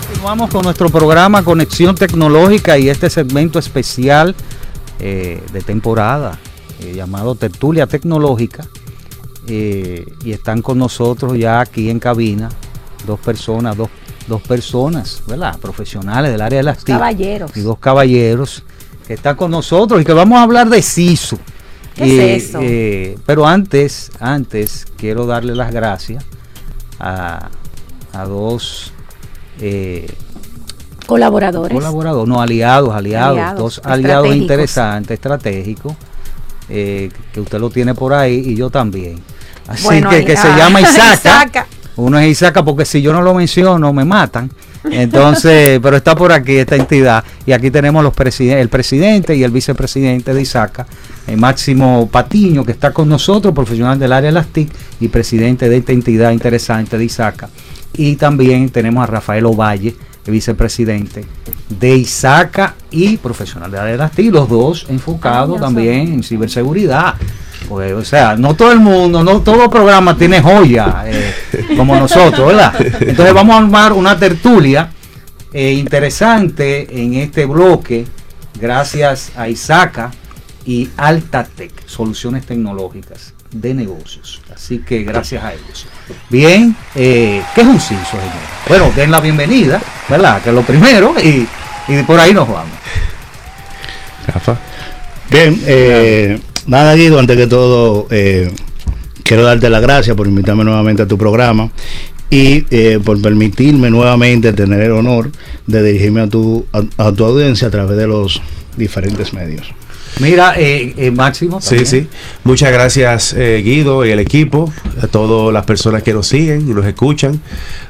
Continuamos 0.07 0.51
con 0.51 0.63
nuestro 0.63 0.89
programa 0.89 1.45
Conexión 1.45 1.95
Tecnológica 1.95 2.79
y 2.79 2.89
este 2.89 3.11
segmento 3.11 3.59
especial 3.59 4.35
eh, 4.99 5.43
de 5.53 5.61
temporada 5.61 6.39
eh, 6.81 6.95
llamado 6.95 7.35
Tertulia 7.35 7.87
Tecnológica. 7.87 8.67
Eh, 9.47 10.07
y 10.25 10.33
están 10.33 10.63
con 10.63 10.79
nosotros 10.79 11.37
ya 11.37 11.61
aquí 11.61 11.91
en 11.91 11.99
cabina 11.99 12.49
dos 13.07 13.21
personas, 13.21 13.77
dos, 13.77 13.91
dos 14.27 14.41
personas, 14.41 15.23
¿verdad? 15.27 15.59
Profesionales 15.59 16.33
del 16.33 16.41
área 16.41 16.61
de 16.61 16.63
las 16.63 16.79
TIC 16.79 16.95
Caballeros. 16.95 17.55
y 17.55 17.61
dos 17.61 17.79
caballeros 17.79 18.65
que 19.07 19.15
están 19.15 19.37
con 19.37 19.51
nosotros 19.51 20.01
y 20.01 20.05
que 20.05 20.13
vamos 20.13 20.39
a 20.39 20.43
hablar 20.43 20.69
de 20.69 20.83
CISO. 20.83 21.39
¿Qué 21.95 22.37
es 22.37 22.49
eso? 22.49 22.59
eh, 22.63 23.17
pero 23.25 23.47
antes, 23.47 24.11
antes 24.19 24.85
quiero 24.97 25.27
darle 25.27 25.55
las 25.55 25.73
gracias 25.73 26.25
a, 26.99 27.51
a 28.13 28.25
dos 28.25 28.93
eh, 29.61 30.07
Colaboradores. 31.07 31.73
colaboradores, 31.77 32.29
no 32.29 32.41
aliados, 32.41 32.95
aliados, 32.95 33.33
Aliados, 33.39 33.59
dos 33.59 33.81
aliados 33.85 34.35
interesantes, 34.35 35.15
estratégicos, 35.15 35.93
eh, 36.71 37.11
que 37.33 37.41
usted 37.41 37.59
lo 37.61 37.69
tiene 37.71 37.95
por 37.95 38.15
ahí 38.15 38.43
y 38.47 38.57
yo 38.57 38.71
también. 38.71 39.21
Así 39.69 39.85
Bueno, 39.85 40.09
que, 40.11 40.25
que 40.25 40.37
se 40.37 40.49
ah, 40.49 40.57
llama. 40.57 40.81
Isaca. 40.83 41.67
Uno 41.97 42.19
es 42.19 42.27
Isaca 42.29 42.65
porque 42.65 42.85
si 42.87 43.03
yo 43.03 43.13
no 43.13 43.21
lo 43.23 43.35
menciono 43.35 43.93
me 43.93 44.05
matan. 44.05 44.51
Entonces, 44.91 45.81
pero 45.83 45.97
está 45.97 46.15
por 46.15 46.31
aquí 46.33 46.57
esta 46.57 46.77
entidad 46.77 47.25
y 47.47 47.53
aquí 47.53 47.71
tenemos 47.71 48.03
los 48.03 48.15
el 48.41 48.69
presidente 48.69 49.35
y 49.35 49.43
el 49.43 49.51
vicepresidente 49.51 50.35
de 50.35 50.43
Isaca, 50.43 50.87
eh, 51.27 51.37
Máximo 51.37 52.09
Patiño, 52.11 52.65
que 52.65 52.73
está 52.73 52.93
con 52.93 53.09
nosotros, 53.09 53.55
profesional 53.55 53.99
del 53.99 54.13
área 54.13 54.29
de 54.29 54.35
las 54.35 54.47
TIC 54.49 54.71
y 55.01 55.09
presidente 55.09 55.69
de 55.69 55.79
esta 55.79 55.93
entidad 55.93 56.33
interesante 56.33 56.99
de 56.99 57.05
Isaca. 57.05 57.49
Y 57.97 58.17
también 58.17 58.69
tenemos 58.71 59.03
a 59.05 59.07
Rafael 59.07 59.47
Ovalle, 59.47 59.95
el 60.27 60.33
vicepresidente 60.33 61.25
de 61.69 61.97
Isaca 61.97 62.75
y 62.91 63.17
profesional 63.17 63.71
del 63.71 63.81
área 63.81 63.93
de 63.93 63.99
las 63.99 64.13
TIC, 64.13 64.33
los 64.33 64.49
dos 64.49 64.87
enfocados 64.89 65.61
también 65.61 66.13
en 66.13 66.23
ciberseguridad. 66.23 67.15
Pues, 67.69 67.93
o 67.93 68.05
sea, 68.05 68.37
no 68.37 68.55
todo 68.55 68.73
el 68.73 68.81
mundo, 68.81 69.25
no 69.25 69.41
todo 69.41 69.71
programa 69.71 70.17
tiene 70.17 70.43
joya 70.43 71.05
eh, 71.07 71.35
como 71.77 71.97
nosotros, 71.97 72.49
¿verdad? 72.49 72.75
Entonces 73.01 73.33
vamos 73.35 73.55
a 73.55 73.59
armar 73.59 73.93
una 73.93 74.19
tertulia 74.19 74.91
eh, 75.53 75.73
interesante 75.73 76.87
en 76.91 77.15
este 77.15 77.47
bloque, 77.47 78.07
gracias 78.61 79.33
a 79.37 79.49
Isaca 79.49 80.11
y 80.67 80.91
Altatec, 80.97 81.87
soluciones 81.87 82.45
tecnológicas 82.45 83.35
de 83.53 83.73
negocios. 83.73 84.43
Así 84.53 84.79
que 84.79 85.05
gracias 85.05 85.45
a 85.45 85.55
ellos. 85.55 85.87
Bien, 86.29 86.77
eh, 86.95 87.43
¿qué 87.55 87.61
es 87.61 87.67
un 87.67 87.81
CISO, 87.81 88.05
señor? 88.11 88.33
Bueno, 88.69 88.93
den 88.97 89.11
la 89.11 89.21
bienvenida, 89.21 89.81
¿verdad? 90.09 90.43
Que 90.43 90.51
es 90.51 90.55
lo 90.55 90.63
primero 90.63 91.15
y, 91.23 91.47
por 92.07 92.19
ahí 92.19 92.35
nos 92.35 92.49
vamos. 92.49 92.77
Rafa. 94.27 94.59
Bien, 95.31 95.63
eh, 95.67 96.41
nada 96.67 96.95
Guido, 96.95 97.19
antes 97.19 97.37
que 97.37 97.47
todo 97.47 98.07
eh, 98.11 98.51
quiero 99.23 99.43
darte 99.43 99.71
las 99.71 99.83
gracias 99.83 100.17
por 100.17 100.27
invitarme 100.27 100.65
nuevamente 100.65 101.03
a 101.03 101.09
tu 101.09 101.19
programa 101.19 101.71
y 102.31 102.65
eh, 102.71 102.99
por 103.05 103.21
permitirme 103.21 103.91
nuevamente 103.91 104.53
tener 104.53 104.81
el 104.81 104.93
honor 104.93 105.31
de 105.67 105.83
dirigirme 105.83 106.23
a 106.23 106.29
tu, 106.29 106.67
a, 106.73 106.83
a 106.97 107.13
tu 107.13 107.25
audiencia 107.25 107.69
a 107.69 107.71
través 107.71 107.97
de 107.97 108.07
los 108.07 108.41
diferentes 108.77 109.33
medios. 109.33 109.73
Mira, 110.21 110.55
eh, 110.57 110.95
eh, 110.97 111.11
Máximo. 111.11 111.61
Sí, 111.61 111.69
también. 111.77 111.87
sí. 111.87 112.09
Muchas 112.45 112.71
gracias, 112.73 113.35
eh, 113.37 113.63
Guido 113.65 114.05
y 114.07 114.11
el 114.11 114.21
equipo, 114.21 114.73
a 115.03 115.07
todas 115.09 115.53
las 115.53 115.65
personas 115.65 116.03
que 116.03 116.13
nos 116.13 116.29
siguen 116.29 116.61
y 116.69 116.73
nos 116.75 116.87
escuchan. 116.87 117.41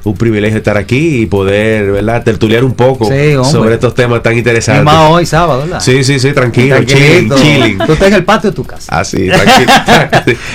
Un 0.04 0.14
privilegio 0.16 0.58
estar 0.58 0.76
aquí 0.76 1.22
y 1.22 1.26
poder, 1.26 1.90
¿verdad?, 1.92 2.22
tertuliar 2.24 2.64
un 2.64 2.72
poco 2.74 3.06
Sí, 3.06 3.34
sobre 3.50 3.74
estos 3.74 3.94
temas 3.94 4.22
tan 4.22 4.34
Y 4.34 4.38
interesantes. 4.38 4.84
más 4.84 5.10
hoy 5.10 5.26
sábado, 5.26 5.60
¿verdad? 5.62 5.80
Sí, 5.80 6.02
sí, 6.04 6.18
sí, 6.18 6.32
tranquilo, 6.32 6.82
chilling, 6.84 7.30
chilling. 7.34 7.78
Tú 7.78 7.92
estás 7.92 8.08
en 8.08 8.14
el 8.14 8.24
patio 8.24 8.50
de 8.50 8.56
tu 8.56 8.64
casa. 8.64 8.98
Así, 9.00 9.28
tranquilo. 9.28 9.72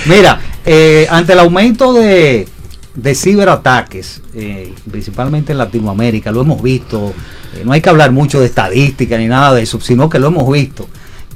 Mira, 0.06 0.40
eh, 0.66 1.06
ante 1.10 1.32
el 1.34 1.38
aumento 1.38 1.92
de, 1.92 2.48
de 2.94 3.14
ciberataques, 3.14 4.20
eh, 4.34 4.72
principalmente 4.90 5.52
en 5.52 5.58
Latinoamérica, 5.58 6.30
lo 6.32 6.40
hemos 6.42 6.62
visto, 6.62 7.12
eh, 7.56 7.62
no 7.64 7.72
hay 7.72 7.80
que 7.80 7.88
hablar 7.90 8.10
mucho 8.12 8.40
de 8.40 8.46
estadística 8.46 9.16
ni 9.18 9.26
nada 9.26 9.54
de 9.54 9.62
eso, 9.62 9.80
sino 9.80 10.08
que 10.08 10.18
lo 10.18 10.28
hemos 10.28 10.50
visto, 10.52 10.88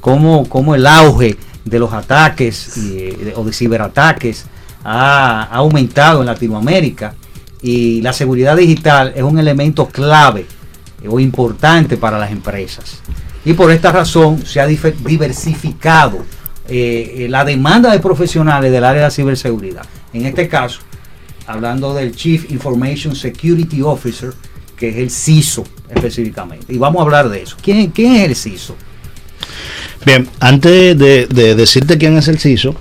cómo, 0.05 0.47
cómo 0.47 0.75
el 0.75 0.85
auge 0.85 1.35
de 1.63 1.79
los 1.79 1.91
ataques 1.91 2.77
eh, 2.77 3.33
o 3.35 3.43
de 3.43 3.51
ciberataques 3.51 4.45
ha, 4.83 5.45
aumentado 5.45 6.19
en 6.19 6.27
Latinoamérica 6.27 7.15
y 7.59 8.03
la 8.03 8.13
seguridad 8.13 8.55
digital 8.55 9.13
es 9.15 9.23
un 9.23 9.39
elemento 9.39 9.87
clave 9.87 10.45
eh, 11.01 11.07
o 11.09 11.19
importante 11.19 11.97
para 11.97 12.19
las 12.19 12.29
empresas. 12.29 13.01
Y 13.43 13.53
por 13.53 13.71
esta 13.71 13.91
razón 13.91 14.45
se 14.45 14.61
ha 14.61 14.67
diversificado 14.67 16.19
eh, 16.67 17.25
la 17.27 17.43
demanda 17.43 17.91
de 17.91 17.99
profesionales 17.99 18.71
del 18.71 18.83
área 18.83 19.01
de 19.01 19.07
la 19.07 19.11
ciberseguridad. 19.11 19.87
En 20.13 20.27
este 20.27 20.47
caso, 20.47 20.81
hablando 21.47 21.95
del 21.95 22.15
Chief 22.15 22.51
Information 22.51 23.15
Security 23.15 23.81
Officer, 23.81 24.35
que 24.77 24.89
es 24.89 24.97
el 24.97 25.09
CISO 25.09 25.63
específicamente. 25.89 26.71
Y 26.71 26.77
vamos 26.77 26.99
a 26.99 27.05
hablar 27.05 27.27
de 27.27 27.41
eso. 27.41 27.57
¿Quién, 27.59 27.89
quién 27.89 28.17
es 28.17 28.29
el 28.29 28.35
CISO? 28.35 28.75
Bien, 30.05 30.27
antes 30.39 30.97
de, 30.97 31.25
de 31.27 31.55
decirte 31.55 31.97
quién 31.97 32.17
es 32.17 32.27
el 32.27 32.37
CISO, 32.39 32.75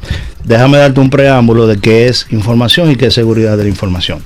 déjame 0.44 0.78
darte 0.78 1.00
un 1.00 1.10
preámbulo 1.10 1.66
de 1.66 1.78
qué 1.78 2.06
es 2.08 2.26
información 2.30 2.90
y 2.90 2.96
qué 2.96 3.06
es 3.06 3.14
seguridad 3.14 3.56
de 3.56 3.64
la 3.64 3.68
información. 3.70 4.22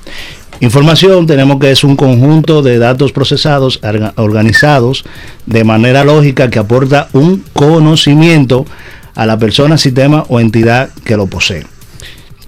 Información 0.61 1.25
tenemos 1.25 1.59
que 1.59 1.71
es 1.71 1.85
un 1.85 1.95
conjunto 1.95 2.61
de 2.61 2.79
datos 2.79 3.13
procesados, 3.13 3.81
orga- 3.81 4.11
organizados 4.17 5.05
de 5.45 5.63
manera 5.63 6.03
lógica 6.03 6.49
que 6.49 6.59
aporta 6.59 7.07
un 7.13 7.45
conocimiento 7.53 8.65
a 9.15 9.25
la 9.25 9.37
persona, 9.39 9.77
sistema 9.77 10.25
o 10.27 10.41
entidad 10.41 10.89
que 11.05 11.15
lo 11.15 11.27
posee. 11.27 11.65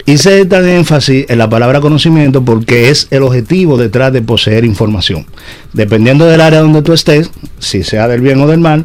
Hice 0.06 0.46
tan 0.46 0.68
énfasis 0.68 1.26
en 1.30 1.38
la 1.38 1.50
palabra 1.50 1.80
conocimiento 1.80 2.44
porque 2.44 2.90
es 2.90 3.08
el 3.12 3.24
objetivo 3.24 3.78
detrás 3.78 4.12
de 4.12 4.22
poseer 4.22 4.66
información. 4.66 5.26
Dependiendo 5.72 6.26
del 6.26 6.42
área 6.42 6.60
donde 6.62 6.82
tú 6.82 6.92
estés, 6.92 7.30
si 7.60 7.84
sea 7.84 8.08
del 8.10 8.20
bien 8.20 8.42
o 8.42 8.48
del 8.48 8.60
mal, 8.60 8.84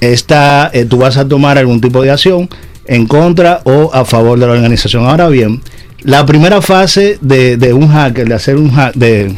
esta, 0.00 0.70
eh, 0.72 0.84
tú 0.84 0.98
vas 0.98 1.16
a 1.16 1.26
tomar 1.26 1.58
algún 1.58 1.80
tipo 1.80 2.02
de 2.02 2.10
acción 2.10 2.48
en 2.86 3.06
contra 3.06 3.60
o 3.64 3.90
a 3.92 4.04
favor 4.04 4.38
de 4.38 4.46
la 4.46 4.52
organización. 4.52 5.06
Ahora 5.06 5.28
bien, 5.28 5.60
la 6.02 6.24
primera 6.26 6.62
fase 6.62 7.18
de, 7.20 7.56
de 7.56 7.72
un 7.72 7.88
hacker, 7.88 8.28
de 8.28 8.34
hacer 8.34 8.56
un, 8.56 8.70
ha- 8.78 8.92
de, 8.94 9.34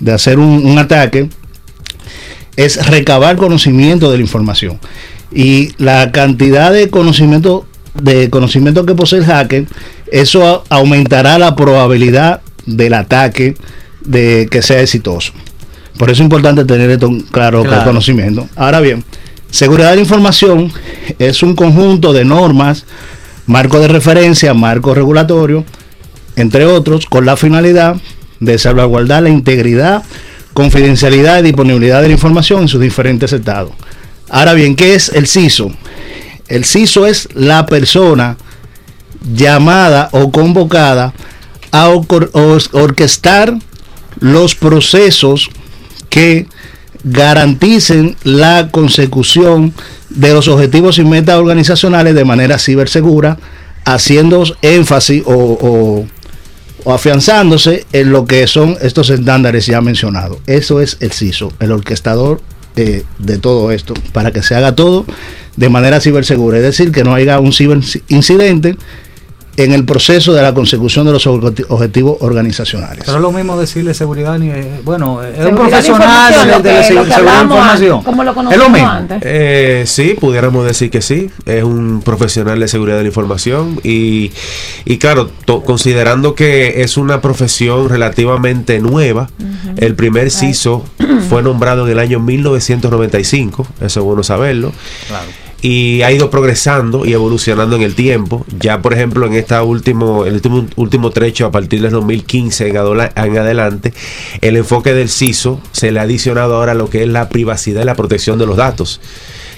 de 0.00 0.12
hacer 0.12 0.38
un, 0.38 0.64
un 0.64 0.78
ataque, 0.78 1.28
es 2.56 2.86
recabar 2.86 3.36
conocimiento 3.36 4.10
de 4.10 4.16
la 4.18 4.22
información. 4.22 4.78
Y 5.32 5.72
la 5.82 6.10
cantidad 6.12 6.72
de 6.72 6.88
conocimiento, 6.88 7.66
de 8.00 8.30
conocimiento 8.30 8.86
que 8.86 8.94
posee 8.94 9.18
el 9.18 9.24
hacker, 9.26 9.66
eso 10.10 10.64
aumentará 10.70 11.38
la 11.38 11.54
probabilidad 11.56 12.40
del 12.64 12.94
ataque 12.94 13.56
de 14.02 14.48
que 14.50 14.62
sea 14.62 14.80
exitoso. 14.80 15.32
Por 15.98 16.10
eso 16.10 16.22
es 16.22 16.24
importante 16.24 16.64
tener 16.64 16.90
esto 16.90 17.10
claro, 17.32 17.62
Claro. 17.62 17.78
el 17.80 17.84
conocimiento. 17.84 18.48
Ahora 18.54 18.80
bien, 18.80 19.02
seguridad 19.50 19.90
de 19.90 19.96
la 19.96 20.02
información 20.02 20.72
es 21.18 21.42
un 21.42 21.54
conjunto 21.54 22.12
de 22.12 22.24
normas, 22.24 22.84
marco 23.46 23.78
de 23.80 23.88
referencia, 23.88 24.54
marco 24.54 24.94
regulatorio, 24.94 25.64
entre 26.36 26.66
otros, 26.66 27.06
con 27.06 27.24
la 27.24 27.36
finalidad 27.36 27.96
de 28.40 28.58
salvaguardar 28.58 29.22
la 29.22 29.30
integridad, 29.30 30.02
confidencialidad 30.52 31.40
y 31.40 31.44
disponibilidad 31.44 32.02
de 32.02 32.08
la 32.08 32.14
información 32.14 32.62
en 32.62 32.68
sus 32.68 32.80
diferentes 32.80 33.32
estados. 33.32 33.72
Ahora 34.28 34.54
bien, 34.54 34.76
¿qué 34.76 34.94
es 34.94 35.08
el 35.08 35.26
CISO? 35.26 35.70
El 36.48 36.64
CISO 36.64 37.06
es 37.06 37.28
la 37.34 37.66
persona 37.66 38.36
llamada 39.32 40.08
o 40.12 40.30
convocada 40.30 41.12
a 41.72 41.88
orquestar 41.88 43.54
los 44.20 44.54
procesos 44.54 45.50
que 46.08 46.46
garanticen 47.06 48.16
la 48.24 48.68
consecución 48.70 49.72
de 50.10 50.32
los 50.32 50.48
objetivos 50.48 50.98
y 50.98 51.04
metas 51.04 51.36
organizacionales 51.36 52.16
de 52.16 52.24
manera 52.24 52.58
cibersegura, 52.58 53.38
haciendo 53.84 54.44
énfasis 54.60 55.22
o, 55.24 56.04
afianzándose 56.84 57.86
en 57.92 58.10
lo 58.10 58.26
que 58.26 58.46
son 58.46 58.76
estos 58.80 59.10
estándares 59.10 59.66
ya 59.66 59.80
mencionados. 59.80 60.38
Eso 60.46 60.80
es 60.80 60.96
el 61.00 61.12
CISO, 61.12 61.52
el 61.60 61.72
orquestador 61.72 62.40
eh, 62.74 63.04
de 63.18 63.38
todo 63.38 63.70
esto, 63.70 63.94
para 64.12 64.32
que 64.32 64.42
se 64.42 64.56
haga 64.56 64.74
todo 64.74 65.06
de 65.56 65.68
manera 65.68 66.00
cibersegura, 66.00 66.58
es 66.58 66.64
decir, 66.64 66.90
que 66.90 67.04
no 67.04 67.14
haya 67.14 67.38
un 67.38 67.52
ciberincidente 67.52 68.76
en 69.56 69.72
el 69.72 69.84
proceso 69.84 70.32
de 70.34 70.42
la 70.42 70.52
consecución 70.54 71.06
de 71.06 71.12
los 71.12 71.26
obje- 71.26 71.64
objetivos 71.68 72.16
organizacionales. 72.20 73.04
Pero 73.04 73.16
es 73.16 73.22
lo 73.22 73.32
mismo 73.32 73.58
decirle 73.58 73.94
seguridad, 73.94 74.38
ni, 74.38 74.50
eh, 74.50 74.80
bueno, 74.84 75.22
es 75.22 75.30
un 75.38 75.44
Seguridad 75.44 75.82
de 75.82 75.90
profesional 75.92 76.32
de, 76.32 76.50
lo 76.50 76.60
de 76.60 76.84
seguridad 76.84 77.06
de 77.06 77.14
hablábamos 77.14 77.42
información. 77.56 77.92
antes, 77.98 78.04
como 78.04 78.22
lo 78.24 78.30
es 78.30 78.36
lo 78.36 78.42
conocíamos 78.42 78.70
mismo. 78.72 78.88
antes. 78.88 79.18
Eh, 79.22 79.84
sí, 79.86 80.16
pudiéramos 80.20 80.66
decir 80.66 80.90
que 80.90 81.00
sí. 81.02 81.30
Es 81.46 81.64
un 81.64 82.02
profesional 82.04 82.60
de 82.60 82.68
seguridad 82.68 82.96
de 82.96 83.02
la 83.04 83.08
información 83.08 83.80
y, 83.82 84.32
y 84.84 84.98
claro, 84.98 85.30
to- 85.46 85.62
considerando 85.62 86.34
que 86.34 86.82
es 86.82 86.96
una 86.96 87.20
profesión 87.20 87.88
relativamente 87.88 88.78
nueva, 88.80 89.30
el 89.76 89.94
primer 89.94 90.30
CISO 90.30 90.84
fue 91.28 91.42
nombrado 91.42 91.86
en 91.86 91.92
el 91.92 91.98
año 91.98 92.20
1995, 92.20 93.66
eso 93.80 94.00
es 94.00 94.04
bueno 94.04 94.22
saberlo. 94.22 94.72
Claro. 95.08 95.26
Y 95.62 96.02
ha 96.02 96.12
ido 96.12 96.30
progresando 96.30 97.06
y 97.06 97.12
evolucionando 97.12 97.76
en 97.76 97.82
el 97.82 97.94
tiempo. 97.94 98.44
Ya, 98.60 98.82
por 98.82 98.92
ejemplo, 98.92 99.26
en 99.26 99.34
esta 99.34 99.62
último, 99.62 100.24
el 100.24 100.34
último, 100.34 100.66
último 100.76 101.10
trecho, 101.10 101.46
a 101.46 101.50
partir 101.50 101.80
del 101.80 101.90
2015 101.92 102.68
en, 102.68 102.76
adola- 102.76 103.12
en 103.16 103.38
adelante, 103.38 103.92
el 104.42 104.56
enfoque 104.56 104.92
del 104.94 105.08
CISO 105.08 105.60
se 105.72 105.90
le 105.92 105.98
ha 106.00 106.02
adicionado 106.02 106.56
ahora 106.56 106.74
lo 106.74 106.88
que 106.90 107.02
es 107.02 107.08
la 107.08 107.28
privacidad 107.28 107.82
y 107.82 107.84
la 107.86 107.94
protección 107.94 108.38
de 108.38 108.46
los 108.46 108.56
datos. 108.56 109.00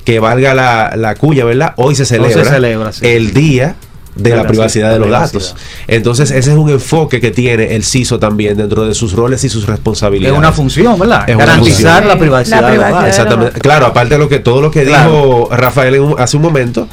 Que 0.04 0.20
valga 0.20 0.54
la, 0.54 0.94
la 0.96 1.14
cuña, 1.16 1.44
¿verdad? 1.44 1.74
Hoy 1.76 1.94
se 1.94 2.06
celebra, 2.06 2.44
celebra, 2.44 2.92
sí. 2.92 3.06
el 3.06 3.34
día 3.34 3.76
de 4.18 4.30
la 4.30 4.36
la 4.42 4.46
privacidad 4.46 4.92
de 4.92 4.98
los 4.98 5.10
datos. 5.10 5.54
Entonces, 5.86 6.30
ese 6.30 6.50
es 6.50 6.56
un 6.56 6.68
enfoque 6.70 7.20
que 7.20 7.30
tiene 7.30 7.74
el 7.76 7.84
CISO 7.84 8.18
también 8.18 8.56
dentro 8.56 8.84
de 8.86 8.94
sus 8.94 9.12
roles 9.12 9.42
y 9.44 9.48
sus 9.48 9.62
Es 9.62 9.68
responsabilidades. 9.68 10.36
una 10.36 10.52
función, 10.52 10.98
¿verdad? 10.98 11.24
Es 11.28 11.36
una 11.36 11.46
Garantizar 11.46 12.02
función. 12.02 12.08
la 12.08 12.18
privacidad. 12.18 12.60
La 12.60 12.70
de 12.70 12.76
los 12.76 12.84
privacidad. 12.84 13.00
datos. 13.02 13.08
Exactamente. 13.18 13.60
Claro, 13.60 13.86
aparte 13.86 14.14
de 14.14 14.18
lo 14.18 14.28
que 14.28 14.38
todo 14.40 14.60
lo 14.60 14.70
que 14.70 14.84
Claro. 14.84 15.10
dijo 15.10 15.48
Rafael 15.52 15.94
en 15.94 16.02
un- 16.02 16.14
hace 16.20 16.36
un 16.36 16.42
momento, 16.42 16.88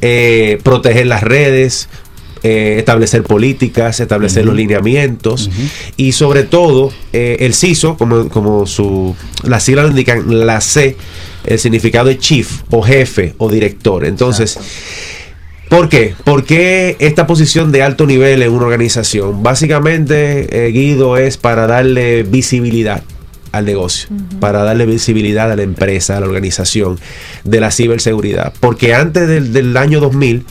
eh, 0.00 0.58
proteger 0.62 1.06
las 1.06 1.22
redes, 1.22 1.88
eh, 2.42 2.76
establecer 2.78 3.22
políticas, 3.22 3.98
establecer 3.98 4.44
los 4.44 4.54
lineamientos 4.54 5.50
y 5.96 6.12
sobre 6.12 6.42
todo 6.44 6.92
eh, 7.12 7.38
el 7.40 7.54
CISO, 7.54 7.96
como, 7.96 8.28
como 8.28 8.66
su, 8.66 9.16
las 9.44 9.62
siglas 9.62 9.86
lo 9.86 9.90
indican, 9.90 10.46
la 10.46 10.60
C, 10.60 10.96
el 11.44 11.58
significado 11.58 12.06
de 12.08 12.18
chief 12.18 12.60
o 12.70 12.82
jefe 12.82 13.34
o 13.38 13.48
director. 13.48 14.04
Entonces, 14.04 14.58
¿por 15.68 15.88
qué? 15.88 16.14
¿Por 16.24 16.44
qué 16.44 16.96
esta 16.98 17.26
posición 17.26 17.72
de 17.72 17.82
alto 17.82 18.06
nivel 18.06 18.42
en 18.42 18.52
una 18.52 18.64
organización? 18.64 19.42
Básicamente, 19.42 20.66
eh, 20.66 20.70
Guido, 20.70 21.16
es 21.16 21.36
para 21.36 21.66
darle 21.66 22.22
visibilidad 22.22 23.02
al 23.52 23.64
negocio, 23.64 24.08
para 24.40 24.62
darle 24.62 24.86
visibilidad 24.86 25.50
a 25.50 25.56
la 25.56 25.62
empresa, 25.62 26.16
a 26.16 26.20
la 26.20 26.26
organización 26.26 26.98
de 27.44 27.60
la 27.60 27.70
ciberseguridad. 27.70 28.52
Porque 28.60 28.94
antes 28.94 29.28
del, 29.28 29.52
del 29.52 29.76
año 29.76 30.00
2000, 30.00 30.44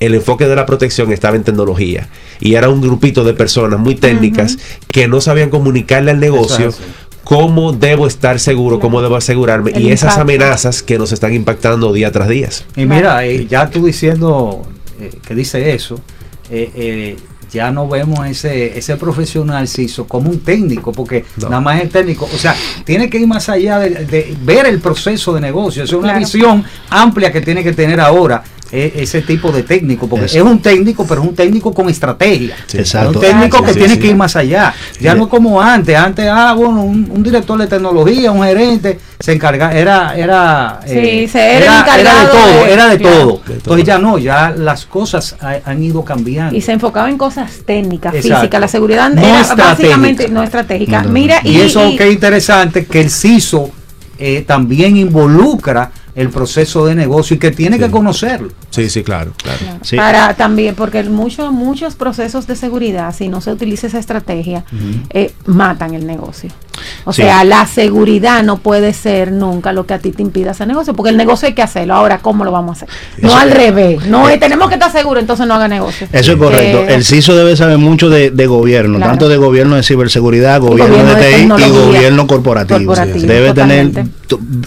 el 0.00 0.14
enfoque 0.14 0.46
de 0.46 0.56
la 0.56 0.66
protección 0.66 1.12
estaba 1.12 1.36
en 1.36 1.44
tecnología 1.44 2.08
y 2.40 2.54
era 2.54 2.68
un 2.68 2.80
grupito 2.80 3.24
de 3.24 3.32
personas 3.32 3.78
muy 3.78 3.94
técnicas 3.94 4.58
que 4.88 5.08
no 5.08 5.20
sabían 5.20 5.50
comunicarle 5.50 6.10
al 6.10 6.20
negocio 6.20 6.68
es. 6.68 6.80
Cómo 7.24 7.72
debo 7.72 8.06
estar 8.06 8.38
seguro, 8.38 8.78
cómo 8.80 9.00
debo 9.02 9.16
asegurarme 9.16 9.70
El 9.72 9.82
y 9.82 9.86
esas 9.92 10.14
impacto. 10.14 10.20
amenazas 10.22 10.82
que 10.82 10.98
nos 10.98 11.10
están 11.12 11.32
impactando 11.34 11.92
día 11.92 12.12
tras 12.12 12.28
día. 12.28 12.48
Y 12.76 12.84
mira, 12.86 13.24
eh, 13.26 13.46
ya 13.48 13.68
tú 13.70 13.86
diciendo 13.86 14.62
eh, 15.00 15.10
que 15.26 15.34
dice 15.34 15.74
eso, 15.74 15.98
eh, 16.50 16.70
eh, 16.74 17.16
ya 17.50 17.70
no 17.70 17.88
vemos 17.88 18.26
ese, 18.26 18.76
ese 18.76 18.96
profesional 18.96 19.68
CISO 19.68 20.06
como 20.06 20.28
un 20.30 20.40
técnico, 20.40 20.90
porque 20.92 21.24
No. 21.36 21.48
nada 21.50 21.60
más 21.60 21.80
es 21.82 21.90
técnico, 21.90 22.28
o 22.32 22.36
sea, 22.38 22.54
tiene 22.84 23.08
que 23.08 23.18
ir 23.18 23.26
más 23.28 23.48
allá 23.48 23.78
de, 23.78 23.90
de 24.06 24.36
ver 24.42 24.66
el 24.66 24.80
proceso 24.80 25.32
de 25.32 25.40
negocio, 25.40 25.84
es 25.84 25.92
una 25.92 26.02
Claro. 26.08 26.18
visión 26.18 26.64
amplia 26.90 27.30
que 27.32 27.40
tiene 27.40 27.62
que 27.62 27.72
tener 27.72 28.00
ahora 28.00 28.42
ese 28.74 29.22
tipo 29.22 29.52
de 29.52 29.62
técnico, 29.62 30.08
porque 30.08 30.26
Eso. 30.26 30.38
es 30.38 30.42
un 30.44 30.60
técnico, 30.60 31.06
pero 31.06 31.22
es 31.22 31.28
un 31.28 31.34
técnico 31.34 31.72
con 31.72 31.88
estrategia, 31.88 32.56
Sí. 32.66 32.78
es 32.78 32.94
un 32.94 33.20
técnico 33.20 33.58
Sí, 33.58 33.64
que 33.64 33.72
sí, 33.72 33.78
tiene 33.78 33.94
sí. 33.94 34.00
que 34.00 34.06
ir 34.08 34.16
más 34.16 34.34
allá, 34.36 34.74
ya 35.00 35.14
no 35.14 35.28
como 35.28 35.60
antes, 35.60 35.96
antes, 35.96 36.26
ah, 36.30 36.54
bueno, 36.56 36.82
un, 36.82 37.08
un 37.10 37.22
director 37.22 37.58
de 37.58 37.66
tecnología, 37.66 38.32
un 38.32 38.42
gerente, 38.44 38.98
se 39.20 39.32
encarga, 39.32 39.72
era, 39.72 40.16
era, 40.16 40.80
eh, 40.86 41.22
Sí, 41.26 41.28
se 41.32 41.56
era 41.56 41.84
era, 41.84 42.00
era 42.00 42.20
de 42.20 42.26
todo, 42.26 42.64
de- 42.66 42.72
era 42.72 42.88
de 42.88 42.98
claro. 42.98 43.16
todo. 43.18 43.32
De 43.36 43.42
todo. 43.44 43.54
Entonces 43.54 43.84
ya 43.86 43.98
no, 43.98 44.18
ya 44.18 44.50
las 44.50 44.86
cosas 44.86 45.36
ha- 45.40 45.60
han 45.64 45.82
ido 45.82 46.04
cambiando. 46.04 46.54
Y 46.56 46.60
se 46.60 46.72
enfocaba 46.72 47.08
en 47.08 47.16
cosas 47.18 47.50
técnicas, 47.64 48.14
Exacto. 48.14 48.38
físicas. 48.40 48.60
La 48.60 48.68
seguridad 48.68 49.10
No 49.10 49.20
era 49.22 49.40
estratégica. 49.40 49.70
básicamente 49.74 50.28
no 50.28 50.42
estratégica. 50.42 51.00
No, 51.02 51.08
no, 51.08 51.12
Mira, 51.14 51.40
y, 51.44 51.50
y, 51.50 51.60
eso 51.60 51.88
y- 51.88 51.96
que 51.96 52.08
es 52.08 52.12
interesante, 52.12 52.86
que 52.86 53.00
el 53.00 53.10
CISO 53.10 53.70
eh, 54.18 54.44
también 54.46 54.96
involucra 54.96 55.90
el 56.14 56.28
proceso 56.30 56.86
de 56.86 56.94
negocio 56.94 57.34
y 57.34 57.38
que 57.40 57.50
tiene 57.50 57.78
que 57.78 57.90
conocerlo. 57.90 58.48
Sí, 58.74 58.90
sí, 58.90 59.02
claro, 59.02 59.32
claro. 59.36 59.58
Sí. 59.82 59.96
Para 59.96 60.34
también, 60.34 60.74
porque 60.74 61.02
muchos 61.04 61.52
muchos 61.52 61.94
procesos 61.94 62.46
de 62.46 62.56
seguridad, 62.56 63.14
si 63.14 63.28
no 63.28 63.40
se 63.40 63.52
utiliza 63.52 63.86
esa 63.86 63.98
estrategia, 63.98 64.64
eh, 65.10 65.32
matan 65.46 65.94
el 65.94 66.06
negocio. 66.06 66.50
O 67.04 67.12
Sí. 67.12 67.22
sea, 67.22 67.44
la 67.44 67.66
seguridad 67.66 68.42
no 68.42 68.56
puede 68.58 68.92
ser 68.92 69.30
nunca 69.30 69.72
lo 69.72 69.86
que 69.86 69.94
a 69.94 69.98
ti 69.98 70.10
te 70.10 70.22
impida 70.22 70.50
hacer 70.50 70.66
negocio, 70.66 70.92
porque 70.94 71.10
el 71.10 71.16
negocio 71.16 71.46
hay 71.46 71.54
que 71.54 71.62
hacerlo. 71.62 71.94
Ahora, 71.94 72.18
¿cómo 72.18 72.44
lo 72.44 72.50
vamos 72.50 72.70
a 72.82 72.84
hacer? 72.84 72.88
No 73.18 73.28
Eso- 73.28 73.36
al 73.38 73.50
revés. 73.52 74.06
No 74.06 74.28
es, 74.28 74.40
tenemos 74.40 74.68
que 74.68 74.74
estar 74.74 74.90
seguros, 74.90 75.20
entonces 75.20 75.46
no 75.46 75.54
haga 75.54 75.68
negocio. 75.68 76.08
Eso 76.12 76.32
es 76.32 76.38
correcto. 76.38 76.86
Que- 76.86 76.94
El 76.94 77.04
CISO 77.04 77.36
debe 77.36 77.56
saber 77.56 77.78
mucho 77.78 78.08
de, 78.10 78.30
de 78.30 78.46
gobierno, 78.46 78.96
Claro. 78.96 79.12
tanto 79.12 79.28
de 79.28 79.36
gobierno 79.36 79.76
de 79.76 79.82
ciberseguridad, 79.82 80.60
gobierno, 80.60 80.86
gobierno 80.96 81.14
de 81.14 81.32
TI 81.32 81.64
y 81.64 81.70
gobierno 81.70 82.26
corporativo. 82.26 82.78
Corporativo, 82.92 83.26
debe 83.26 83.52
tener 83.54 83.86
totalmente. 83.88 84.14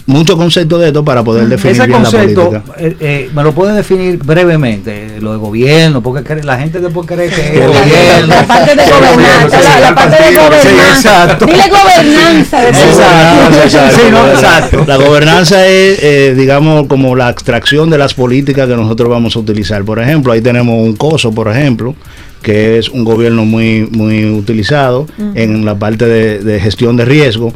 mucho 0.06 0.36
concepto 0.36 0.78
de 0.78 0.88
esto 0.88 1.04
para 1.04 1.22
poder 1.22 1.46
definir 1.48 1.76
Ese 1.76 1.86
bien 1.86 2.02
la 2.02 2.10
política. 2.10 2.62
eh, 2.78 2.96
eh, 3.00 3.30
me 3.34 3.42
lo 3.42 3.52
puede 3.52 3.74
definir 3.74 3.97
brevemente, 4.16 5.16
eh, 5.16 5.20
lo 5.20 5.32
de 5.32 5.38
gobierno, 5.38 6.02
porque 6.02 6.22
cree- 6.24 6.42
la 6.44 6.58
gente 6.58 6.80
después 6.80 7.06
cree 7.06 7.28
que 7.28 7.40
es 7.40 7.54
La- 7.60 7.66
gobierno. 7.66 8.26
La 8.34 8.46
parte 8.46 8.74
de 8.76 8.82
gobernanza, 8.90 9.60
la, 9.62 9.80
la 9.80 9.94
parte 9.94 10.16
de 10.22 10.28
Sí, 10.28 10.34
gobernanza. 10.36 10.88
exacto. 11.24 11.46
Dile 11.46 11.62
gobernanza 11.68 12.60
de 12.60 12.68
Exacto, 12.68 13.68
seguridad. 13.68 13.92
Sí, 13.92 14.02
no, 14.10 14.28
exacto. 14.28 14.84
La 14.86 14.96
gobernanza 14.96 15.66
es, 15.66 15.98
eh, 16.02 16.34
digamos, 16.36 16.86
como 16.86 17.14
la 17.16 17.28
abstracción 17.28 17.90
de 17.90 17.98
las 17.98 18.14
políticas 18.14 18.68
que 18.68 18.76
nosotros 18.76 19.08
vamos 19.08 19.36
a 19.36 19.38
utilizar. 19.38 19.84
Por 19.84 19.98
ejemplo, 20.00 20.32
ahí 20.32 20.40
tenemos 20.40 20.74
un 20.82 20.96
COSO, 20.96 21.32
por 21.32 21.48
ejemplo, 21.48 21.94
que 22.42 22.78
es 22.78 22.88
un 22.88 23.04
gobierno 23.04 23.44
muy, 23.44 23.88
muy 23.90 24.24
utilizado 24.30 25.06
en 25.34 25.64
la 25.64 25.76
parte 25.78 26.04
de, 26.06 26.38
de 26.38 26.60
gestión 26.60 26.96
de 26.96 27.04
riesgo. 27.04 27.52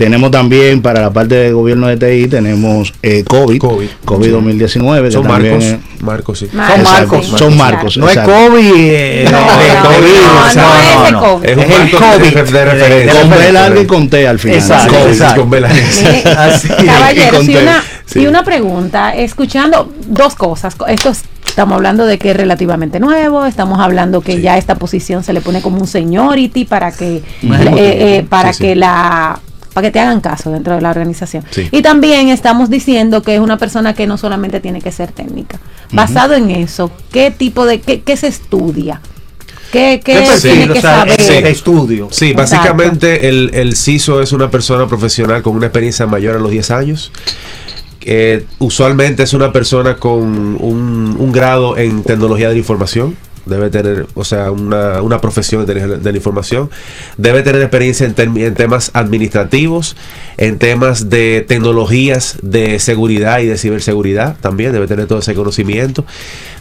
Tenemos 0.00 0.30
también 0.30 0.80
para 0.80 1.02
la 1.02 1.10
parte 1.12 1.34
de 1.34 1.52
gobierno 1.52 1.86
de 1.86 1.98
TI, 1.98 2.26
tenemos 2.26 2.94
eh, 3.02 3.22
COVID, 3.22 3.58
COVID. 3.60 3.88
COVID, 4.06 4.30
2019, 4.32 5.08
que 5.08 5.12
Son 5.12 5.26
también 5.26 5.52
marcos, 5.58 5.68
es- 5.72 6.02
marcos, 6.02 6.38
sí. 6.38 6.48
Marcos, 6.54 6.78
Son 6.78 6.80
Exacto, 6.80 7.12
marcos. 7.18 7.38
son 7.38 7.56
marcos. 7.58 7.96
No 7.98 8.08
es. 8.08 8.18
COVID, 8.18 8.72
eh, 8.76 9.28
No, 9.30 9.40
no, 9.40 9.46
COVID, 9.46 10.22
no, 10.24 10.46
o 10.46 10.50
sea, 10.50 10.62
no 10.62 11.04
es 11.04 11.12
de 11.12 11.18
COVID. 11.18 11.44
Es 11.50 11.56
un 11.56 11.62
Es 11.62 11.80
el 11.80 11.90
COVID. 11.90 12.34
de, 12.34 12.42
de 12.52 12.64
referencia. 12.64 13.20
Con 13.20 13.30
B 13.30 13.52
larga 13.52 13.80
y 13.82 13.86
con 13.86 14.08
T 14.08 14.26
al 14.26 14.38
final. 14.38 14.56
Exacto, 14.56 14.94
COVID. 14.94 15.10
exacto. 15.12 15.40
Con 15.42 15.50
B 15.50 15.60
larga. 15.60 15.78
Con 17.30 17.48
una, 17.62 17.84
Sí. 18.06 18.20
y 18.22 18.26
una 18.26 18.42
pregunta, 18.42 19.14
escuchando 19.14 19.92
dos 20.06 20.34
cosas. 20.34 20.74
Esto 20.88 21.10
es- 21.10 21.22
estamos 21.46 21.74
hablando 21.76 22.06
de 22.06 22.18
que 22.18 22.30
es 22.30 22.36
relativamente 22.36 22.98
nuevo, 23.00 23.44
estamos 23.44 23.78
hablando 23.80 24.20
que 24.22 24.40
ya 24.40 24.56
esta 24.56 24.76
posición 24.76 25.22
se 25.22 25.32
le 25.32 25.40
pone 25.42 25.60
como 25.60 25.78
un 25.78 25.86
seniority 25.86 26.64
para 26.64 26.90
que 26.90 27.16
eh, 27.16 27.22
eh, 27.42 28.26
para 28.28 28.52
Sí, 28.52 28.58
sí. 28.58 28.64
que 28.64 28.76
la 28.76 29.38
para 29.72 29.88
que 29.88 29.92
te 29.92 30.00
hagan 30.00 30.20
caso 30.20 30.50
dentro 30.50 30.74
de 30.74 30.80
la 30.80 30.90
organización. 30.90 31.44
Sí. 31.50 31.68
Y 31.70 31.82
también 31.82 32.28
estamos 32.28 32.70
diciendo 32.70 33.22
que 33.22 33.34
es 33.34 33.40
una 33.40 33.56
persona 33.58 33.94
que 33.94 34.06
no 34.06 34.18
solamente 34.18 34.60
tiene 34.60 34.80
que 34.80 34.92
ser 34.92 35.12
técnica. 35.12 35.58
Basado 35.92 36.34
en 36.34 36.50
eso, 36.50 36.90
¿qué 37.12 37.30
tipo 37.30 37.66
de 37.66 37.80
qué, 37.80 38.02
qué 38.02 38.16
se 38.16 38.28
estudia? 38.28 39.00
¿Qué, 39.72 40.00
qué 40.04 40.26
tiene 40.42 40.70
O 40.70 40.74
que 40.74 40.80
sea, 40.80 40.96
saber? 40.98 41.20
ese 41.20 41.42
de 41.42 41.50
estudio. 41.50 42.08
Sí, 42.10 42.30
Exacto. 42.30 42.56
básicamente 42.56 43.28
el, 43.28 43.50
el 43.54 43.76
CISO 43.76 44.20
es 44.20 44.32
una 44.32 44.50
persona 44.50 44.88
profesional 44.88 45.42
con 45.42 45.54
una 45.54 45.66
experiencia 45.66 46.06
mayor 46.06 46.36
a 46.36 46.38
los 46.40 46.50
10 46.50 46.70
años. 46.72 47.12
que 48.00 48.46
usualmente 48.58 49.22
es 49.22 49.32
una 49.34 49.52
persona 49.52 49.96
con 49.96 50.22
un, 50.60 51.16
un 51.18 51.32
grado 51.32 51.76
en 51.76 52.02
tecnología 52.02 52.48
de 52.48 52.54
la 52.54 52.58
información. 52.58 53.16
Debe 53.50 53.68
tener, 53.68 54.06
o 54.14 54.24
sea, 54.24 54.50
una, 54.50 55.02
una 55.02 55.20
profesión 55.20 55.66
de, 55.66 55.74
de 55.98 56.10
la 56.12 56.16
información. 56.16 56.70
Debe 57.18 57.42
tener 57.42 57.60
experiencia 57.60 58.06
en, 58.06 58.14
term- 58.14 58.38
en 58.42 58.54
temas 58.54 58.90
administrativos, 58.94 59.96
en 60.38 60.58
temas 60.58 61.10
de 61.10 61.44
tecnologías 61.46 62.38
de 62.42 62.78
seguridad 62.78 63.40
y 63.40 63.46
de 63.46 63.58
ciberseguridad 63.58 64.36
también. 64.40 64.72
Debe 64.72 64.86
tener 64.86 65.06
todo 65.06 65.18
ese 65.18 65.34
conocimiento. 65.34 66.06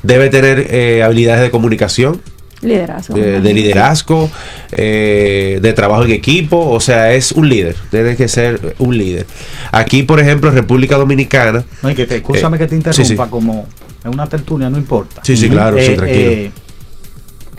Debe 0.04 0.30
tener 0.30 0.68
eh, 0.70 1.04
habilidades 1.04 1.44
de 1.44 1.52
comunicación 1.52 2.22
Liderazgo. 2.62 3.16
de, 3.16 3.40
de 3.40 3.54
liderazgo, 3.54 4.30
eh, 4.74 5.60
de 5.62 5.74
trabajo 5.74 6.04
en 6.04 6.12
equipo, 6.12 6.70
o 6.70 6.80
sea, 6.82 7.14
es 7.14 7.32
un 7.32 7.48
líder, 7.48 7.76
tiene 7.90 8.18
que 8.18 8.28
ser 8.28 8.76
un 8.80 8.98
líder. 8.98 9.26
Aquí, 9.72 10.04
por 10.04 10.20
ejemplo, 10.20 10.50
en 10.50 10.56
República 10.56 10.98
Dominicana, 10.98 11.64
No, 11.82 11.90
y 11.90 11.96
que 11.96 12.06
te, 12.06 12.18
escúchame 12.18 12.58
Eh, 12.58 12.60
que 12.60 12.66
te 12.66 12.72
sí, 12.72 12.76
interrumpa, 12.76 13.26
sí. 13.26 13.30
como 13.32 13.66
en 14.04 14.14
una 14.14 14.28
tertulia, 14.28 14.70
no 14.70 14.78
importa. 14.78 15.22
Sí, 15.24 15.38
sí, 15.38 15.48
claro, 15.50 15.78
sí, 15.80 15.94
tranquilo. 15.96 16.52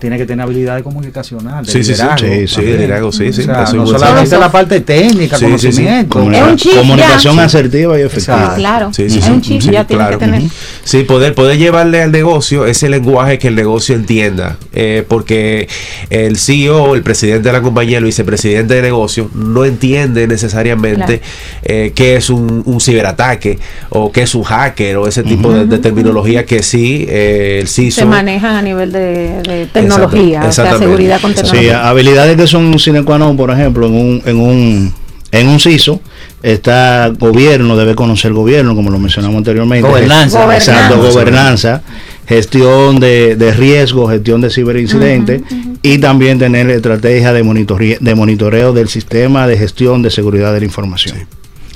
Tiene 0.00 0.16
que 0.18 0.26
tener 0.26 0.42
habilidades 0.44 0.82
comunicacionales. 0.82 1.70
Sí, 1.70 1.84
sí, 1.84 1.94
sí. 1.94 2.02
liderazgo 2.02 2.46
Sí, 2.46 2.60
liderazgo, 2.62 3.12
sí, 3.12 3.32
sí, 3.32 3.40
O 3.42 3.44
sea, 3.44 3.72
no 3.74 3.86
solamente 3.86 4.38
la 4.38 4.50
parte 4.50 4.80
técnica, 4.80 5.36
Sí, 5.38 5.46
sí, 5.58 5.72
sí. 5.72 5.84
conocimiento. 6.08 6.56
Chip 6.56 6.74
Comunicación 6.76 7.36
ya. 7.36 7.44
asertiva 7.44 7.98
y 7.98 8.02
efectiva. 8.02 8.34
Exacto. 8.36 8.54
Sí, 8.56 8.60
claro. 8.60 8.92
Sí, 8.92 9.10
sí, 9.10 9.18
es 9.18 9.24
sí. 9.26 9.30
un 9.30 9.40
chip, 9.42 9.60
Sí, 9.62 9.70
ya 9.70 9.86
tiene 9.86 10.02
claro. 10.02 10.18
que 10.18 10.24
tener. 10.24 10.42
Sí, 10.84 11.02
poder, 11.04 11.34
poder 11.34 11.58
llevarle 11.58 12.02
al 12.02 12.10
negocio 12.12 12.66
ese 12.66 12.88
lenguaje 12.88 13.38
que 13.38 13.48
el 13.48 13.54
negocio 13.54 13.94
entienda. 13.94 14.56
eh, 14.72 15.04
porque 15.06 15.68
el 16.10 16.36
CEO, 16.38 16.94
el 16.94 17.02
presidente 17.02 17.48
de 17.48 17.52
la 17.52 17.60
compañía, 17.62 17.98
el 17.98 18.04
vicepresidente 18.04 18.74
de 18.74 18.82
negocio, 18.82 19.30
no 19.34 19.64
entiende 19.64 20.26
necesariamente 20.26 21.20
Claro. 21.20 21.20
eh, 21.64 21.92
qué 21.94 22.16
es 22.16 22.30
un, 22.30 22.62
un 22.64 22.80
ciberataque 22.80 23.58
o 23.90 24.10
qué 24.12 24.22
es 24.22 24.34
un 24.34 24.42
hacker 24.44 24.96
o 24.96 25.06
ese 25.06 25.22
tipo 25.22 25.52
de, 25.52 25.66
de 25.66 25.78
terminología 25.78 26.44
que 26.46 26.62
sí 26.62 27.04
eh, 27.08 27.58
el 27.60 27.68
CISO. 27.68 28.00
Se 28.00 28.06
manejan 28.06 28.56
a 28.56 28.62
nivel 28.62 28.92
de, 28.92 29.42
de 29.42 29.66
tecnología, 29.72 29.88
o 29.96 30.52
sea, 30.52 30.78
seguridad 30.78 31.20
con 31.20 31.30
Sí, 31.32 31.36
tecnología. 31.42 31.88
habilidades 31.88 32.36
que 32.36 32.46
son 32.46 32.78
sine 32.78 33.02
qua 33.04 33.18
non, 33.18 33.36
por 33.36 33.50
ejemplo, 33.50 33.86
en 33.86 33.94
un, 33.94 34.22
en 34.24 34.36
un 34.38 34.94
en 35.32 35.46
un 35.46 35.60
CISO 35.60 36.00
está 36.42 37.12
gobierno, 37.16 37.76
debe 37.76 37.94
conocer 37.94 38.32
gobierno, 38.32 38.74
como 38.74 38.90
lo 38.90 38.98
mencionamos 38.98 39.36
anteriormente. 39.36 39.86
Gobernanza. 39.86 40.44
Gest- 40.46 40.54
Exacto, 40.54 40.96
Gobernanza. 40.96 41.20
gobernanza, 41.20 41.82
gestión 42.26 42.98
de, 42.98 43.36
de 43.36 43.52
riesgo, 43.52 44.08
gestión 44.08 44.40
de 44.40 44.50
ciberincidentes 44.50 45.42
y 45.82 45.98
también 45.98 46.38
tener 46.40 46.68
estrategia 46.70 47.32
de, 47.32 47.42
monitoreo, 47.44 47.96
de 48.00 48.14
monitoreo 48.16 48.72
del 48.72 48.88
sistema 48.88 49.46
de 49.46 49.56
gestión 49.56 50.02
de 50.02 50.10
seguridad 50.10 50.52
de 50.52 50.60
la 50.60 50.66
información. 50.66 51.16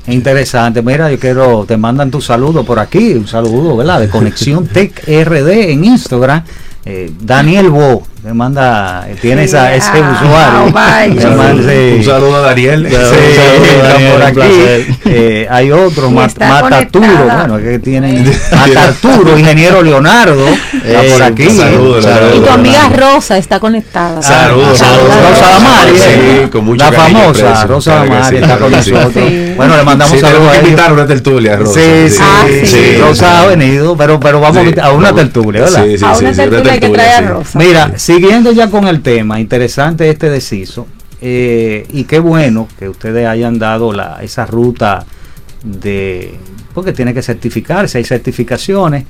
Interesante. 0.06 0.82
Mira, 0.82 1.10
yo 1.10 1.18
quiero, 1.18 1.64
te 1.66 1.76
mandan 1.76 2.10
tu 2.10 2.20
saludo 2.20 2.64
por 2.64 2.78
aquí, 2.78 3.14
un 3.14 3.26
saludo, 3.26 3.76
¿verdad? 3.76 4.00
De 4.00 4.08
Conexión 4.08 4.66
Tech 4.66 5.02
RD 5.06 5.70
en 5.70 5.84
Instagram. 5.84 6.42
Eh, 6.86 7.10
Daniel 7.18 7.70
Bo 7.70 8.02
Le 8.24 8.32
manda, 8.32 9.04
eh, 9.06 9.16
tiene 9.20 9.42
Sí, 9.42 9.48
esa, 9.48 9.74
ese 9.74 9.90
ah, 9.92 10.18
usuario. 10.22 10.72
vaya. 10.72 11.28
Le 11.28 11.36
manda- 11.36 11.62
sí. 11.70 11.94
Un 11.98 12.04
saludo 12.04 12.36
a 12.36 12.40
Daniel. 12.40 12.88
Sí, 12.88 12.94
Un 12.96 13.02
saludo, 13.02 13.64
está 13.66 13.88
Daniel, 13.92 14.10
por 14.12 14.20
un 14.20 14.26
aquí. 14.26 14.34
placer. 14.34 14.86
Eh, 15.04 15.46
hay 15.50 15.70
otro, 15.72 16.10
Mat- 16.10 16.38
Matarturo, 16.38 17.06
bueno, 17.24 17.58
que 17.58 17.78
tienen 17.80 18.24
Matarturo, 18.56 19.38
ingeniero 19.38 19.82
Leonardo, 19.82 20.46
está 20.48 21.02
por 21.12 21.22
aquí. 21.22 21.42
Y 21.44 22.40
tu 22.40 22.48
amiga. 22.50 22.88
Rosa 22.96 23.36
está 23.36 23.60
conectada. 23.60 24.22
Saludos, 24.22 24.78
saludos. 24.78 25.10
Rosa 25.28 25.50
Damari, 25.50 25.98
Sí, 25.98 26.48
con 26.50 26.64
mucho 26.64 26.82
la 26.84 26.92
famosa. 26.92 27.66
Rosa 27.66 27.94
Damari 27.96 28.36
sí, 28.38 28.42
está 28.42 28.56
con 28.58 28.70
sí. 28.82 28.90
nosotros. 28.90 29.12
Sí. 29.28 29.52
Bueno, 29.54 29.76
le 29.76 29.82
mandamos 29.84 30.14
Sí, 30.14 30.20
saludos 30.20 30.48
a 30.50 30.56
invitar 30.60 30.92
una 30.94 31.06
tertulia, 31.06 31.56
Rosa. 31.56 31.78
Sí, 31.80 32.08
sí, 32.08 32.18
Ah, 32.22 32.44
sí. 32.48 32.66
sí, 32.66 32.96
Rosa 33.00 33.42
ha 33.42 33.46
venido, 33.46 33.94
pero, 33.98 34.18
pero 34.18 34.40
vamos 34.40 34.62
Sí, 34.64 34.74
a 34.80 34.90
una 34.92 35.10
vamos. 35.12 35.20
tertulia, 35.24 35.60
¿verdad? 35.62 35.84
Sí, 35.84 35.98
sí, 35.98 36.04
a 36.04 36.14
sí, 36.14 36.24
una 36.24 36.34
sí, 36.34 36.40
tertulia 36.40 36.80
que 36.80 36.86
a 37.00 37.18
sí. 37.18 37.24
Rosa. 37.26 37.58
Mira, 37.58 37.90
siguiendo 38.14 38.52
ya 38.52 38.70
con 38.70 38.86
el 38.86 39.02
tema, 39.02 39.40
interesante 39.40 40.08
este 40.08 40.30
deciso, 40.30 40.86
eh, 41.20 41.86
y 41.92 42.04
qué 42.04 42.18
bueno 42.18 42.68
que 42.78 42.88
ustedes 42.88 43.26
hayan 43.26 43.58
dado 43.58 43.92
la, 43.92 44.22
esa 44.22 44.46
ruta 44.46 45.04
de, 45.64 46.34
porque 46.72 46.92
tiene 46.92 47.12
que 47.12 47.22
certificarse, 47.22 47.98
hay 47.98 48.04
certificaciones, 48.04 49.04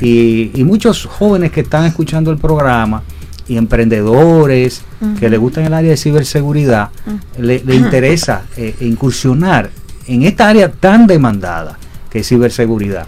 y, 0.00 0.50
y 0.54 0.64
muchos 0.64 1.06
jóvenes 1.06 1.52
que 1.52 1.60
están 1.60 1.86
escuchando 1.86 2.30
el 2.30 2.38
programa 2.38 3.02
y 3.48 3.56
emprendedores 3.56 4.82
que 5.18 5.28
les 5.28 5.40
gustan 5.40 5.64
el 5.64 5.74
área 5.74 5.90
de 5.90 5.96
ciberseguridad, 5.96 6.90
le, 7.38 7.64
le 7.64 7.74
interesa 7.74 8.44
eh, 8.56 8.76
incursionar 8.80 9.70
en 10.06 10.22
esta 10.22 10.48
área 10.48 10.70
tan 10.70 11.06
demandada 11.06 11.78
que 12.10 12.20
es 12.20 12.28
ciberseguridad. 12.28 13.06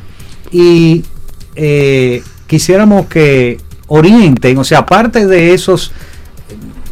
Y 0.50 1.04
eh, 1.54 2.22
quisiéramos 2.48 3.06
que 3.06 3.58
orienten, 3.92 4.56
o 4.58 4.64
sea, 4.64 4.78
aparte 4.78 5.26
de 5.26 5.52
esos, 5.52 5.92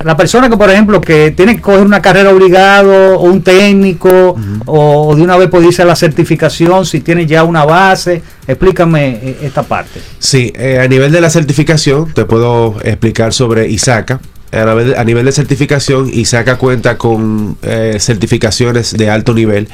la 0.05 0.17
persona 0.17 0.49
que 0.49 0.57
por 0.57 0.71
ejemplo 0.71 1.01
que 1.01 1.31
tiene 1.31 1.57
que 1.57 1.63
coger 1.63 1.81
una 1.81 2.03
carrera 2.03 2.31
obligado, 2.31 3.19
o 3.19 3.23
un 3.23 3.43
técnico, 3.43 4.37
o, 4.67 5.09
o 5.09 5.17
de 5.17 5.23
una 5.23 5.37
vez 5.37 5.49
puede 5.49 5.69
irse 5.69 5.83
a 5.83 5.87
la 5.87 5.97
certificación 5.97 6.85
si 6.85 7.01
tiene 7.01 7.27
ya 7.27 7.43
una 7.45 7.65
base, 7.65 8.23
explícame 8.47 9.19
eh, 9.23 9.39
esta 9.43 9.63
parte. 9.63 10.01
Sí, 10.19 10.53
eh, 10.55 10.79
a 10.79 10.87
nivel 10.89 11.11
de 11.11 11.21
la 11.21 11.31
certificación, 11.31 12.13
te 12.13 12.25
puedo 12.27 12.77
explicar 12.83 13.33
sobre 13.33 13.69
ISACA. 13.69 14.21
A 14.53 15.05
nivel, 15.05 15.27
de 15.27 15.33
certificación, 15.33 16.11
ISACA 16.13 16.59
cuenta 16.59 16.99
con 16.99 17.57
eh, 17.63 17.97
certificaciones 18.01 18.97
de 18.97 19.09
alto 19.09 19.33
nivel 19.33 19.69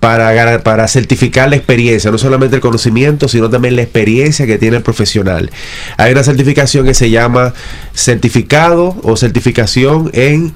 para, 0.00 0.62
para 0.62 0.88
certificar 0.88 1.48
la 1.48 1.56
experiencia, 1.56 2.10
no 2.10 2.18
solamente 2.18 2.56
el 2.56 2.62
conocimiento, 2.62 3.28
sino 3.28 3.48
también 3.48 3.76
la 3.76 3.82
experiencia 3.82 4.46
que 4.46 4.58
tiene 4.58 4.78
el 4.78 4.82
profesional. 4.82 5.50
Hay 5.96 6.12
una 6.12 6.24
certificación 6.24 6.84
que 6.84 6.94
se 6.94 7.10
llama 7.10 7.54
certificado 7.94 8.96
o 9.02 9.16
certificación 9.16 10.10
en 10.12 10.52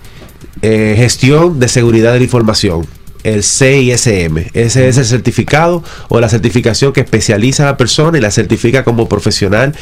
eh, 0.63 0.95
gestión 0.97 1.59
de 1.59 1.69
seguridad 1.69 2.13
de 2.13 2.19
la 2.19 2.25
información. 2.25 2.87
El 3.25 3.45
CISM. 3.45 4.49
Ese 4.53 4.89
es 4.89 4.99
el 4.99 5.05
certificado 5.05 5.85
o 6.09 6.19
la 6.19 6.29
certificación 6.29 6.93
que 6.93 7.01
especializa 7.01 7.63
a 7.63 7.67
la 7.67 7.77
persona 7.77 8.19
y 8.19 8.21
la 8.21 8.33
certifica 8.33 8.83
como 8.83 9.09
profesional 9.09 9.77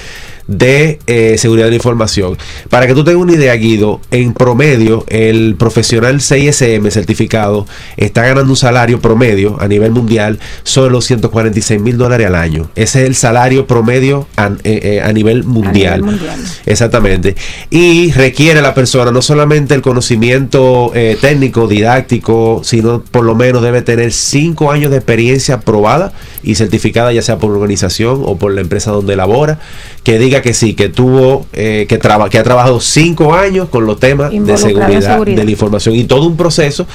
de 0.47 0.99
eh, 1.07 1.37
seguridad 1.39 1.67
de 1.67 1.71
la 1.71 1.77
información. 1.77 2.37
Para 2.69 2.87
que 2.87 2.95
tú 2.95 3.05
tengas 3.05 3.23
una 3.23 3.33
idea, 3.33 3.55
Guido, 3.55 4.01
en 4.11 4.33
promedio, 4.35 5.05
el 5.09 5.57
profesional 5.59 6.21
CISM 6.21 6.91
certificado 6.91 7.67
está 7.97 8.23
ganando 8.23 8.51
un 8.51 8.57
salario 8.57 9.01
promedio 9.01 9.61
a 9.61 9.69
nivel 9.69 9.93
mundial 9.93 10.39
sobre 10.63 10.91
los 10.91 11.05
146 11.05 11.81
mil 11.81 11.99
dólares 11.99 12.27
al 12.27 12.35
año. 12.35 12.71
Ese 12.75 13.03
es 13.03 13.09
el 13.09 13.15
salario 13.15 13.67
promedio 13.67 14.27
a, 14.37 14.49
eh, 14.65 14.81
eh, 14.83 15.01
a 15.03 15.13
nivel 15.13 15.45
mundial. 15.45 16.03
mundial. 16.03 16.39
Exactamente. 16.67 17.37
Y 17.71 18.13
requiere 18.13 18.63
la 18.63 18.75
persona 18.75 19.11
no 19.11 19.23
solamente 19.23 19.75
el 19.75 19.83
conocimiento 19.83 20.93
eh, 20.95 21.17
técnico, 21.21 21.67
didáctico, 21.67 22.63
sino 22.65 23.03
por 23.03 23.25
lo 23.25 23.35
menos 23.35 23.63
debe 23.63 23.83
tener 23.83 24.13
cinco 24.13 24.71
años 24.71 24.91
de 24.91 24.99
experiencia 24.99 25.61
probada 25.61 26.13
y 26.43 26.55
certificada, 26.55 27.13
ya 27.13 27.23
sea 27.23 27.39
por 27.39 27.51
organización 27.53 28.23
o 28.25 28.37
por 28.37 28.53
la 28.53 28.61
empresa 28.61 28.91
donde 28.91 29.17
labora, 29.17 29.59
que 30.05 30.19
diga 30.19 30.43
que 30.43 30.55
sí, 30.55 30.75
que 30.75 30.89
tuvo, 30.89 31.47
eh, 31.53 31.87
que, 31.89 31.99
traba- 31.99 32.29
que 32.31 32.39
ha 32.39 32.43
trabajado 32.43 32.81
cinco 32.81 33.35
años 33.35 33.69
con 33.69 33.87
los 33.87 34.01
temas 34.01 34.31
de 34.31 34.57
seguridad, 34.57 35.01
seguridad. 35.03 35.37
de 35.37 35.45
la 35.45 35.51
información 35.51 35.95
y 35.95 36.05
todo 36.05 36.27
un 36.27 36.37
proceso 36.37 36.87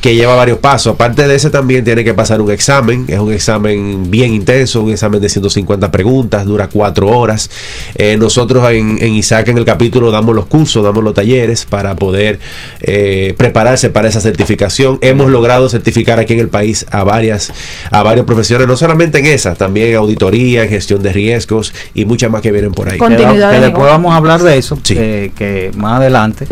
que 0.00 0.14
lleva 0.14 0.34
varios 0.36 0.58
pasos. 0.58 0.94
Aparte 0.94 1.26
de 1.28 1.34
ese 1.34 1.50
también 1.50 1.84
tiene 1.84 2.04
que 2.04 2.14
pasar 2.14 2.40
un 2.40 2.50
examen, 2.50 3.04
es 3.08 3.18
un 3.18 3.32
examen 3.32 4.10
bien 4.10 4.32
intenso, 4.32 4.80
un 4.82 4.90
examen 4.90 5.20
de 5.20 5.28
150 5.28 5.90
preguntas, 5.90 6.44
dura 6.46 6.68
cuatro 6.68 7.08
horas. 7.08 7.50
Eh, 7.96 8.16
nosotros 8.18 8.68
en, 8.70 8.98
en 9.00 9.14
Isaac 9.14 9.48
en 9.48 9.58
el 9.58 9.64
capítulo 9.64 10.10
damos 10.10 10.34
los 10.34 10.46
cursos, 10.46 10.82
damos 10.84 11.04
los 11.04 11.14
talleres 11.14 11.64
para 11.66 11.96
poder 11.96 12.38
eh, 12.80 13.34
prepararse 13.36 13.90
para 13.90 14.08
esa 14.08 14.20
certificación. 14.20 14.98
Hemos 15.02 15.30
logrado 15.30 15.68
certificar 15.68 16.18
aquí 16.18 16.32
en 16.34 16.40
el 16.40 16.48
país 16.48 16.86
a 16.90 17.04
varias, 17.04 17.52
a 17.90 18.02
varios 18.02 18.26
profesores, 18.26 18.66
no 18.66 18.76
solamente 18.86 19.18
en 19.18 19.26
esa, 19.26 19.54
también 19.54 19.94
auditoría, 19.96 20.62
en 20.64 20.68
gestión 20.70 21.02
de 21.02 21.12
riesgos 21.12 21.72
y 21.94 22.04
muchas 22.04 22.30
más 22.30 22.40
que 22.42 22.52
vienen 22.52 22.72
por 22.72 22.88
ahí. 22.88 22.98
Con- 22.98 23.14
Continuidad 23.14 23.50
que 23.50 23.56
de 23.60 23.62
después 23.66 23.86
vamos 23.86 24.12
a 24.12 24.16
hablar 24.16 24.42
de 24.42 24.56
eso, 24.58 24.78
Sí. 24.82 24.94
eh, 24.96 25.32
que 25.36 25.70
más 25.76 26.00
adelante, 26.00 26.46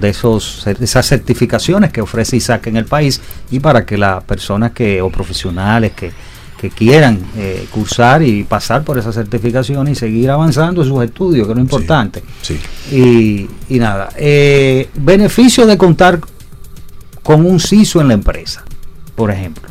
de 0.00 0.08
esos 0.08 0.62
de 0.64 0.84
esas 0.84 1.06
certificaciones 1.06 1.92
que 1.92 2.00
ofrece 2.00 2.36
ISAC 2.38 2.66
en 2.68 2.76
el 2.78 2.86
país 2.86 3.20
y 3.50 3.60
para 3.60 3.84
que 3.84 3.98
las 3.98 4.24
personas 4.24 4.72
que 4.72 5.02
o 5.02 5.10
profesionales 5.10 5.92
que, 5.92 6.10
que 6.58 6.70
quieran 6.70 7.20
eh, 7.36 7.66
cursar 7.70 8.22
y 8.22 8.44
pasar 8.44 8.82
por 8.84 8.96
esa 8.98 9.12
certificación 9.12 9.86
y 9.88 9.94
seguir 9.94 10.30
avanzando 10.30 10.82
en 10.82 10.88
sus 10.88 11.04
estudios, 11.04 11.46
que 11.46 11.52
es 11.52 11.56
lo 11.56 11.62
importante. 11.62 12.22
Sí. 12.40 12.58
Y, 12.90 13.74
y 13.74 13.78
nada, 13.78 14.08
eh, 14.16 14.88
beneficio 14.94 15.66
de 15.66 15.76
contar 15.76 16.20
con 17.22 17.44
un 17.44 17.60
CISO 17.60 18.00
en 18.00 18.08
la 18.08 18.14
empresa, 18.14 18.64
por 19.14 19.30
ejemplo. 19.30 19.68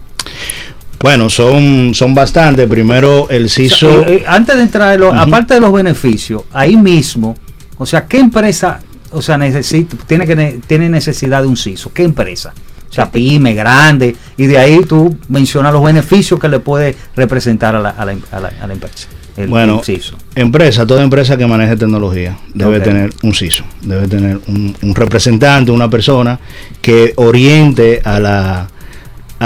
Bueno, 0.99 1.29
son, 1.29 1.93
son 1.93 2.15
bastantes. 2.15 2.67
Primero, 2.67 3.27
el 3.29 3.49
CISO. 3.49 4.01
Eh, 4.01 4.05
eh, 4.07 4.23
antes 4.27 4.55
de 4.55 4.61
entrar, 4.63 4.93
en 4.95 5.01
lo- 5.01 5.13
aparte 5.13 5.53
de 5.55 5.59
los 5.61 5.71
beneficios, 5.71 6.43
ahí 6.53 6.75
mismo, 6.75 7.35
o 7.77 7.85
sea, 7.85 8.05
¿qué 8.07 8.17
empresa, 8.19 8.79
o 9.11 9.21
sea, 9.21 9.37
necesita, 9.37 9.97
tiene 10.07 10.25
que 10.25 10.35
ne- 10.35 10.59
tiene 10.65 10.89
necesidad 10.89 11.41
de 11.41 11.47
un 11.47 11.57
CISO? 11.57 11.91
¿Qué 11.93 12.03
empresa? 12.03 12.53
O 12.89 12.93
sea, 12.95 13.11
pyme, 13.11 13.53
grande, 13.53 14.15
y 14.37 14.45
de 14.45 14.57
ahí 14.57 14.79
tú 14.87 15.17
mencionas 15.27 15.73
los 15.73 15.83
beneficios 15.83 16.39
que 16.39 16.47
le 16.47 16.59
puede 16.59 16.95
representar 17.15 17.75
a 17.75 17.79
la, 17.81 17.89
a 17.89 18.05
la, 18.05 18.15
a 18.31 18.39
la- 18.39 18.53
a 18.61 18.67
la 18.67 18.73
empresa. 18.73 19.07
El, 19.35 19.49
Bueno, 19.49 19.79
el 19.79 19.83
CISO. 19.85 20.15
Empresa, 20.33 20.87
toda 20.87 21.03
empresa 21.03 21.35
que 21.35 21.45
maneje 21.45 21.75
tecnología 21.75 22.37
debe 22.53 22.79
tener 22.79 23.09
un 23.21 23.33
CISO, 23.33 23.65
debe 23.81 24.07
tener 24.07 24.39
un, 24.47 24.73
un 24.81 24.95
representante, 24.95 25.71
una 25.71 25.89
persona 25.89 26.39
que 26.81 27.11
oriente 27.17 28.01
a 28.05 28.19
la, 28.21 28.67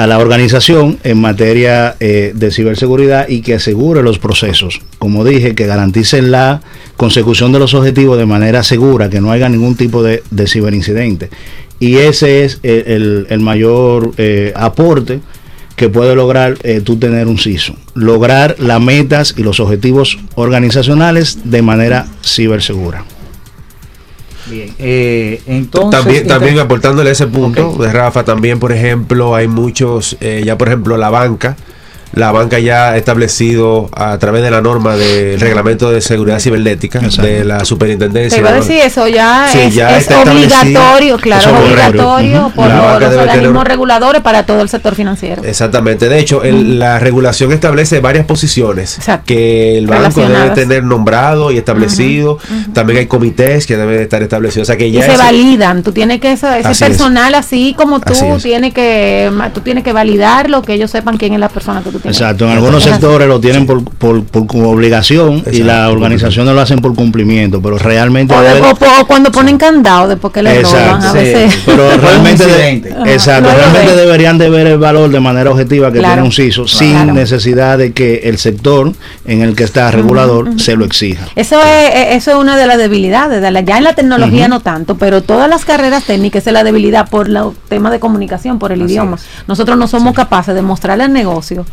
a 0.04 0.08
la 0.08 0.18
organización 0.20 0.98
en 1.04 1.20
materia 1.20 1.96
eh, 2.00 2.32
de 2.36 2.52
ciberseguridad 2.52 3.28
y 3.28 3.42
que 3.42 3.56
asegure 3.56 4.02
los 4.02 4.18
procesos. 4.20 4.80
Como 4.98 5.26
dije, 5.26 5.56
que 5.56 5.66
garantice 5.66 6.22
la 6.22 6.62
consecución 6.96 7.52
de 7.52 7.60
los 7.60 7.74
objetivos 7.74 8.18
de 8.18 8.26
manera 8.26 8.64
segura, 8.64 9.10
que 9.10 9.20
no 9.22 9.32
haya 9.32 9.50
ningún 9.50 9.76
tipo 9.76 10.02
de, 10.04 10.24
de 10.32 10.48
ciberincidente. 10.48 11.30
Y 11.80 11.96
ese 11.98 12.44
es 12.46 12.60
el, 12.64 12.84
el- 12.88 13.28
el 13.30 13.40
mayor 13.40 14.12
eh, 14.18 14.54
aporte 14.56 15.20
que 15.76 15.88
puede 15.90 16.14
lograr 16.16 16.58
eh, 16.64 16.82
tú 16.84 16.98
tener 16.98 17.28
un 17.28 17.38
CISO. 17.38 17.74
Lograr 17.94 18.56
las 18.60 18.82
metas 18.82 19.34
y 19.38 19.44
los 19.44 19.60
objetivos 19.60 20.18
organizacionales 20.36 21.40
de 21.46 21.62
manera 21.62 22.06
cibersegura. 22.24 23.06
Bien, 24.50 24.74
eh, 24.80 25.42
entonces... 25.46 26.02
También, 26.02 26.28
también 26.28 26.60
aportándole 26.60 27.12
ese 27.12 27.28
punto 27.28 27.76
de 27.78 27.92
Rafa, 27.92 28.24
también 28.24 28.60
por 28.60 28.72
ejemplo 28.72 29.36
hay 29.36 29.48
muchos, 29.48 30.18
eh, 30.22 30.42
ya 30.46 30.58
por 30.58 30.70
ejemplo 30.70 30.98
la 30.98 31.10
banca, 31.10 31.56
la 32.14 32.32
banca 32.32 32.60
ya 32.60 32.90
ha 32.92 32.98
establecido 32.98 33.90
a 33.96 34.18
través 34.18 34.44
de 34.44 34.52
la 34.52 34.62
norma 34.62 34.96
del 34.96 35.40
reglamento 35.40 35.92
de 35.92 36.02
seguridad 36.02 36.40
cibernética 36.40 37.00
Exacto. 37.00 37.22
de 37.24 37.46
la 37.46 37.64
superintendencia. 37.66 38.42
¿no? 38.42 38.52
decir 38.52 38.80
eso, 38.84 39.08
ya 39.08 39.48
Sí, 39.52 39.60
es, 39.60 39.76
ya 39.76 39.98
es 39.98 40.08
obligatorio, 40.12 41.18
claro, 41.18 41.42
es 41.42 41.48
obligatorio 41.48 42.52
por 42.56 42.68
los, 42.68 43.16
organismos 43.16 43.64
reguladores 43.64 44.22
para 44.22 44.46
todo 44.46 44.62
el 44.62 44.70
sector 44.70 44.96
financiero. 44.96 45.44
Exactamente. 45.44 46.10
De 46.10 46.20
hecho, 46.20 46.44
el- 46.44 46.80
la 46.80 47.00
regulación 47.00 47.52
establece 47.52 48.00
varias 48.00 48.26
posiciones 48.26 48.98
Exacto. 48.98 49.26
que 49.28 49.78
el 49.78 49.88
banco 49.88 50.22
debe 50.22 50.50
tener 50.52 50.84
nombrado 50.84 51.52
y 51.52 51.58
establecido. 51.58 52.38
También 52.74 53.00
hay 53.00 53.08
comités 53.08 53.66
que 53.66 53.78
deben 53.78 54.02
estar 54.02 54.22
establecidos. 54.24 54.68
O 54.68 54.72
sea 54.72 54.78
que 54.78 54.88
y 54.88 54.92
ya 54.94 55.02
se 55.04 55.08
ese- 55.10 55.18
validan, 55.18 55.84
tú 55.84 55.92
tienes 55.92 56.20
que, 56.20 56.32
ese, 56.34 56.48
Así 56.48 56.72
es. 56.72 56.80
personal 56.90 57.36
así 57.36 57.74
como 57.78 58.00
tú, 58.00 58.14
Así 58.14 58.26
tienes 58.42 58.74
que, 58.74 59.30
ma- 59.34 59.52
tú 59.52 59.62
tienes 59.62 59.84
que 59.84 59.94
validarlo, 59.94 60.62
que 60.62 60.74
ellos 60.74 60.92
sepan 60.92 61.18
quién 61.18 61.34
es 61.34 61.40
la 61.40 61.50
persona 61.50 61.82
que 61.84 61.92
tú 61.92 61.99
Exacto, 62.04 62.46
en 62.46 62.52
algunos 62.52 62.84
sectores 62.84 63.28
lo 63.28 63.40
tienen 63.40 63.66
por, 63.66 63.84
por, 63.84 64.24
por 64.24 64.48
como 64.48 64.70
obligación 64.70 65.36
y 65.36 65.40
Exacto. 65.40 65.64
las 65.66 65.90
organizaciones 65.92 66.54
lo 66.54 66.62
hacen 66.62 66.80
por 66.80 66.96
cumplimiento, 66.96 67.62
pero 67.62 67.78
realmente 67.78 68.34
O, 68.34 68.42
de- 68.42 68.50
debe- 68.56 68.72
o 68.72 68.76
po- 68.76 68.86
o 69.02 69.06
cuando 69.08 69.32
ponen 69.32 69.58
candado 69.58 70.08
después 70.08 70.34
que 70.34 70.42
le 70.44 70.62
roban, 70.62 70.76
a 70.76 70.96
Exacto, 70.96 71.14
veces. 71.14 71.54
sí. 71.54 71.60
pero 71.66 71.98
realmente, 72.02 72.46
de- 72.46 73.14
exacto, 73.14 73.50
No, 73.50 73.56
realmente 73.56 73.96
deberían 73.96 74.38
de 74.38 74.50
ver 74.50 74.68
el 74.68 74.78
valor 74.78 75.10
de 75.10 75.20
manera 75.20 75.52
objetiva 75.52 75.92
que 75.92 76.00
Claro. 76.00 76.14
tiene 76.16 76.26
un 76.28 76.32
CISO 76.32 76.68
sin 76.68 76.92
Claro. 76.94 77.14
necesidad 77.14 77.78
de 77.78 77.92
que 77.94 78.22
el 78.26 78.38
sector 78.38 78.94
en 79.26 79.42
el 79.42 79.56
que 79.56 79.64
está 79.64 79.92
regulador 79.92 80.60
se 80.60 80.76
lo 80.76 80.86
exija. 80.86 81.26
Eso 81.36 81.60
es, 81.60 81.66
eh, 81.96 82.16
eso 82.16 82.32
es 82.32 82.38
una 82.38 82.58
de 82.58 82.68
las 82.68 82.78
debilidades. 82.78 83.42
De 83.42 83.52
la, 83.52 83.62
ya 83.62 83.78
en 83.78 83.84
la 83.84 83.94
tecnología 83.94 84.48
no 84.48 84.60
tanto, 84.62 84.96
pero 84.98 85.22
todas 85.22 85.50
las 85.50 85.66
carreras 85.66 86.04
técnicas 86.04 86.46
es 86.48 86.54
la 86.54 86.64
debilidad 86.64 87.10
por 87.10 87.30
los 87.30 87.54
temas 87.68 87.92
de 87.92 88.00
comunicación, 88.00 88.60
por 88.60 88.72
el 88.72 88.82
Así 88.82 88.94
idioma. 88.94 89.18
es. 89.18 89.24
Nosotros 89.48 89.78
no 89.78 89.88
somos 89.88 90.14
capaces 90.14 90.56
de 90.56 90.62
mostrarle 90.62 91.04
al 91.04 91.14
negocio 91.14 91.66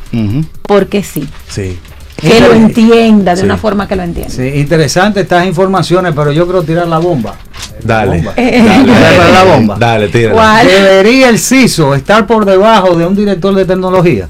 Porque 0.62 1.02
sí, 1.02 1.28
Sí. 1.48 1.78
que 2.16 2.40
lo 2.40 2.52
entienda 2.52 3.32
de 3.34 3.38
Sí. 3.40 3.44
una 3.44 3.56
forma 3.56 3.86
que 3.86 3.96
lo 3.96 4.02
entienda. 4.02 4.32
Sí, 4.32 4.42
interesante 4.54 5.20
estas 5.20 5.46
informaciones, 5.46 6.12
pero 6.16 6.32
yo 6.32 6.46
creo 6.46 6.62
tirar 6.62 6.88
la 6.88 6.98
bomba. 6.98 7.34
Dale. 7.82 8.16
Bomba. 8.16 8.32
Dale, 8.36 8.92
Dale 8.92 9.32
la 9.32 9.44
bomba. 9.44 9.76
Dale. 9.78 10.30
¿Cuál? 10.32 10.66
¿Debería 10.66 11.28
el 11.28 11.38
CISO 11.38 11.94
estar 11.94 12.26
por 12.26 12.44
debajo 12.44 12.94
de 12.94 13.06
un 13.06 13.14
director 13.14 13.54
de 13.54 13.64
tecnología? 13.64 14.28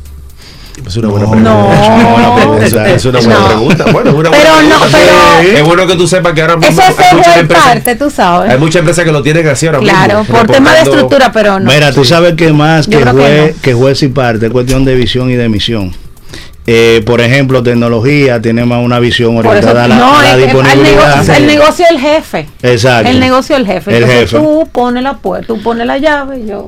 Es 0.85 0.97
una 0.97 1.09
buena 1.09 1.27
No. 1.27 1.31
pregunta. 1.33 1.51
No. 1.51 1.73
Es 1.73 1.89
una 1.89 2.09
buena 2.13 2.35
pregunta. 2.37 2.91
Es 2.91 3.05
una 3.07 3.19
buena 3.21 3.39
No. 3.39 3.47
pregunta. 3.47 3.85
Bueno, 3.93 4.11
es 4.11 4.17
una 4.17 4.31
Pero 4.31 4.53
buena 4.53 4.69
no, 4.69 4.81
pregunta. 4.81 4.99
pero- 5.41 5.57
es 5.59 5.65
bueno 5.65 5.87
que 5.87 5.95
tú 5.97 6.07
sepas 6.07 6.33
que 6.35 6.41
ahora 6.43 6.57
mismo 6.57 6.71
Eso 6.83 6.83
es 6.93 6.99
hay 6.99 7.17
muchas 7.17 7.37
empresas- 7.39 7.65
parte, 7.67 7.97
tú 7.97 8.11
sabes. 8.11 8.53
Hay 8.53 8.59
muchas 8.59 8.81
empresas 8.81 9.05
que 9.05 9.13
lo 9.13 9.23
tienen 9.23 9.49
así 9.49 9.67
ahora 9.67 9.79
Claro, 9.79 10.19
mismo. 10.21 10.37
por 10.37 10.47
tema 10.47 10.75
de 10.75 10.81
estructura, 10.83 11.33
pero 11.33 11.59
no. 11.61 11.71
Mira, 11.73 11.93
tú 11.93 12.05
sabes 12.05 12.35
que 12.35 12.53
más 12.53 12.87
que 12.89 12.97
juez, 13.05 13.55
no. 13.57 13.63
que 13.63 13.75
juez 13.75 14.03
y 14.03 14.09
parte, 14.09 14.47
es 14.47 14.53
cuestión 14.53 14.85
de 14.85 14.95
visión 14.95 15.31
y 15.31 15.35
de 15.35 15.49
misión. 15.49 15.95
Eh, 16.69 17.01
por 17.07 17.21
ejemplo, 17.21 17.63
tecnología 17.63 18.43
tiene 18.43 18.65
más 18.65 18.85
una 18.85 18.99
visión 18.99 19.37
eso, 19.39 19.49
orientada 19.49 19.85
a 19.85 19.89
la, 19.89 19.95
no, 19.97 20.19
a 20.19 20.23
la 20.23 20.31
es 20.31 20.35
que 20.37 20.43
el 20.43 20.47
disponibilidad. 20.53 21.15
negocio, 21.15 21.35
el 21.35 21.47
negocio 21.47 21.85
es 21.85 21.91
el 21.93 22.01
jefe. 22.01 22.49
Exacto. 22.63 23.09
El 23.09 23.21
negocio 23.21 23.55
es 23.57 23.61
el 23.61 23.67
jefe. 23.69 23.91
El 23.97 24.03
Entonces 24.03 24.31
jefe. 24.31 24.37
tú 24.43 24.69
pones 24.73 25.03
la 25.05 25.15
puerta, 25.15 25.47
tú 25.47 25.63
pones 25.63 25.87
la 25.87 25.99
llave, 25.99 26.45
yo. 26.45 26.67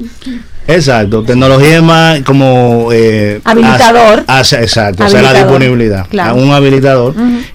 Exacto, 0.69 1.23
tecnología 1.23 1.77
es 1.77 1.83
más 1.83 2.21
como 2.21 2.91
eh, 2.93 3.41
Habilitador. 3.43 4.25
hace- 4.27 4.61
exacto, 4.62 5.05
o 5.05 5.09
sea, 5.09 5.23
la 5.23 5.31
Habilitador, 5.31 5.59
disponibilidad, 5.61 6.07
claro. 6.09 6.35
un 6.37 6.53
habilitador. 6.53 7.14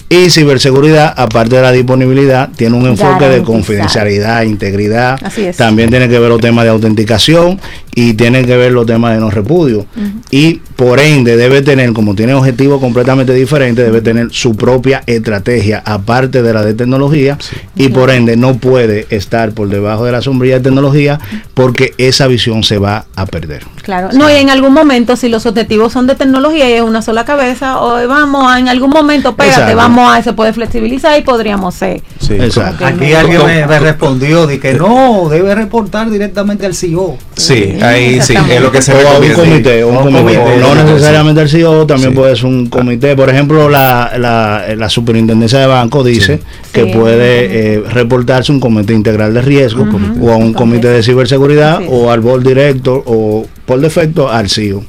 Y 0.09 0.29
ciberseguridad, 0.29 1.13
aparte 1.17 1.55
de 1.55 1.61
la 1.61 1.71
disponibilidad, 1.71 2.49
tiene 2.55 2.77
un 2.77 2.85
enfoque 2.85 3.27
de 3.29 3.41
confidencialidad, 3.41 4.43
integridad. 4.43 5.19
Así 5.23 5.45
es. 5.45 5.57
También 5.57 5.89
tiene 5.89 6.07
que 6.07 6.19
ver 6.19 6.29
los 6.29 6.39
temas 6.39 6.65
de 6.65 6.69
autenticación 6.69 7.59
y 7.95 8.13
tiene 8.13 8.45
que 8.45 8.57
ver 8.57 8.71
los 8.71 8.85
temas 8.85 9.13
de 9.13 9.19
no 9.19 9.29
repudio. 9.31 9.85
Y 10.29 10.61
por 10.75 10.99
ende 10.99 11.37
debe 11.37 11.61
tener, 11.61 11.93
como 11.93 12.15
tiene 12.15 12.33
objetivos 12.33 12.79
completamente 12.79 13.33
diferentes, 13.33 13.85
debe 13.85 14.01
tener 14.01 14.27
su 14.31 14.55
propia 14.55 15.03
estrategia, 15.05 15.81
aparte 15.85 16.41
de 16.41 16.53
la 16.53 16.63
de 16.63 16.73
tecnología, 16.73 17.37
y 17.75 17.89
por 17.89 18.09
ende 18.09 18.35
no 18.35 18.55
puede 18.57 19.07
estar 19.09 19.51
por 19.51 19.69
debajo 19.69 20.05
de 20.05 20.11
la 20.11 20.21
sombrilla 20.21 20.55
de 20.55 20.61
tecnología 20.61 21.19
porque 21.53 21.93
esa 21.97 22.27
visión 22.27 22.63
se 22.63 22.77
va 22.77 23.05
a 23.15 23.25
perder. 23.25 23.63
Claro. 23.83 24.09
No, 24.13 24.29
y 24.29 24.35
en 24.35 24.49
algún 24.49 24.73
momento, 24.73 25.15
si 25.15 25.29
los 25.29 25.45
objetivos 25.45 25.93
son 25.93 26.07
de 26.07 26.15
tecnología 26.15 26.69
y 26.69 26.73
es 26.73 26.81
una 26.81 27.01
sola 27.01 27.25
cabeza, 27.25 27.81
o 27.81 28.07
vamos 28.07 28.57
en 28.57 28.69
algún 28.69 28.89
momento, 28.89 29.29
espérate, 29.29 29.55
Exacto. 29.55 29.77
vamos 29.77 29.92
a, 30.01 30.21
se 30.23 30.33
puede 30.33 30.53
flexibilizar 30.53 31.17
y 31.19 31.23
podríamos 31.23 31.75
ser. 31.75 32.01
Sí. 32.19 32.33
Exacto. 32.33 32.85
Aquí 32.85 33.11
no. 33.11 33.17
alguien 33.17 33.45
me, 33.45 33.65
me 33.67 33.79
respondió 33.79 34.47
de 34.47 34.59
que 34.59 34.73
no, 34.73 35.27
debe 35.29 35.53
reportar 35.55 36.09
directamente 36.09 36.65
al 36.65 36.73
CEO. 36.73 37.17
Sí, 37.35 37.77
ahí 37.81 38.21
sí, 38.21 38.33
es 38.49 38.61
lo 38.61 38.71
que 38.71 38.81
se 38.81 38.93
O 38.93 39.07
a 39.07 39.19
un 39.19 39.33
comité, 39.33 39.83
o 39.83 39.89
un 39.89 39.97
comité. 39.97 40.19
comité, 40.37 40.57
no 40.59 40.75
necesariamente 40.75 41.41
el 41.41 41.49
CEO, 41.49 41.85
también 41.85 42.11
Sí. 42.11 42.15
puede 42.17 42.35
ser 42.35 42.45
un 42.45 42.67
comité. 42.67 43.15
Por 43.15 43.29
ejemplo, 43.29 43.69
la, 43.69 44.11
la, 44.17 44.63
la 44.75 44.89
superintendencia 44.89 45.59
de 45.59 45.67
banco 45.67 46.03
dice 46.03 46.39
que 46.71 46.85
Sí. 46.85 46.91
puede 46.93 47.75
eh, 47.75 47.83
reportarse 47.91 48.51
un 48.51 48.59
comité 48.59 48.93
integral 48.93 49.33
de 49.33 49.41
riesgo 49.41 49.85
o 50.21 50.31
a 50.31 50.35
un 50.37 50.53
comité 50.53 50.87
de 50.89 51.03
ciberseguridad 51.03 51.79
Sí. 51.79 51.85
o 51.89 52.11
al 52.11 52.19
board 52.21 52.43
director 52.43 53.03
o 53.05 53.45
por 53.65 53.79
defecto 53.79 54.29
al 54.29 54.49
CEO. 54.49 54.83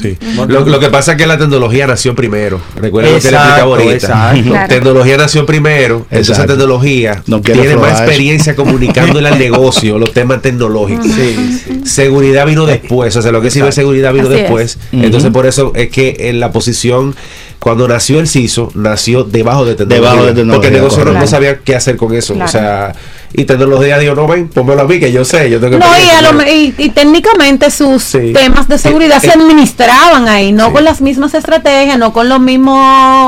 Sí. 0.00 0.16
Lo, 0.48 0.64
lo 0.64 0.78
que 0.80 0.88
pasa 0.88 1.12
es 1.12 1.18
que 1.18 1.26
la 1.26 1.36
tecnología 1.38 1.86
nació 1.86 2.14
primero. 2.14 2.60
Recuerda 2.76 3.10
lo 3.10 3.18
que 3.18 3.30
le 3.30 3.36
explicaba 3.36 3.62
ahorita. 3.62 4.06
Claro. 4.42 4.68
Tecnología 4.68 5.16
nació 5.16 5.46
primero, 5.46 6.06
entonces 6.10 6.30
Exacto. 6.30 6.52
tecnología 6.52 7.22
No 7.26 7.40
tiene 7.40 7.76
más 7.76 7.94
eso. 7.94 8.02
experiencia 8.04 8.54
comunicándole 8.56 9.28
al 9.28 9.38
negocio 9.38 9.98
los 9.98 10.12
temas 10.12 10.42
tecnológicos. 10.42 11.06
Sí, 11.06 11.60
sí. 11.64 11.80
Seguridad 11.84 12.46
vino 12.46 12.66
después, 12.66 13.16
o 13.16 13.22
sea, 13.22 13.32
lo 13.32 13.40
que 13.40 13.48
es 13.48 13.54
ciberseguridad 13.54 14.12
vino 14.12 14.28
Así 14.28 14.36
después. 14.36 14.78
Entonces, 14.92 15.30
por 15.30 15.46
eso 15.46 15.72
es 15.74 15.90
que 15.90 16.16
en 16.20 16.38
la 16.38 16.52
posición, 16.52 17.16
cuando 17.58 17.88
nació 17.88 18.20
el 18.20 18.28
CISO, 18.28 18.70
nació 18.74 19.24
debajo 19.24 19.64
de 19.64 19.74
tecnología. 19.74 20.08
Debajo 20.08 20.26
de 20.26 20.34
tecnología, 20.34 20.54
Porque 20.54 20.68
el 20.68 20.74
negocio 20.74 21.04
no, 21.04 21.26
sabía 21.26 21.58
qué 21.58 21.74
hacer 21.74 21.96
con 21.96 22.14
eso. 22.14 22.34
Claro. 22.34 22.48
O 22.48 22.52
sea, 22.52 22.92
y 23.32 23.44
tecnología 23.44 23.98
dijo, 23.98 24.14
no, 24.14 24.26
ven, 24.26 24.48
pónmelo 24.48 24.82
a 24.82 24.84
mí, 24.84 24.98
que 24.98 25.12
yo 25.12 25.24
sé, 25.24 25.48
yo 25.50 25.60
tengo 25.60 25.78
No, 25.78 25.86
y, 25.86 25.88
experiencia". 25.88 26.18
a 26.18 26.22
lo 26.22 26.32
me- 26.34 26.52
y, 26.52 26.74
y 26.78 26.88
técnicamente 26.90 27.70
sus 27.70 28.02
Sí. 28.02 28.32
temas 28.32 28.66
de 28.68 28.76
seguridad 28.78 29.18
Eh, 29.18 29.20
se 29.20 29.28
eh, 29.28 29.32
administraban 29.34 30.28
ahí, 30.28 30.52
no 30.52 30.66
sí. 30.66 30.72
con 30.72 30.84
las 30.84 31.00
mismas 31.00 31.34
estrategias, 31.34 31.96
no 31.98 32.12
con 32.12 32.28
los 32.28 32.40
mismos 32.40 32.78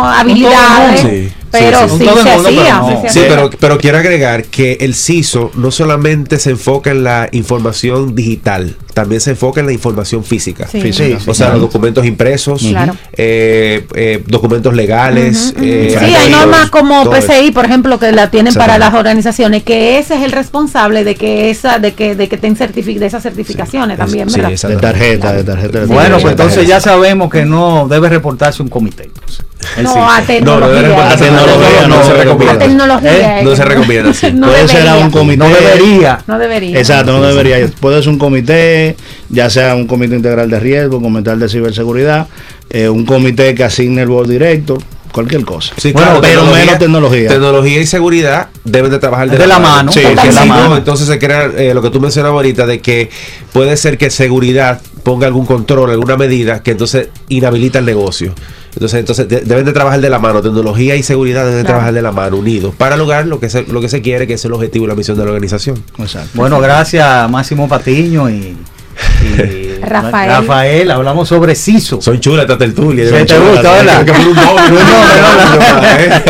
habilidades, 0.06 1.00
Sí, 1.00 1.32
pero 1.52 1.88
sí, 1.88 1.98
se 1.98 2.10
hacía. 2.10 2.24
pero 2.24 2.76
no. 2.78 2.88
sí 2.88 2.94
se 2.94 3.00
Sí, 3.12 3.18
hacía. 3.20 3.28
pero, 3.28 3.50
pero 3.60 3.78
quiero 3.78 3.98
agregar 3.98 4.44
que 4.44 4.78
el 4.80 4.94
CISO 4.94 5.50
no 5.54 5.70
solamente 5.70 6.38
se 6.38 6.50
enfoca 6.50 6.90
en 6.90 7.04
la 7.04 7.28
información 7.32 8.14
digital, 8.14 8.76
también 8.94 9.20
se 9.20 9.30
enfoca 9.30 9.60
en 9.60 9.66
la 9.66 9.72
información 9.72 10.24
física. 10.24 10.66
Sí. 10.66 10.80
Física. 10.80 11.18
Sí, 11.20 11.30
O 11.30 11.34
sea, 11.34 11.46
claro. 11.48 11.60
los 11.60 11.68
documentos 11.72 12.04
impresos, 12.06 12.62
Claro. 12.62 12.96
eh, 13.14 13.86
eh, 13.94 14.22
documentos 14.26 14.74
legales. 14.74 15.54
eh, 15.60 15.94
Sí, 15.98 16.14
hay 16.14 16.30
normas 16.30 16.70
como. 16.70 17.08
PCI, 17.10 17.50
por 17.52 17.64
ejemplo, 17.66 17.98
que 17.98 18.12
la 18.12 18.30
tienen 18.30 18.54
para 18.54 18.78
las 18.78 18.94
organizaciones, 18.94 19.62
que 19.62 19.98
ese 19.98 20.14
es 20.16 20.22
el 20.22 20.32
responsable 20.32 21.04
de 21.04 21.14
que 21.14 21.50
esa, 21.50 21.78
de 21.78 21.92
que, 21.92 22.14
de 22.14 22.28
que 22.28 22.36
ten 22.38 22.54
de 22.62 23.06
esas 23.06 23.22
certificaciones 23.22 23.98
también, 23.98 24.30
Sí, 24.30 24.40
¿verdad? 24.40 24.68
De 24.68 24.76
tarjeta, 24.76 25.32
de 25.32 25.44
tarjeta. 25.44 25.80
de 25.80 25.86
Bueno, 25.86 26.18
pues 26.20 26.32
entonces 26.32 26.66
ya 26.66 26.80
sabemos 26.80 27.30
que 27.30 27.44
no 27.44 27.86
debe 27.88 28.08
reportarse 28.08 28.62
un 28.62 28.68
comité. 28.68 29.04
entonces. 29.04 29.44
No, 29.82 30.08
a 30.10 30.20
no 30.20 30.26
tecnología. 30.26 31.10
A 31.10 31.16
tecnología 31.16 31.86
no, 31.88 31.96
no 31.96 32.04
se 32.04 32.12
recomienda. 32.14 32.52
a 32.54 32.58
tecnología. 32.58 33.40
¿Eh? 33.40 33.44
No 33.44 33.56
se 33.56 33.64
recomienda, 33.64 34.12
sí. 34.14 34.32
No 34.34 34.46
puede 34.48 34.68
ser 34.68 34.80
a 34.80 34.84
debería. 34.84 35.04
un 35.06 35.10
comité. 35.10 35.36
No 35.38 35.48
debería. 35.48 36.18
No 36.26 36.38
debería. 36.38 36.78
Exacto, 36.78 37.12
no 37.12 37.22
debería. 37.22 37.66
Puede 37.80 38.00
ser 38.02 38.08
un 38.12 38.18
comité, 38.18 38.96
ya 39.28 39.48
sea 39.50 39.74
un 39.74 39.86
comité 39.86 40.14
integral 40.16 40.50
de 40.50 40.60
riesgo, 40.60 40.96
un 40.98 41.02
comité 41.04 41.36
de 41.36 41.48
ciberseguridad, 41.48 42.26
eh, 42.70 42.88
un 42.88 43.04
comité 43.06 43.54
que 43.54 43.64
asigne 43.64 44.02
el 44.02 44.08
board 44.08 44.28
director, 44.28 44.78
cualquier 45.12 45.44
cosa. 45.44 45.74
Sí, 45.76 45.92
Bueno, 45.92 46.08
claro, 46.08 46.20
pero 46.22 46.32
tecnología- 46.40 46.64
menos 46.64 46.78
tecnología. 46.78 47.28
Tecnología 47.28 47.80
y 47.80 47.86
seguridad 47.86 48.48
deben 48.64 48.90
de 48.90 48.98
trabajar 48.98 49.30
de, 49.30 49.36
De 49.38 49.46
la 49.46 49.58
mano, 49.58 49.92
Sí, 49.92 50.00
porque 50.02 50.28
de 50.28 50.32
la 50.32 50.42
si 50.42 50.48
no, 50.48 50.54
mano. 50.54 50.76
entonces 50.78 51.06
se 51.06 51.18
crea 51.18 51.50
eh, 51.56 51.74
lo 51.74 51.82
que 51.82 51.90
tú 51.90 52.00
mencionabas 52.00 52.36
ahorita 52.36 52.66
de 52.66 52.80
que 52.80 53.10
puede 53.52 53.76
ser 53.76 53.98
que 53.98 54.08
seguridad 54.10 54.80
ponga 55.02 55.26
algún 55.26 55.44
control, 55.46 55.90
alguna 55.90 56.16
medida 56.16 56.62
que 56.62 56.70
entonces 56.70 57.08
inhabilita 57.28 57.78
el 57.80 57.84
negocio. 57.84 58.34
Entonces, 58.74 59.00
entonces 59.00 59.28
de- 59.28 59.40
deben 59.42 59.64
de 59.66 59.72
trabajar 59.72 60.00
de 60.00 60.08
la 60.10 60.18
mano. 60.18 60.40
Tecnología 60.40 60.96
y 60.96 61.02
seguridad 61.02 61.42
deben 61.42 61.56
de 61.58 61.62
Claro. 61.62 61.74
trabajar 61.74 61.92
de 61.94 62.02
la 62.02 62.12
mano, 62.12 62.38
unidos, 62.38 62.74
para 62.76 62.96
lograr 62.96 63.26
lo 63.26 63.38
que 63.38 63.50
se, 63.50 63.64
lo 63.66 63.80
que 63.80 63.88
se 63.88 64.00
quiere, 64.00 64.26
que 64.26 64.34
es 64.34 64.44
el 64.44 64.52
objetivo 64.52 64.86
y 64.86 64.88
la 64.88 64.94
misión 64.94 65.16
de 65.18 65.24
la 65.24 65.30
organización. 65.30 65.82
Exacto. 65.98 66.30
Bueno, 66.34 66.58
gracias 66.60 67.30
Máximo 67.30 67.68
Patiño 67.68 68.30
y, 68.30 68.56
Rafael. 69.82 70.30
Rafael. 70.30 70.90
Hablamos 70.90 71.28
sobre 71.28 71.54
CISO. 71.54 72.00
Son 72.00 72.18
chulas 72.20 72.42
esta 72.42 72.56
tertulia. 72.56 73.04
Sí, 73.04 73.10
son 73.10 73.26
te 73.26 73.38
gusta, 73.38 73.62
son- 73.62 73.86
¿verdad? 73.86 74.04
que 74.04 74.12
por 74.12 74.20
un 74.28 74.34
doble, 74.34 74.62
Un 74.62 74.74
doble, 74.76 75.88
¿eh? 75.98 76.22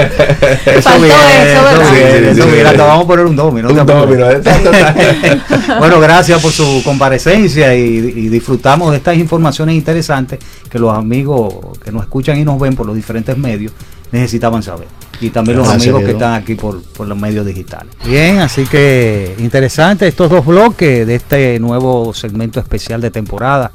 Eso 0.79 0.91
bien, 0.99 1.12
eso, 1.47 1.62
¿verdad? 1.64 2.73
bien, 2.73 2.79
vamos 2.79 3.05
a 3.05 3.07
poner 3.07 3.27
un 3.27 3.37
domino. 3.37 3.68
Un 3.68 3.87
domino. 3.87 4.31
¿eh? 4.31 4.41
bueno, 5.79 6.01
gracias 6.01 6.41
por 6.41 6.51
su 6.51 6.81
comparecencia 6.85 7.75
y, 7.75 7.83
y 7.83 8.29
disfrutamos 8.29 8.91
de 8.91 8.97
estas 8.99 9.16
informaciones 9.16 9.75
interesantes 9.75 10.39
que 10.70 10.79
los 10.79 10.97
amigos 10.97 11.79
que 11.85 11.93
nos 11.93 12.03
escuchan 12.03 12.39
y 12.39 12.45
nos 12.45 12.59
ven 12.59 12.75
por 12.75 12.87
los 12.87 12.97
diferentes 12.97 13.37
medios 13.37 13.73
necesitaban 14.11 14.62
saber. 14.62 14.87
Y 15.20 15.30
también 15.30 15.58
los 15.58 15.68
amigos 15.68 16.02
que 16.02 16.12
están 16.12 16.34
aquí 16.34 16.54
por, 16.54 16.82
por 16.82 17.06
los 17.06 17.18
medios 17.18 17.46
digitales. 17.46 17.94
Bien, 18.04 18.38
así 18.38 18.64
que 18.64 19.34
interesante 19.38 20.08
estos 20.08 20.30
dos 20.30 20.44
bloques 20.44 21.06
de 21.06 21.14
este 21.14 21.60
nuevo 21.60 22.12
segmento 22.12 22.58
especial 22.58 23.00
de 23.00 23.10
temporada, 23.10 23.70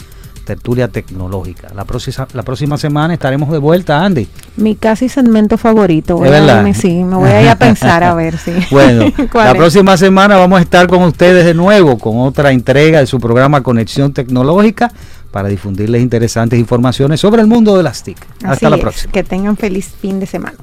Tertulia 0.48 0.88
Tecnológica. 0.88 1.68
La 1.76 1.84
próxima, 1.84 2.26
la 2.32 2.44
próxima 2.44 2.78
semana 2.78 3.14
estaremos 3.14 3.52
de 3.52 3.58
vuelta, 3.58 4.04
Andy. 4.04 4.30
Mi 4.56 4.76
casi 4.78 5.10
segmento 5.10 5.58
favorito. 5.58 6.16
voy 6.16 6.30
sí, 6.74 7.04
me 7.04 7.18
voy 7.18 7.30
a 7.30 7.42
ir 7.42 7.50
a 7.50 7.58
pensar 7.58 8.02
a 8.04 8.14
ver 8.14 8.38
si. 8.38 8.52
Bueno, 8.72 9.12
¿Cuál 9.32 9.46
la 9.46 9.52
es? 9.52 9.58
próxima 9.58 9.98
semana 9.98 10.38
vamos 10.38 10.60
a 10.60 10.62
estar 10.62 10.88
con 10.88 11.04
ustedes 11.04 11.46
de 11.46 11.54
nuevo 11.54 11.98
con 11.98 12.20
otra 12.20 12.52
entrega 12.52 13.00
de 13.00 13.08
su 13.08 13.20
programa 13.20 13.62
Conexión 13.62 14.14
Tecnológica 14.14 14.90
para 15.32 15.50
difundirles 15.50 16.02
interesantes 16.02 16.58
informaciones 16.58 17.20
sobre 17.20 17.42
el 17.42 17.48
mundo 17.48 17.76
de 17.76 17.84
las 17.84 18.04
TIC. 18.04 18.18
Hasta 18.38 18.52
Así 18.52 18.66
la 18.70 18.76
es, 18.78 18.82
próxima. 18.82 19.12
Que 19.12 19.24
tengan 19.24 19.58
feliz 19.58 19.92
fin 20.02 20.22
de 20.22 20.28
semana. 20.28 20.56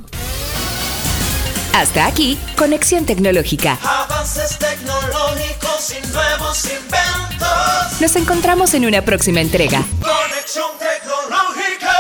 Hasta 1.75 2.07
aquí, 2.07 2.39
Conexión 2.57 3.05
Tecnológica. 3.05 3.77
Avances 3.83 4.57
tecnológicos 4.61 5.93
y 5.93 6.07
nuevos 6.13 6.65
inventos. 6.67 8.01
Nos 8.01 8.15
encontramos 8.15 8.75
en 8.75 8.87
una 8.87 9.03
próxima 9.03 9.41
entrega. 9.41 9.83
Conexión 10.01 10.71
tecnológica. 10.79 11.93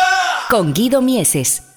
con 0.49 0.73
Guido 0.73 1.03
Mieses. 1.03 1.74